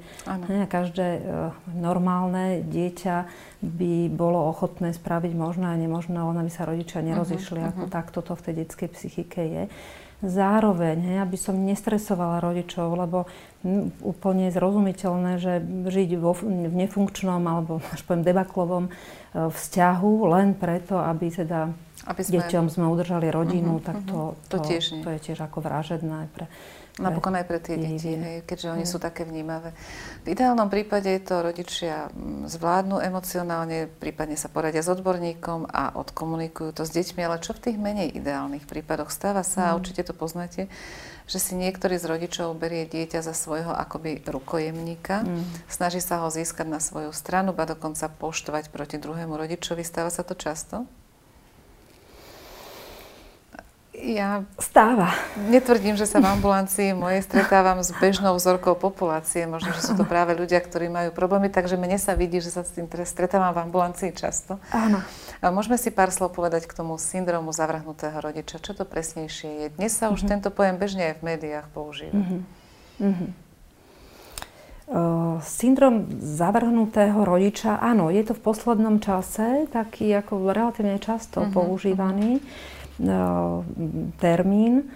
Ne, 0.52 0.68
každé 0.68 1.08
uh, 1.18 1.56
normálne 1.72 2.62
dieťa 2.68 3.16
by 3.60 4.08
bolo 4.08 4.48
ochotné 4.48 4.96
spraviť 4.96 5.36
možno 5.36 5.68
a 5.68 5.76
nemožno, 5.76 6.32
len 6.32 6.40
aby 6.40 6.52
sa 6.52 6.64
rodičia 6.64 7.04
nerozišli, 7.04 7.60
uh-huh, 7.60 7.72
ako 7.76 7.84
uh-huh. 7.86 7.96
takto 7.96 8.20
to 8.24 8.34
v 8.40 8.44
tej 8.48 8.54
detskej 8.64 8.90
psychike 8.96 9.42
je. 9.44 9.64
zároveň, 10.20 11.00
hej, 11.00 11.18
aby 11.24 11.38
som 11.40 11.56
nestresovala 11.56 12.44
rodičov, 12.44 12.92
lebo 12.92 13.28
hm, 13.64 14.04
úplne 14.04 14.52
je 14.52 14.56
zrozumiteľné, 14.60 15.32
že 15.40 15.64
žiť 15.64 16.10
vo, 16.20 16.36
v 16.40 16.76
nefunkčnom 16.76 17.40
alebo 17.44 17.80
až 17.92 18.04
poviem 18.04 18.28
debaklovom 18.28 18.86
e, 18.88 18.92
vzťahu 19.48 20.14
len 20.28 20.56
preto, 20.60 21.00
aby 21.00 21.32
teda 21.32 21.72
aby 22.08 22.22
sme... 22.24 22.40
deťom 22.40 22.66
sme 22.72 22.86
udržali 22.88 23.28
rodinu, 23.28 23.80
uh-huh, 23.80 23.88
tak 23.88 23.98
to, 24.08 24.36
uh-huh. 24.36 24.48
to, 24.48 24.58
to, 24.62 24.68
tiež 24.72 25.04
to 25.04 25.10
je 25.12 25.20
tiež 25.20 25.40
ako 25.44 25.60
vražedné 25.60 26.32
pre, 26.32 26.48
Napokon 27.00 27.32
aj 27.40 27.46
pre 27.48 27.60
tie 27.64 27.80
deti, 27.80 28.12
hej, 28.12 28.44
keďže 28.44 28.76
oni 28.76 28.84
sú 28.84 29.00
také 29.00 29.24
vnímavé. 29.24 29.72
V 30.28 30.36
ideálnom 30.36 30.68
prípade 30.68 31.08
to 31.24 31.40
rodičia 31.40 32.12
mm, 32.12 32.52
zvládnu 32.52 33.00
emocionálne, 33.00 33.88
prípadne 33.88 34.36
sa 34.36 34.52
poradia 34.52 34.84
s 34.84 34.92
odborníkom 34.92 35.72
a 35.72 35.96
odkomunikujú 35.96 36.76
to 36.76 36.84
s 36.84 36.92
deťmi, 36.92 37.24
ale 37.24 37.40
čo 37.40 37.56
v 37.56 37.72
tých 37.72 37.78
menej 37.80 38.12
ideálnych 38.20 38.68
prípadoch 38.68 39.16
stáva 39.16 39.48
sa, 39.48 39.64
mm. 39.64 39.68
a 39.72 39.76
určite 39.80 40.02
to 40.04 40.12
poznáte, 40.12 40.68
že 41.24 41.40
si 41.40 41.56
niektorý 41.56 41.96
z 41.96 42.06
rodičov 42.10 42.60
berie 42.60 42.84
dieťa 42.84 43.24
za 43.24 43.32
svojho 43.32 43.72
akoby 43.72 44.20
rukojemníka, 44.28 45.24
mm. 45.24 45.72
snaží 45.72 46.04
sa 46.04 46.20
ho 46.20 46.28
získať 46.28 46.68
na 46.68 46.84
svoju 46.84 47.16
stranu, 47.16 47.56
ba 47.56 47.64
dokonca 47.64 48.12
poštovať 48.12 48.68
proti 48.76 49.00
druhému 49.00 49.40
rodičovi. 49.40 49.88
Stáva 49.88 50.12
sa 50.12 50.28
to 50.28 50.36
často? 50.36 50.84
Ja 54.00 54.48
stáva. 54.56 55.12
Netvrdím, 55.52 56.00
že 56.00 56.08
sa 56.08 56.24
v 56.24 56.32
ambulancii 56.32 56.96
mojej 56.96 57.20
stretávam 57.20 57.84
s 57.84 57.92
bežnou 58.00 58.32
vzorkou 58.40 58.80
populácie. 58.80 59.44
Možno, 59.44 59.76
že 59.76 59.84
sú 59.84 59.94
to 60.00 60.08
práve 60.08 60.40
ľudia, 60.40 60.64
ktorí 60.64 60.88
majú 60.88 61.12
problémy, 61.12 61.52
takže 61.52 61.76
mne 61.76 62.00
sa 62.00 62.16
vidí, 62.16 62.40
že 62.40 62.48
sa 62.48 62.64
s 62.64 62.72
tým 62.72 62.88
stretávam 62.88 63.52
v 63.52 63.68
ambulancii 63.68 64.16
často. 64.16 64.56
Áno. 64.72 65.04
A 65.44 65.52
môžeme 65.52 65.76
si 65.76 65.92
pár 65.92 66.16
slov 66.16 66.32
povedať 66.32 66.64
k 66.64 66.80
tomu 66.80 66.96
syndromu 66.96 67.52
zavrhnutého 67.52 68.16
rodiča. 68.24 68.64
Čo 68.64 68.72
to 68.72 68.84
presnejšie 68.88 69.68
je? 69.68 69.68
Dnes 69.76 69.92
sa 69.92 70.08
už 70.16 70.24
mm-hmm. 70.24 70.32
tento 70.32 70.50
pojem 70.56 70.80
bežne 70.80 71.04
aj 71.12 71.16
v 71.20 71.22
médiách 71.36 71.68
používa. 71.76 72.16
Mm-hmm. 72.16 72.42
Mm-hmm. 73.04 73.32
Uh, 74.90 75.38
syndrom 75.46 76.10
zavrhnutého 76.18 77.22
rodiča, 77.22 77.78
áno, 77.78 78.10
je 78.10 78.26
to 78.26 78.34
v 78.34 78.42
poslednom 78.42 78.98
čase 78.98 79.70
taký 79.70 80.10
ako 80.18 80.50
relatívne 80.50 80.98
často 80.98 81.46
uh-huh, 81.46 81.54
používaný. 81.54 82.42
Uh-huh 82.42 82.78
termín. 84.20 84.92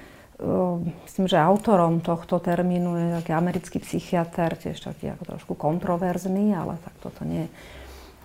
Myslím, 1.08 1.26
že 1.32 1.40
autorom 1.40 2.04
tohto 2.04 2.40
termínu 2.40 3.00
je 3.00 3.08
taký 3.24 3.32
americký 3.32 3.78
psychiatr, 3.80 4.60
tiež 4.60 4.84
taký 4.84 5.16
ako 5.16 5.24
trošku 5.24 5.54
kontroverzný, 5.56 6.52
ale 6.52 6.76
tak 6.84 6.94
toto 7.00 7.24
nie, 7.24 7.48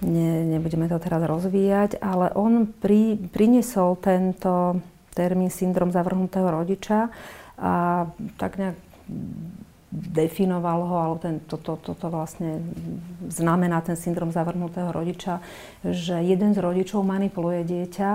nie, 0.03 0.59
nebudeme 0.59 0.91
to 0.91 0.99
teraz 0.99 1.23
rozvíjať. 1.23 2.03
Ale 2.03 2.35
on 2.35 2.67
pri, 2.67 3.15
priniesol 3.31 3.95
tento 4.03 4.83
termín 5.15 5.51
syndrom 5.51 5.95
zavrhnutého 5.95 6.51
rodiča 6.51 7.11
a 7.59 8.07
tak 8.35 8.59
nejak 8.59 8.77
definoval 9.91 10.85
ho, 10.85 10.97
alebo 11.01 11.19
ten, 11.19 11.41
to, 11.49 11.57
to, 11.57 11.81
to, 11.81 11.97
to 11.97 12.07
vlastne 12.13 12.61
znamená 13.33 13.81
ten 13.81 13.97
syndrom 13.97 14.29
zavrhnutého 14.29 14.93
rodiča, 14.93 15.41
že 15.81 16.21
jeden 16.21 16.53
z 16.53 16.59
rodičov 16.61 17.01
manipuluje 17.03 17.65
dieťa, 17.65 18.13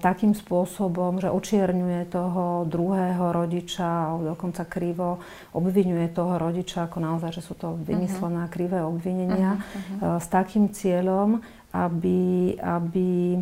takým 0.00 0.32
spôsobom, 0.32 1.20
že 1.20 1.28
očierňuje 1.28 2.08
toho 2.08 2.64
druhého 2.64 3.30
rodiča, 3.30 3.84
alebo 3.84 4.34
dokonca 4.34 4.64
krivo 4.64 5.20
obvinuje 5.52 6.10
toho 6.10 6.40
rodiča, 6.40 6.88
ako 6.88 6.98
naozaj, 6.98 7.30
že 7.36 7.42
sú 7.44 7.54
to 7.54 7.76
vymyslené 7.84 8.48
uh-huh. 8.48 8.54
krivé 8.54 8.80
obvinenia, 8.80 9.60
uh-huh. 9.60 10.18
s 10.18 10.26
takým 10.32 10.72
cieľom, 10.72 11.44
aby, 11.76 12.54
aby 12.56 13.38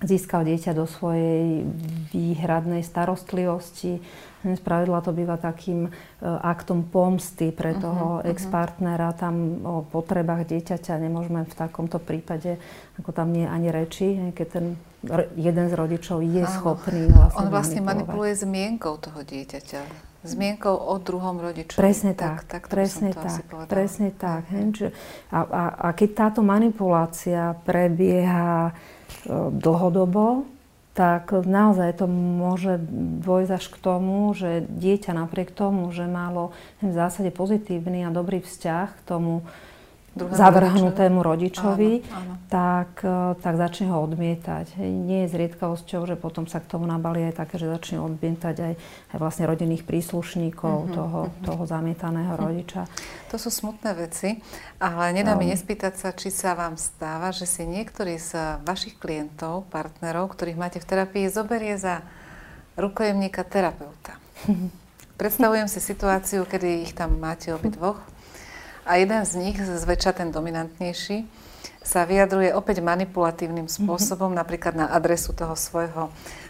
získal 0.00 0.48
dieťa 0.48 0.72
do 0.72 0.88
svojej 0.88 1.66
výhradnej 2.10 2.80
starostlivosti, 2.80 4.00
z 4.38 4.62
pravidla 4.62 5.02
to 5.02 5.10
býva 5.10 5.34
takým 5.34 5.90
e, 5.90 5.90
aktom 6.22 6.86
pomsty 6.86 7.50
pre 7.50 7.74
mhm, 7.74 7.80
toho 7.82 8.06
uh-huh, 8.22 8.30
ex-partnera. 8.30 9.10
Tam 9.18 9.66
o 9.66 9.82
potrebách 9.82 10.46
dieťaťa 10.46 10.94
nemôžeme 11.02 11.42
v 11.42 11.54
takomto 11.58 11.98
prípade, 11.98 12.54
ako 13.02 13.10
tam 13.10 13.34
nie 13.34 13.44
ani 13.44 13.74
reči, 13.74 14.32
keď 14.32 14.46
ten 14.46 14.66
jeden 15.38 15.66
z 15.70 15.74
rodičov 15.78 16.18
je 16.26 16.42
Áno. 16.42 16.50
schopný 16.50 17.06
vlastne 17.06 17.38
On 17.38 17.46
vlastne 17.50 17.80
manipuluje 17.82 18.34
zmienkou 18.34 18.98
toho 18.98 19.20
dieťaťa. 19.22 20.10
Zmienkou 20.26 20.74
o 20.74 20.98
druhom 20.98 21.38
rodičovi. 21.38 21.78
Presne 21.78 22.10
tak, 22.10 22.42
tak, 22.42 22.66
tak 22.66 22.74
presne 22.74 23.14
tak, 23.14 23.46
presne 23.70 24.10
tak. 24.10 24.50
He, 24.50 24.90
a, 25.30 25.38
a, 25.46 25.62
a 25.78 25.88
keď 25.94 26.10
táto 26.26 26.40
manipulácia 26.42 27.54
prebieha 27.62 28.70
e, 28.70 28.72
dlhodobo, 29.54 30.42
tak 30.98 31.30
naozaj 31.30 32.02
to 32.02 32.10
môže 32.10 32.82
dôjsť 33.22 33.52
až 33.54 33.64
k 33.70 33.76
tomu, 33.78 34.34
že 34.34 34.66
dieťa 34.66 35.14
napriek 35.14 35.54
tomu, 35.54 35.86
že 35.94 36.10
malo 36.10 36.50
v 36.82 36.90
zásade 36.90 37.30
pozitívny 37.30 38.02
a 38.02 38.10
dobrý 38.10 38.42
vzťah 38.42 38.86
k 38.98 39.00
tomu 39.06 39.46
zavrhnutému 40.16 41.20
rodičovi, 41.20 42.02
áno, 42.08 42.16
áno. 42.16 42.32
Tak, 42.48 43.04
e, 43.04 43.36
tak 43.44 43.54
začne 43.60 43.92
ho 43.92 44.00
odmietať. 44.02 44.80
Nie 44.80 45.28
je 45.28 45.32
zriedkavosťou, 45.36 46.08
že 46.08 46.16
potom 46.16 46.48
sa 46.48 46.64
k 46.64 46.70
tomu 46.70 46.88
nabali 46.88 47.28
aj 47.28 47.44
také, 47.44 47.60
že 47.60 47.68
začne 47.68 48.00
odmietať 48.00 48.56
aj, 48.56 48.72
aj 49.14 49.16
vlastne 49.20 49.44
rodinných 49.44 49.84
príslušníkov 49.84 50.76
uh-huh, 50.88 50.96
toho, 50.96 51.20
uh-huh. 51.28 51.44
toho 51.44 51.62
zamietaného 51.68 52.34
uh-huh. 52.34 52.44
rodiča. 52.48 52.88
To 53.28 53.36
sú 53.36 53.52
smutné 53.52 53.92
veci, 53.94 54.40
ale 54.80 55.12
nedá 55.12 55.36
no. 55.36 55.44
mi 55.44 55.52
nespýtať 55.52 55.94
sa, 56.00 56.08
či 56.16 56.32
sa 56.32 56.56
vám 56.56 56.80
stáva, 56.80 57.28
že 57.30 57.44
si 57.44 57.68
niektorý 57.68 58.16
z 58.16 58.64
vašich 58.64 58.96
klientov, 58.96 59.68
partnerov, 59.68 60.32
ktorých 60.32 60.56
máte 60.56 60.78
v 60.80 60.88
terapii, 60.88 61.28
zoberie 61.28 61.76
za 61.76 62.00
rukojemníka 62.80 63.44
terapeuta. 63.44 64.16
Predstavujem 65.20 65.66
si 65.66 65.82
situáciu, 65.82 66.46
kedy 66.46 66.88
ich 66.88 66.92
tam 66.94 67.18
máte 67.18 67.50
obidvoch 67.50 67.98
a 68.88 68.96
jeden 68.96 69.20
z 69.28 69.32
nich, 69.36 69.60
zväčša 69.60 70.16
ten 70.16 70.32
dominantnejší, 70.32 71.28
sa 71.84 72.08
vyjadruje 72.08 72.52
opäť 72.56 72.80
manipulatívnym 72.80 73.68
mhm. 73.68 73.72
spôsobom, 73.72 74.32
mm-hmm. 74.32 74.40
napríklad 74.40 74.74
na 74.76 74.86
adresu 74.88 75.36
toho 75.36 75.52
svojho 75.52 76.08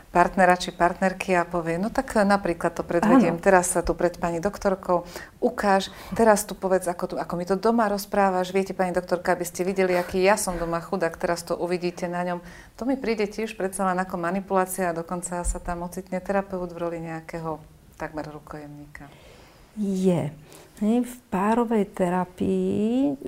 partnera 0.08 0.56
či 0.56 0.72
partnerky 0.72 1.36
a 1.36 1.44
povie, 1.44 1.76
no 1.76 1.92
tak 1.92 2.16
napríklad 2.16 2.72
to 2.72 2.80
predvediem, 2.80 3.36
Áno. 3.36 3.44
teraz 3.44 3.76
sa 3.76 3.84
tu 3.84 3.92
pred 3.92 4.16
pani 4.16 4.40
doktorkou 4.40 5.04
ukáž, 5.36 5.92
teraz 6.16 6.48
tu 6.48 6.56
povedz, 6.56 6.88
ako, 6.88 7.04
tu, 7.12 7.14
ako 7.20 7.34
mi 7.36 7.44
to 7.44 7.60
doma 7.60 7.92
rozprávaš, 7.92 8.48
viete 8.48 8.72
pani 8.72 8.96
doktorka, 8.96 9.36
aby 9.36 9.44
ste 9.44 9.68
videli, 9.68 9.92
aký 10.00 10.24
ja 10.24 10.40
som 10.40 10.56
doma 10.56 10.80
chudák, 10.80 11.12
teraz 11.20 11.44
to 11.44 11.52
uvidíte 11.60 12.08
na 12.08 12.24
ňom. 12.24 12.40
To 12.80 12.88
mi 12.88 12.96
príde 12.96 13.28
tiež 13.28 13.52
predsa 13.52 13.84
len 13.84 14.00
ako 14.00 14.16
manipulácia 14.16 14.88
a 14.88 14.96
dokonca 14.96 15.44
sa 15.44 15.58
tam 15.60 15.84
ocitne 15.84 16.24
terapeut 16.24 16.72
v 16.72 16.80
roli 16.80 16.98
nejakého 17.04 17.60
takmer 18.00 18.24
rukojemníka. 18.32 19.12
Je. 19.76 20.32
V 20.78 21.14
párovej 21.26 21.90
terapii, 21.90 23.18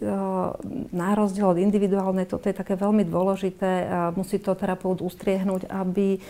na 0.94 1.09
rozdiel 1.18 1.51
od 1.51 1.59
individuálnej, 1.59 2.30
toto 2.30 2.46
je 2.46 2.55
také 2.55 2.78
veľmi 2.78 3.03
dôležité, 3.03 3.90
musí 4.14 4.38
to 4.38 4.55
terapeut 4.55 5.03
ustriehnúť, 5.03 5.66
aby, 5.66 6.22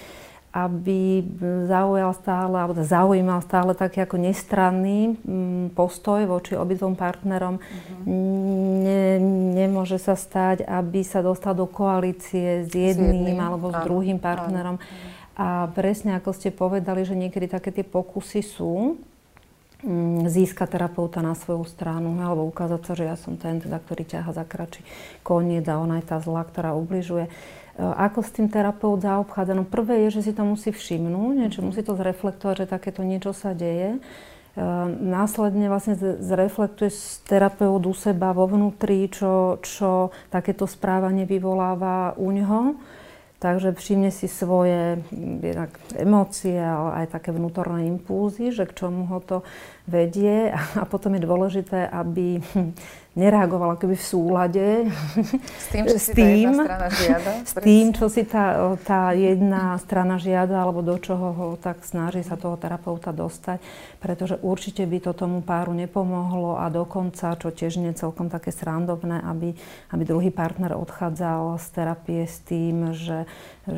aby 0.49 1.21
zaujal 1.69 2.17
stále, 2.17 2.57
alebo 2.57 2.81
zaujímal 2.81 3.45
stále 3.45 3.77
taký 3.77 4.01
ako 4.01 4.17
nestranný 4.17 5.21
mm, 5.21 5.77
postoj 5.77 6.25
voči 6.25 6.57
obidvom 6.57 6.97
partnerom. 6.97 7.61
Uh-huh. 7.61 8.09
Ne, 8.81 9.21
nemôže 9.61 10.01
sa 10.01 10.17
stať, 10.17 10.65
aby 10.65 11.05
sa 11.05 11.21
dostal 11.21 11.53
do 11.53 11.69
koalície 11.69 12.65
s 12.65 12.73
jedným, 12.73 13.29
s 13.29 13.37
jedným. 13.37 13.39
alebo 13.45 13.69
s 13.69 13.77
druhým 13.85 14.17
partnerom. 14.17 14.81
A 15.37 15.69
presne 15.77 16.17
ako 16.17 16.33
ste 16.33 16.49
povedali, 16.49 17.05
že 17.05 17.13
niekedy 17.13 17.45
také 17.45 17.77
tie 17.77 17.85
pokusy 17.85 18.41
sú, 18.41 18.97
Získať 20.31 20.79
terapeuta 20.79 21.19
na 21.19 21.35
svoju 21.35 21.67
stranu, 21.67 22.15
alebo 22.23 22.47
ukázať 22.47 22.81
sa, 22.87 22.93
že 22.95 23.05
ja 23.11 23.17
som 23.19 23.35
ten, 23.35 23.59
teda, 23.59 23.83
ktorý 23.83 24.07
ťaha 24.07 24.31
za 24.31 24.45
kračí 24.47 24.87
koniec 25.27 25.67
a 25.67 25.83
ona 25.83 25.99
je 25.99 26.07
tá 26.07 26.23
zlá, 26.23 26.47
ktorá 26.47 26.79
ubližuje. 26.79 27.27
E, 27.27 27.31
ako 27.83 28.23
s 28.23 28.31
tým 28.31 28.47
terapeut 28.47 29.03
zaobchádza? 29.03 29.59
No 29.59 29.67
prvé 29.67 30.07
je, 30.07 30.23
že 30.23 30.31
si 30.31 30.33
to 30.33 30.47
musí 30.47 30.71
všimnúť, 30.71 31.35
niečo, 31.35 31.67
musí 31.67 31.83
to 31.83 31.99
zreflektovať, 31.99 32.63
že 32.63 32.73
takéto 32.73 33.03
niečo 33.03 33.35
sa 33.35 33.51
deje. 33.51 33.99
E, 33.99 34.01
následne 35.03 35.67
vlastne 35.67 35.99
zreflektuje 35.99 36.95
terapeut 37.27 37.83
u 37.83 37.95
seba 37.99 38.31
vo 38.31 38.47
vnútri, 38.47 39.11
čo, 39.11 39.59
čo 39.67 40.15
takéto 40.31 40.71
správanie 40.71 41.27
vyvoláva 41.27 42.15
u 42.15 42.31
ňoho 42.31 42.79
Takže 43.41 43.73
všimne 43.73 44.13
si 44.13 44.29
svoje 44.29 45.01
jednak 45.41 45.73
emócie, 45.97 46.61
ale 46.61 47.05
aj 47.05 47.17
také 47.17 47.33
vnútorné 47.33 47.89
impulzy, 47.89 48.53
že 48.53 48.69
k 48.69 48.77
čomu 48.85 49.09
ho 49.09 49.17
to 49.25 49.41
vedie. 49.89 50.53
A 50.81 50.85
potom 50.85 51.17
je 51.17 51.25
dôležité, 51.25 51.89
aby 51.89 52.45
nereagovala 53.21 53.77
keby 53.77 54.01
v 54.01 54.05
súlade 54.05 54.67
s 55.45 55.67
tým, 55.69 55.85
čo 55.85 55.99
si 56.01 56.13
tým, 56.17 56.57
tá 56.57 56.57
jedna 56.57 56.65
strana 56.65 56.89
žiada. 56.89 57.33
S 57.45 57.53
tým, 57.61 57.87
čo 57.93 58.07
si 58.09 58.23
tá, 58.25 58.45
tá 58.81 59.03
jedna 59.13 59.77
strana 59.77 60.17
žiada, 60.17 60.57
alebo 60.65 60.81
do 60.81 60.97
čoho 60.97 61.37
ho 61.37 61.47
tak 61.61 61.85
snaží 61.85 62.25
sa 62.25 62.41
toho 62.41 62.57
terapeuta 62.57 63.13
dostať. 63.13 63.61
Pretože 64.01 64.41
určite 64.41 64.89
by 64.89 64.99
to 65.05 65.13
tomu 65.13 65.45
páru 65.45 65.77
nepomohlo 65.77 66.57
a 66.57 66.73
dokonca, 66.73 67.37
čo 67.37 67.53
tiež 67.53 67.77
nie 67.77 67.93
je 67.93 68.09
celkom 68.09 68.33
také 68.33 68.49
srandovné, 68.49 69.21
aby, 69.21 69.53
aby 69.93 70.03
druhý 70.09 70.33
partner 70.33 70.73
odchádzal 70.81 71.61
z 71.61 71.67
terapie 71.77 72.23
s 72.25 72.41
tým, 72.49 72.97
že 72.97 73.29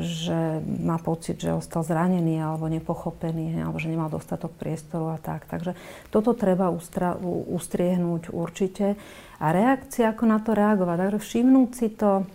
že 0.01 0.63
má 0.65 0.97
pocit, 0.97 1.37
že 1.37 1.53
ostal 1.53 1.85
zranený 1.85 2.41
alebo 2.41 2.65
nepochopený, 2.71 3.61
alebo 3.61 3.77
že 3.77 3.91
nemal 3.91 4.09
dostatok 4.09 4.55
priestoru 4.57 5.13
a 5.13 5.17
tak. 5.21 5.45
Takže 5.45 5.77
toto 6.09 6.33
treba 6.33 6.73
ustra- 6.73 7.19
ustriehnúť 7.51 8.33
určite. 8.33 8.97
A 9.37 9.45
reakcia, 9.51 10.15
ako 10.15 10.23
na 10.25 10.39
to 10.39 10.55
reagovať. 10.55 10.97
Takže 10.97 11.19
všimnúť 11.19 11.69
si 11.75 11.87
to, 11.93 12.25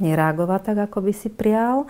nereagovať 0.00 0.60
tak, 0.72 0.78
ako 0.90 0.98
by 1.04 1.12
si 1.12 1.28
prial. 1.30 1.86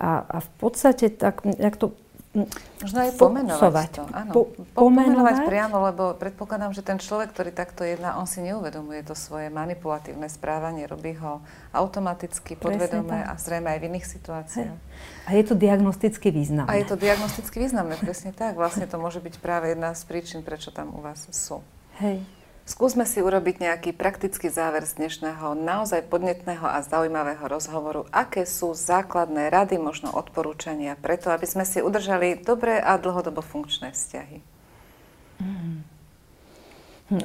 A, 0.00 0.24
a 0.24 0.38
v 0.40 0.50
podstate, 0.56 1.12
tak, 1.12 1.44
jak 1.44 1.76
to 1.76 1.92
Možno 2.30 2.98
aj 3.02 3.18
pomenovať 3.18 3.88
to. 3.90 4.02
Áno. 4.14 4.30
Po, 4.30 4.42
pomenovať? 4.54 4.78
pomenovať 4.78 5.36
priamo, 5.50 5.76
lebo 5.82 6.14
predpokladám, 6.14 6.70
že 6.70 6.86
ten 6.86 7.02
človek, 7.02 7.34
ktorý 7.34 7.50
takto 7.50 7.82
jedná, 7.82 8.14
on 8.22 8.30
si 8.30 8.38
neuvedomuje 8.38 9.02
to 9.02 9.18
svoje 9.18 9.50
manipulatívne 9.50 10.30
správanie, 10.30 10.86
robí 10.86 11.18
ho 11.18 11.42
automaticky, 11.74 12.54
podvedome 12.54 13.26
a 13.26 13.34
zrejme 13.34 13.74
aj 13.74 13.78
v 13.82 13.86
iných 13.90 14.06
situáciách. 14.06 14.78
Hej. 14.78 15.26
A 15.26 15.30
je 15.34 15.42
to 15.42 15.54
diagnosticky 15.58 16.30
významné. 16.30 16.70
A 16.70 16.78
je 16.78 16.86
to 16.86 16.94
diagnosticky 16.94 17.56
významné, 17.66 17.98
presne 17.98 18.30
tak. 18.30 18.54
Vlastne 18.54 18.86
to 18.86 18.94
môže 18.94 19.18
byť 19.18 19.34
práve 19.42 19.74
jedna 19.74 19.90
z 19.98 20.02
príčin, 20.06 20.46
prečo 20.46 20.70
tam 20.70 20.94
u 20.94 21.02
vás 21.02 21.26
sú. 21.34 21.66
Hej. 21.98 22.22
Skúsme 22.70 23.02
si 23.02 23.18
urobiť 23.18 23.66
nejaký 23.66 23.90
praktický 23.90 24.46
záver 24.46 24.86
z 24.86 25.02
dnešného 25.02 25.58
naozaj 25.58 26.06
podnetného 26.06 26.62
a 26.62 26.78
zaujímavého 26.86 27.42
rozhovoru. 27.50 28.06
Aké 28.14 28.46
sú 28.46 28.78
základné 28.78 29.50
rady, 29.50 29.74
možno 29.74 30.14
odporúčania 30.14 30.94
preto, 30.94 31.34
aby 31.34 31.50
sme 31.50 31.66
si 31.66 31.82
udržali 31.82 32.38
dobré 32.46 32.78
a 32.78 32.94
dlhodobo 32.94 33.42
funkčné 33.42 33.90
vzťahy? 33.90 34.38
Mm. 35.42 35.82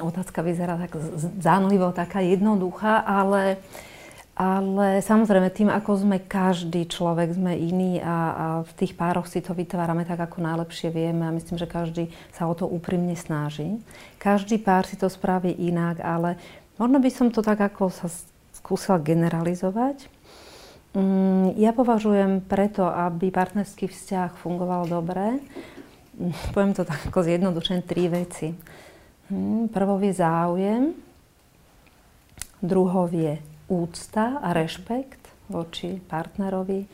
Otázka 0.02 0.42
vyzerá 0.42 0.82
tak 0.82 0.98
zánlivo, 1.38 1.94
taká 1.94 2.26
jednoduchá, 2.26 3.06
ale 3.06 3.54
uh, 3.54 3.95
ale 4.36 5.00
samozrejme, 5.00 5.48
tým, 5.48 5.72
ako 5.72 6.04
sme 6.04 6.20
každý 6.20 6.84
človek, 6.84 7.32
sme 7.32 7.56
iný 7.56 8.04
a, 8.04 8.16
a 8.36 8.46
v 8.68 8.72
tých 8.76 8.92
pároch 8.92 9.24
si 9.24 9.40
to 9.40 9.56
vytvárame 9.56 10.04
tak, 10.04 10.20
ako 10.20 10.44
najlepšie 10.44 10.92
vieme 10.92 11.24
a 11.24 11.32
myslím, 11.32 11.56
že 11.56 11.64
každý 11.64 12.12
sa 12.36 12.44
o 12.44 12.52
to 12.52 12.68
úprimne 12.68 13.16
snaží. 13.16 13.80
Každý 14.20 14.60
pár 14.60 14.84
si 14.84 15.00
to 15.00 15.08
spraví 15.08 15.56
inak, 15.56 16.04
ale 16.04 16.36
možno 16.76 17.00
by 17.00 17.08
som 17.08 17.32
to 17.32 17.40
tak 17.40 17.64
ako 17.64 17.88
sa 17.88 18.12
skúsila 18.52 19.00
generalizovať. 19.00 20.04
Mm, 20.92 21.56
ja 21.56 21.72
považujem 21.72 22.44
preto, 22.44 22.84
aby 22.84 23.32
partnerský 23.32 23.88
vzťah 23.88 24.36
fungoval 24.36 24.84
dobre, 24.84 25.40
mm, 26.12 26.52
poviem 26.52 26.76
to 26.76 26.84
tak 26.84 27.08
ako 27.08 27.24
zjednodušené, 27.24 27.80
tri 27.88 28.12
veci. 28.12 28.52
Mm, 29.32 29.72
prvou 29.72 29.96
je 30.04 30.12
záujem, 30.12 30.92
druhou 32.60 33.08
je 33.08 33.55
úcta 33.66 34.38
a 34.42 34.54
rešpekt 34.54 35.26
voči 35.50 36.02
partnerovi 36.02 36.86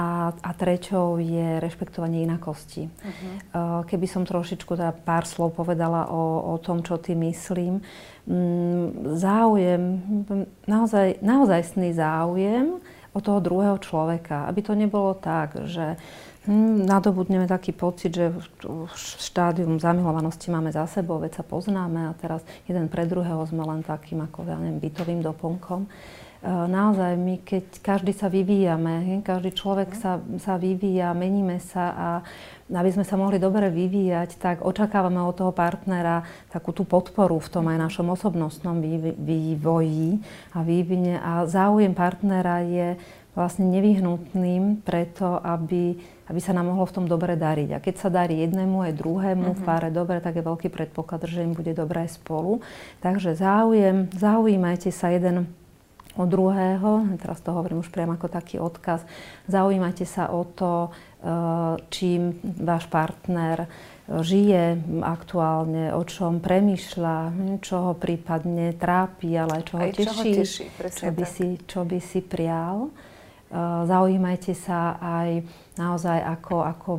a, 0.00 0.32
a 0.32 0.50
treťou 0.56 1.20
je 1.20 1.60
rešpektovanie 1.60 2.24
inakosti. 2.24 2.88
Uh-huh. 2.88 3.84
Keby 3.84 4.06
som 4.08 4.24
trošičku 4.24 4.72
teda 4.72 4.96
pár 4.96 5.28
slov 5.28 5.52
povedala 5.52 6.08
o, 6.08 6.54
o 6.54 6.62
tom, 6.62 6.80
čo 6.80 6.96
ty 6.96 7.12
myslím. 7.12 7.84
Mm, 8.24 9.16
záujem, 9.18 9.82
naozaj, 10.64 11.20
naozajstný 11.20 11.92
záujem 11.92 12.80
o 13.12 13.18
toho 13.18 13.42
druhého 13.42 13.76
človeka. 13.82 14.48
Aby 14.48 14.60
to 14.64 14.72
nebolo 14.72 15.12
tak, 15.18 15.68
že 15.68 16.00
nadobudneme 16.48 17.44
taký 17.44 17.76
pocit, 17.76 18.16
že 18.16 18.32
štádium 18.96 19.76
zamilovanosti 19.76 20.48
máme 20.48 20.72
za 20.72 20.88
sebou, 20.88 21.20
veď 21.20 21.40
sa 21.40 21.44
poznáme 21.44 22.08
a 22.08 22.16
teraz 22.16 22.40
jeden 22.64 22.88
pre 22.88 23.04
druhého 23.04 23.44
sme 23.44 23.60
len 23.68 23.84
takým 23.84 24.24
ako 24.24 24.48
ja 24.48 24.56
neviem, 24.56 24.80
bytovým 24.80 25.20
doplnkom. 25.20 25.84
E, 25.84 25.88
naozaj 26.48 27.12
my, 27.20 27.44
keď 27.44 27.84
každý 27.84 28.16
sa 28.16 28.32
vyvíjame, 28.32 29.20
každý 29.20 29.52
človek 29.52 29.92
sa, 29.92 30.16
sa 30.40 30.56
vyvíja, 30.56 31.12
meníme 31.12 31.60
sa 31.60 31.84
a 31.92 32.08
aby 32.72 32.88
sme 32.88 33.04
sa 33.04 33.20
mohli 33.20 33.36
dobre 33.36 33.68
vyvíjať, 33.68 34.40
tak 34.40 34.56
očakávame 34.64 35.20
od 35.20 35.36
toho 35.36 35.52
partnera 35.52 36.24
takú 36.48 36.72
tú 36.72 36.88
podporu 36.88 37.36
v 37.36 37.52
tom 37.52 37.68
aj 37.68 37.90
našom 37.90 38.08
osobnostnom 38.16 38.80
vývoji 39.20 40.22
a 40.56 40.64
vývine. 40.64 41.20
A 41.20 41.44
záujem 41.44 41.92
partnera 41.92 42.64
je 42.64 42.96
vlastne 43.34 43.66
nevyhnutným 43.68 44.82
preto, 44.86 45.38
aby 45.42 45.98
aby 46.30 46.38
sa 46.38 46.54
nám 46.54 46.70
mohlo 46.70 46.86
v 46.86 46.94
tom 46.94 47.06
dobre 47.10 47.34
dariť. 47.34 47.74
A 47.74 47.82
keď 47.82 47.94
sa 47.98 48.08
darí 48.08 48.38
jednému 48.38 48.86
aj 48.86 48.94
druhému 48.94 49.50
uh-huh. 49.50 49.58
v 49.58 49.62
mhm. 49.62 49.66
páre 49.66 49.90
dobre, 49.90 50.22
tak 50.22 50.38
je 50.38 50.46
veľký 50.46 50.70
predpoklad, 50.70 51.26
že 51.26 51.42
im 51.42 51.58
bude 51.58 51.74
dobré 51.74 52.06
spolu. 52.06 52.62
Takže 53.02 53.34
záujem, 53.34 54.06
zaujímajte 54.14 54.94
sa 54.94 55.10
jeden 55.10 55.50
od 56.18 56.26
druhého, 56.26 57.06
teraz 57.22 57.38
to 57.38 57.54
hovorím 57.54 57.80
už 57.80 57.90
priamo 57.94 58.18
ako 58.18 58.26
taký 58.26 58.58
odkaz, 58.58 59.06
zaujímajte 59.46 60.02
sa 60.02 60.34
o 60.34 60.42
to, 60.42 60.90
eh, 60.90 61.78
čím 61.88 62.34
váš 62.42 62.90
partner 62.90 63.64
eh, 63.64 64.18
žije 64.18 64.82
aktuálne, 65.06 65.94
o 65.94 66.02
čom 66.02 66.42
premýšľa, 66.42 67.18
hm, 67.30 67.56
čo 67.62 67.76
ho 67.90 67.92
prípadne 67.94 68.74
trápi, 68.74 69.38
ale 69.38 69.62
aj 69.62 69.64
čo 69.64 69.74
ho 69.78 69.80
aj 69.80 69.90
teší, 69.94 70.02
čo, 70.02 70.10
ho 70.10 70.22
teší 70.34 70.64
čo, 70.90 71.08
by 71.14 71.24
si, 71.24 71.48
čo 71.62 71.80
by 71.86 71.98
si 72.02 72.20
prial. 72.20 72.90
Eh, 73.50 73.82
zaujímajte 73.86 74.54
sa 74.54 74.94
aj 75.02 75.42
naozaj, 75.74 76.22
ako, 76.22 76.56
ako 76.62 76.90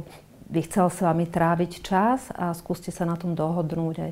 by 0.52 0.60
chcel 0.68 0.92
s 0.92 1.00
vami 1.00 1.24
tráviť 1.24 1.72
čas 1.80 2.28
a 2.36 2.52
skúste 2.52 2.92
sa 2.92 3.08
na 3.08 3.16
tom 3.16 3.32
dohodnúť 3.32 3.96
aj 4.04 4.12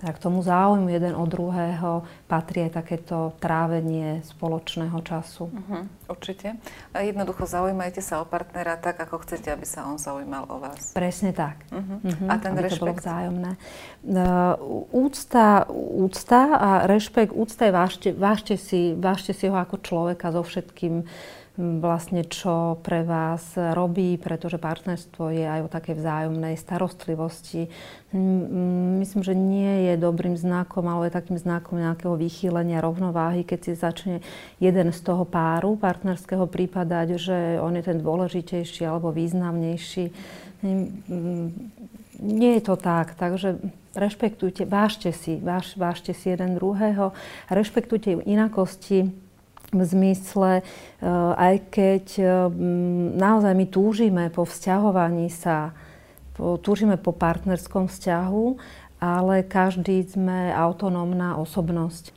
k 0.00 0.16
tomu 0.16 0.40
záujmu 0.40 0.88
jeden 0.88 1.12
od 1.12 1.28
druhého 1.28 2.08
patrí 2.24 2.64
aj 2.64 2.80
takéto 2.80 3.36
trávenie 3.36 4.24
spoločného 4.24 4.96
času. 5.04 5.52
Uh-huh, 5.52 5.84
určite. 6.08 6.56
A 6.96 7.04
jednoducho 7.04 7.44
zaujímajte 7.44 8.00
sa 8.00 8.24
o 8.24 8.24
partnera 8.24 8.80
tak, 8.80 8.96
ako 8.96 9.20
chcete, 9.28 9.52
aby 9.52 9.68
sa 9.68 9.84
on 9.84 10.00
zaujímal 10.00 10.48
o 10.48 10.56
vás. 10.56 10.96
Presne 10.96 11.36
tak. 11.36 11.60
Uh-huh. 11.68 12.00
Uh-huh, 12.00 12.32
a 12.32 12.40
ten 12.40 12.56
aby 12.56 12.64
rešpekt? 12.64 12.80
to 12.80 12.84
bolo 12.88 12.96
vzájomné. 12.96 13.52
Uh, 14.00 14.56
úcta, 14.88 15.68
úcta 15.76 16.40
a 16.56 16.68
rešpekt, 16.88 17.36
úcta 17.36 17.68
je 17.68 17.72
vážte, 17.76 18.08
vážte, 18.16 18.56
si, 18.56 18.96
vážte 18.96 19.36
si 19.36 19.52
ho 19.52 19.56
ako 19.60 19.84
človeka 19.84 20.32
so 20.32 20.40
všetkým 20.40 21.04
vlastne 21.58 22.22
čo 22.24 22.78
pre 22.80 23.02
vás 23.02 23.58
robí, 23.58 24.16
pretože 24.16 24.56
partnerstvo 24.56 25.34
je 25.34 25.44
aj 25.44 25.60
o 25.66 25.72
takej 25.72 25.94
vzájomnej 25.98 26.54
starostlivosti. 26.54 27.66
Myslím, 28.96 29.22
že 29.26 29.34
nie 29.34 29.90
je 29.90 29.94
dobrým 30.00 30.38
znakom, 30.38 30.86
ale 30.86 31.10
je 31.10 31.18
takým 31.18 31.36
znakom 31.36 31.82
nejakého 31.82 32.14
vychýlenia 32.14 32.80
rovnováhy, 32.80 33.42
keď 33.42 33.58
si 33.60 33.72
začne 33.74 34.16
jeden 34.62 34.88
z 34.94 35.00
toho 35.02 35.26
páru 35.26 35.74
partnerského 35.76 36.46
prípadať, 36.46 37.18
že 37.18 37.38
on 37.58 37.74
je 37.76 37.84
ten 37.84 37.98
dôležitejší 37.98 38.86
alebo 38.86 39.10
významnejší. 39.10 40.04
Nie 42.20 42.50
je 42.56 42.62
to 42.62 42.76
tak, 42.76 43.16
takže 43.16 43.58
rešpektujte, 43.96 44.68
vážte 44.68 45.10
si, 45.10 45.40
váž, 45.40 45.74
vážte 45.74 46.14
si 46.14 46.30
jeden 46.30 46.54
druhého, 46.54 47.10
rešpektujte 47.48 48.22
inakosti, 48.22 49.10
v 49.70 49.82
zmysle, 49.82 50.60
eh, 50.60 51.06
aj 51.34 51.54
keď 51.70 52.06
eh, 52.18 52.28
naozaj 53.16 53.52
my 53.54 53.66
túžime 53.70 54.24
po 54.30 54.46
vzťahovaní 54.46 55.30
sa, 55.30 55.74
túžime 56.40 56.96
po 56.96 57.12
partnerskom 57.12 57.84
vzťahu, 57.84 58.56
ale 58.96 59.44
každý 59.44 60.00
sme 60.08 60.52
autonómna 60.56 61.36
osobnosť. 61.36 62.16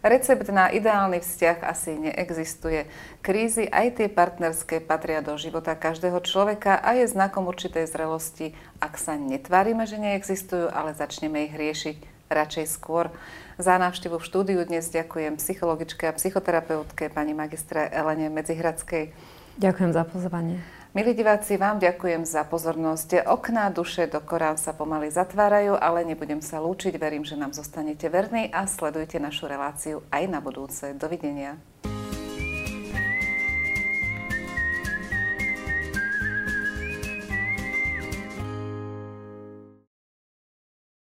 Recept 0.00 0.48
na 0.48 0.72
ideálny 0.72 1.20
vzťah 1.20 1.60
asi 1.60 1.92
neexistuje. 1.92 2.88
Krízy, 3.20 3.68
aj 3.68 4.00
tie 4.00 4.08
partnerské, 4.08 4.80
patria 4.80 5.20
do 5.20 5.36
života 5.36 5.76
každého 5.76 6.24
človeka 6.24 6.80
a 6.80 6.96
je 6.96 7.04
znakom 7.04 7.44
určitej 7.44 7.84
zrelosti, 7.84 8.56
ak 8.80 8.96
sa 8.96 9.20
netvárime, 9.20 9.84
že 9.84 10.00
neexistujú, 10.00 10.72
ale 10.72 10.96
začneme 10.96 11.44
ich 11.44 11.52
riešiť 11.52 11.96
radšej 12.32 12.66
skôr. 12.72 13.12
Za 13.60 13.76
návštevu 13.76 14.16
v 14.16 14.24
štúdiu 14.24 14.60
dnes 14.64 14.88
ďakujem 14.88 15.36
psychologičke 15.36 16.08
a 16.08 16.16
psychoterapeutke 16.16 17.12
pani 17.12 17.36
magistre 17.36 17.92
Elene 17.92 18.32
Medzihradskej. 18.32 19.12
Ďakujem 19.60 19.92
za 19.92 20.08
pozvanie. 20.08 20.64
Milí 20.96 21.12
diváci, 21.12 21.60
vám 21.60 21.76
ďakujem 21.76 22.24
za 22.24 22.48
pozornosť. 22.48 23.28
Okná 23.28 23.68
duše 23.68 24.08
do 24.08 24.16
Korán 24.24 24.56
sa 24.56 24.72
pomaly 24.72 25.12
zatvárajú, 25.12 25.76
ale 25.76 26.08
nebudem 26.08 26.40
sa 26.40 26.56
lúčiť. 26.56 26.96
Verím, 26.96 27.28
že 27.28 27.36
nám 27.36 27.52
zostanete 27.52 28.08
verní 28.08 28.48
a 28.48 28.64
sledujte 28.64 29.20
našu 29.20 29.44
reláciu 29.44 30.00
aj 30.08 30.24
na 30.24 30.40
budúce. 30.40 30.96
Dovidenia. 30.96 31.60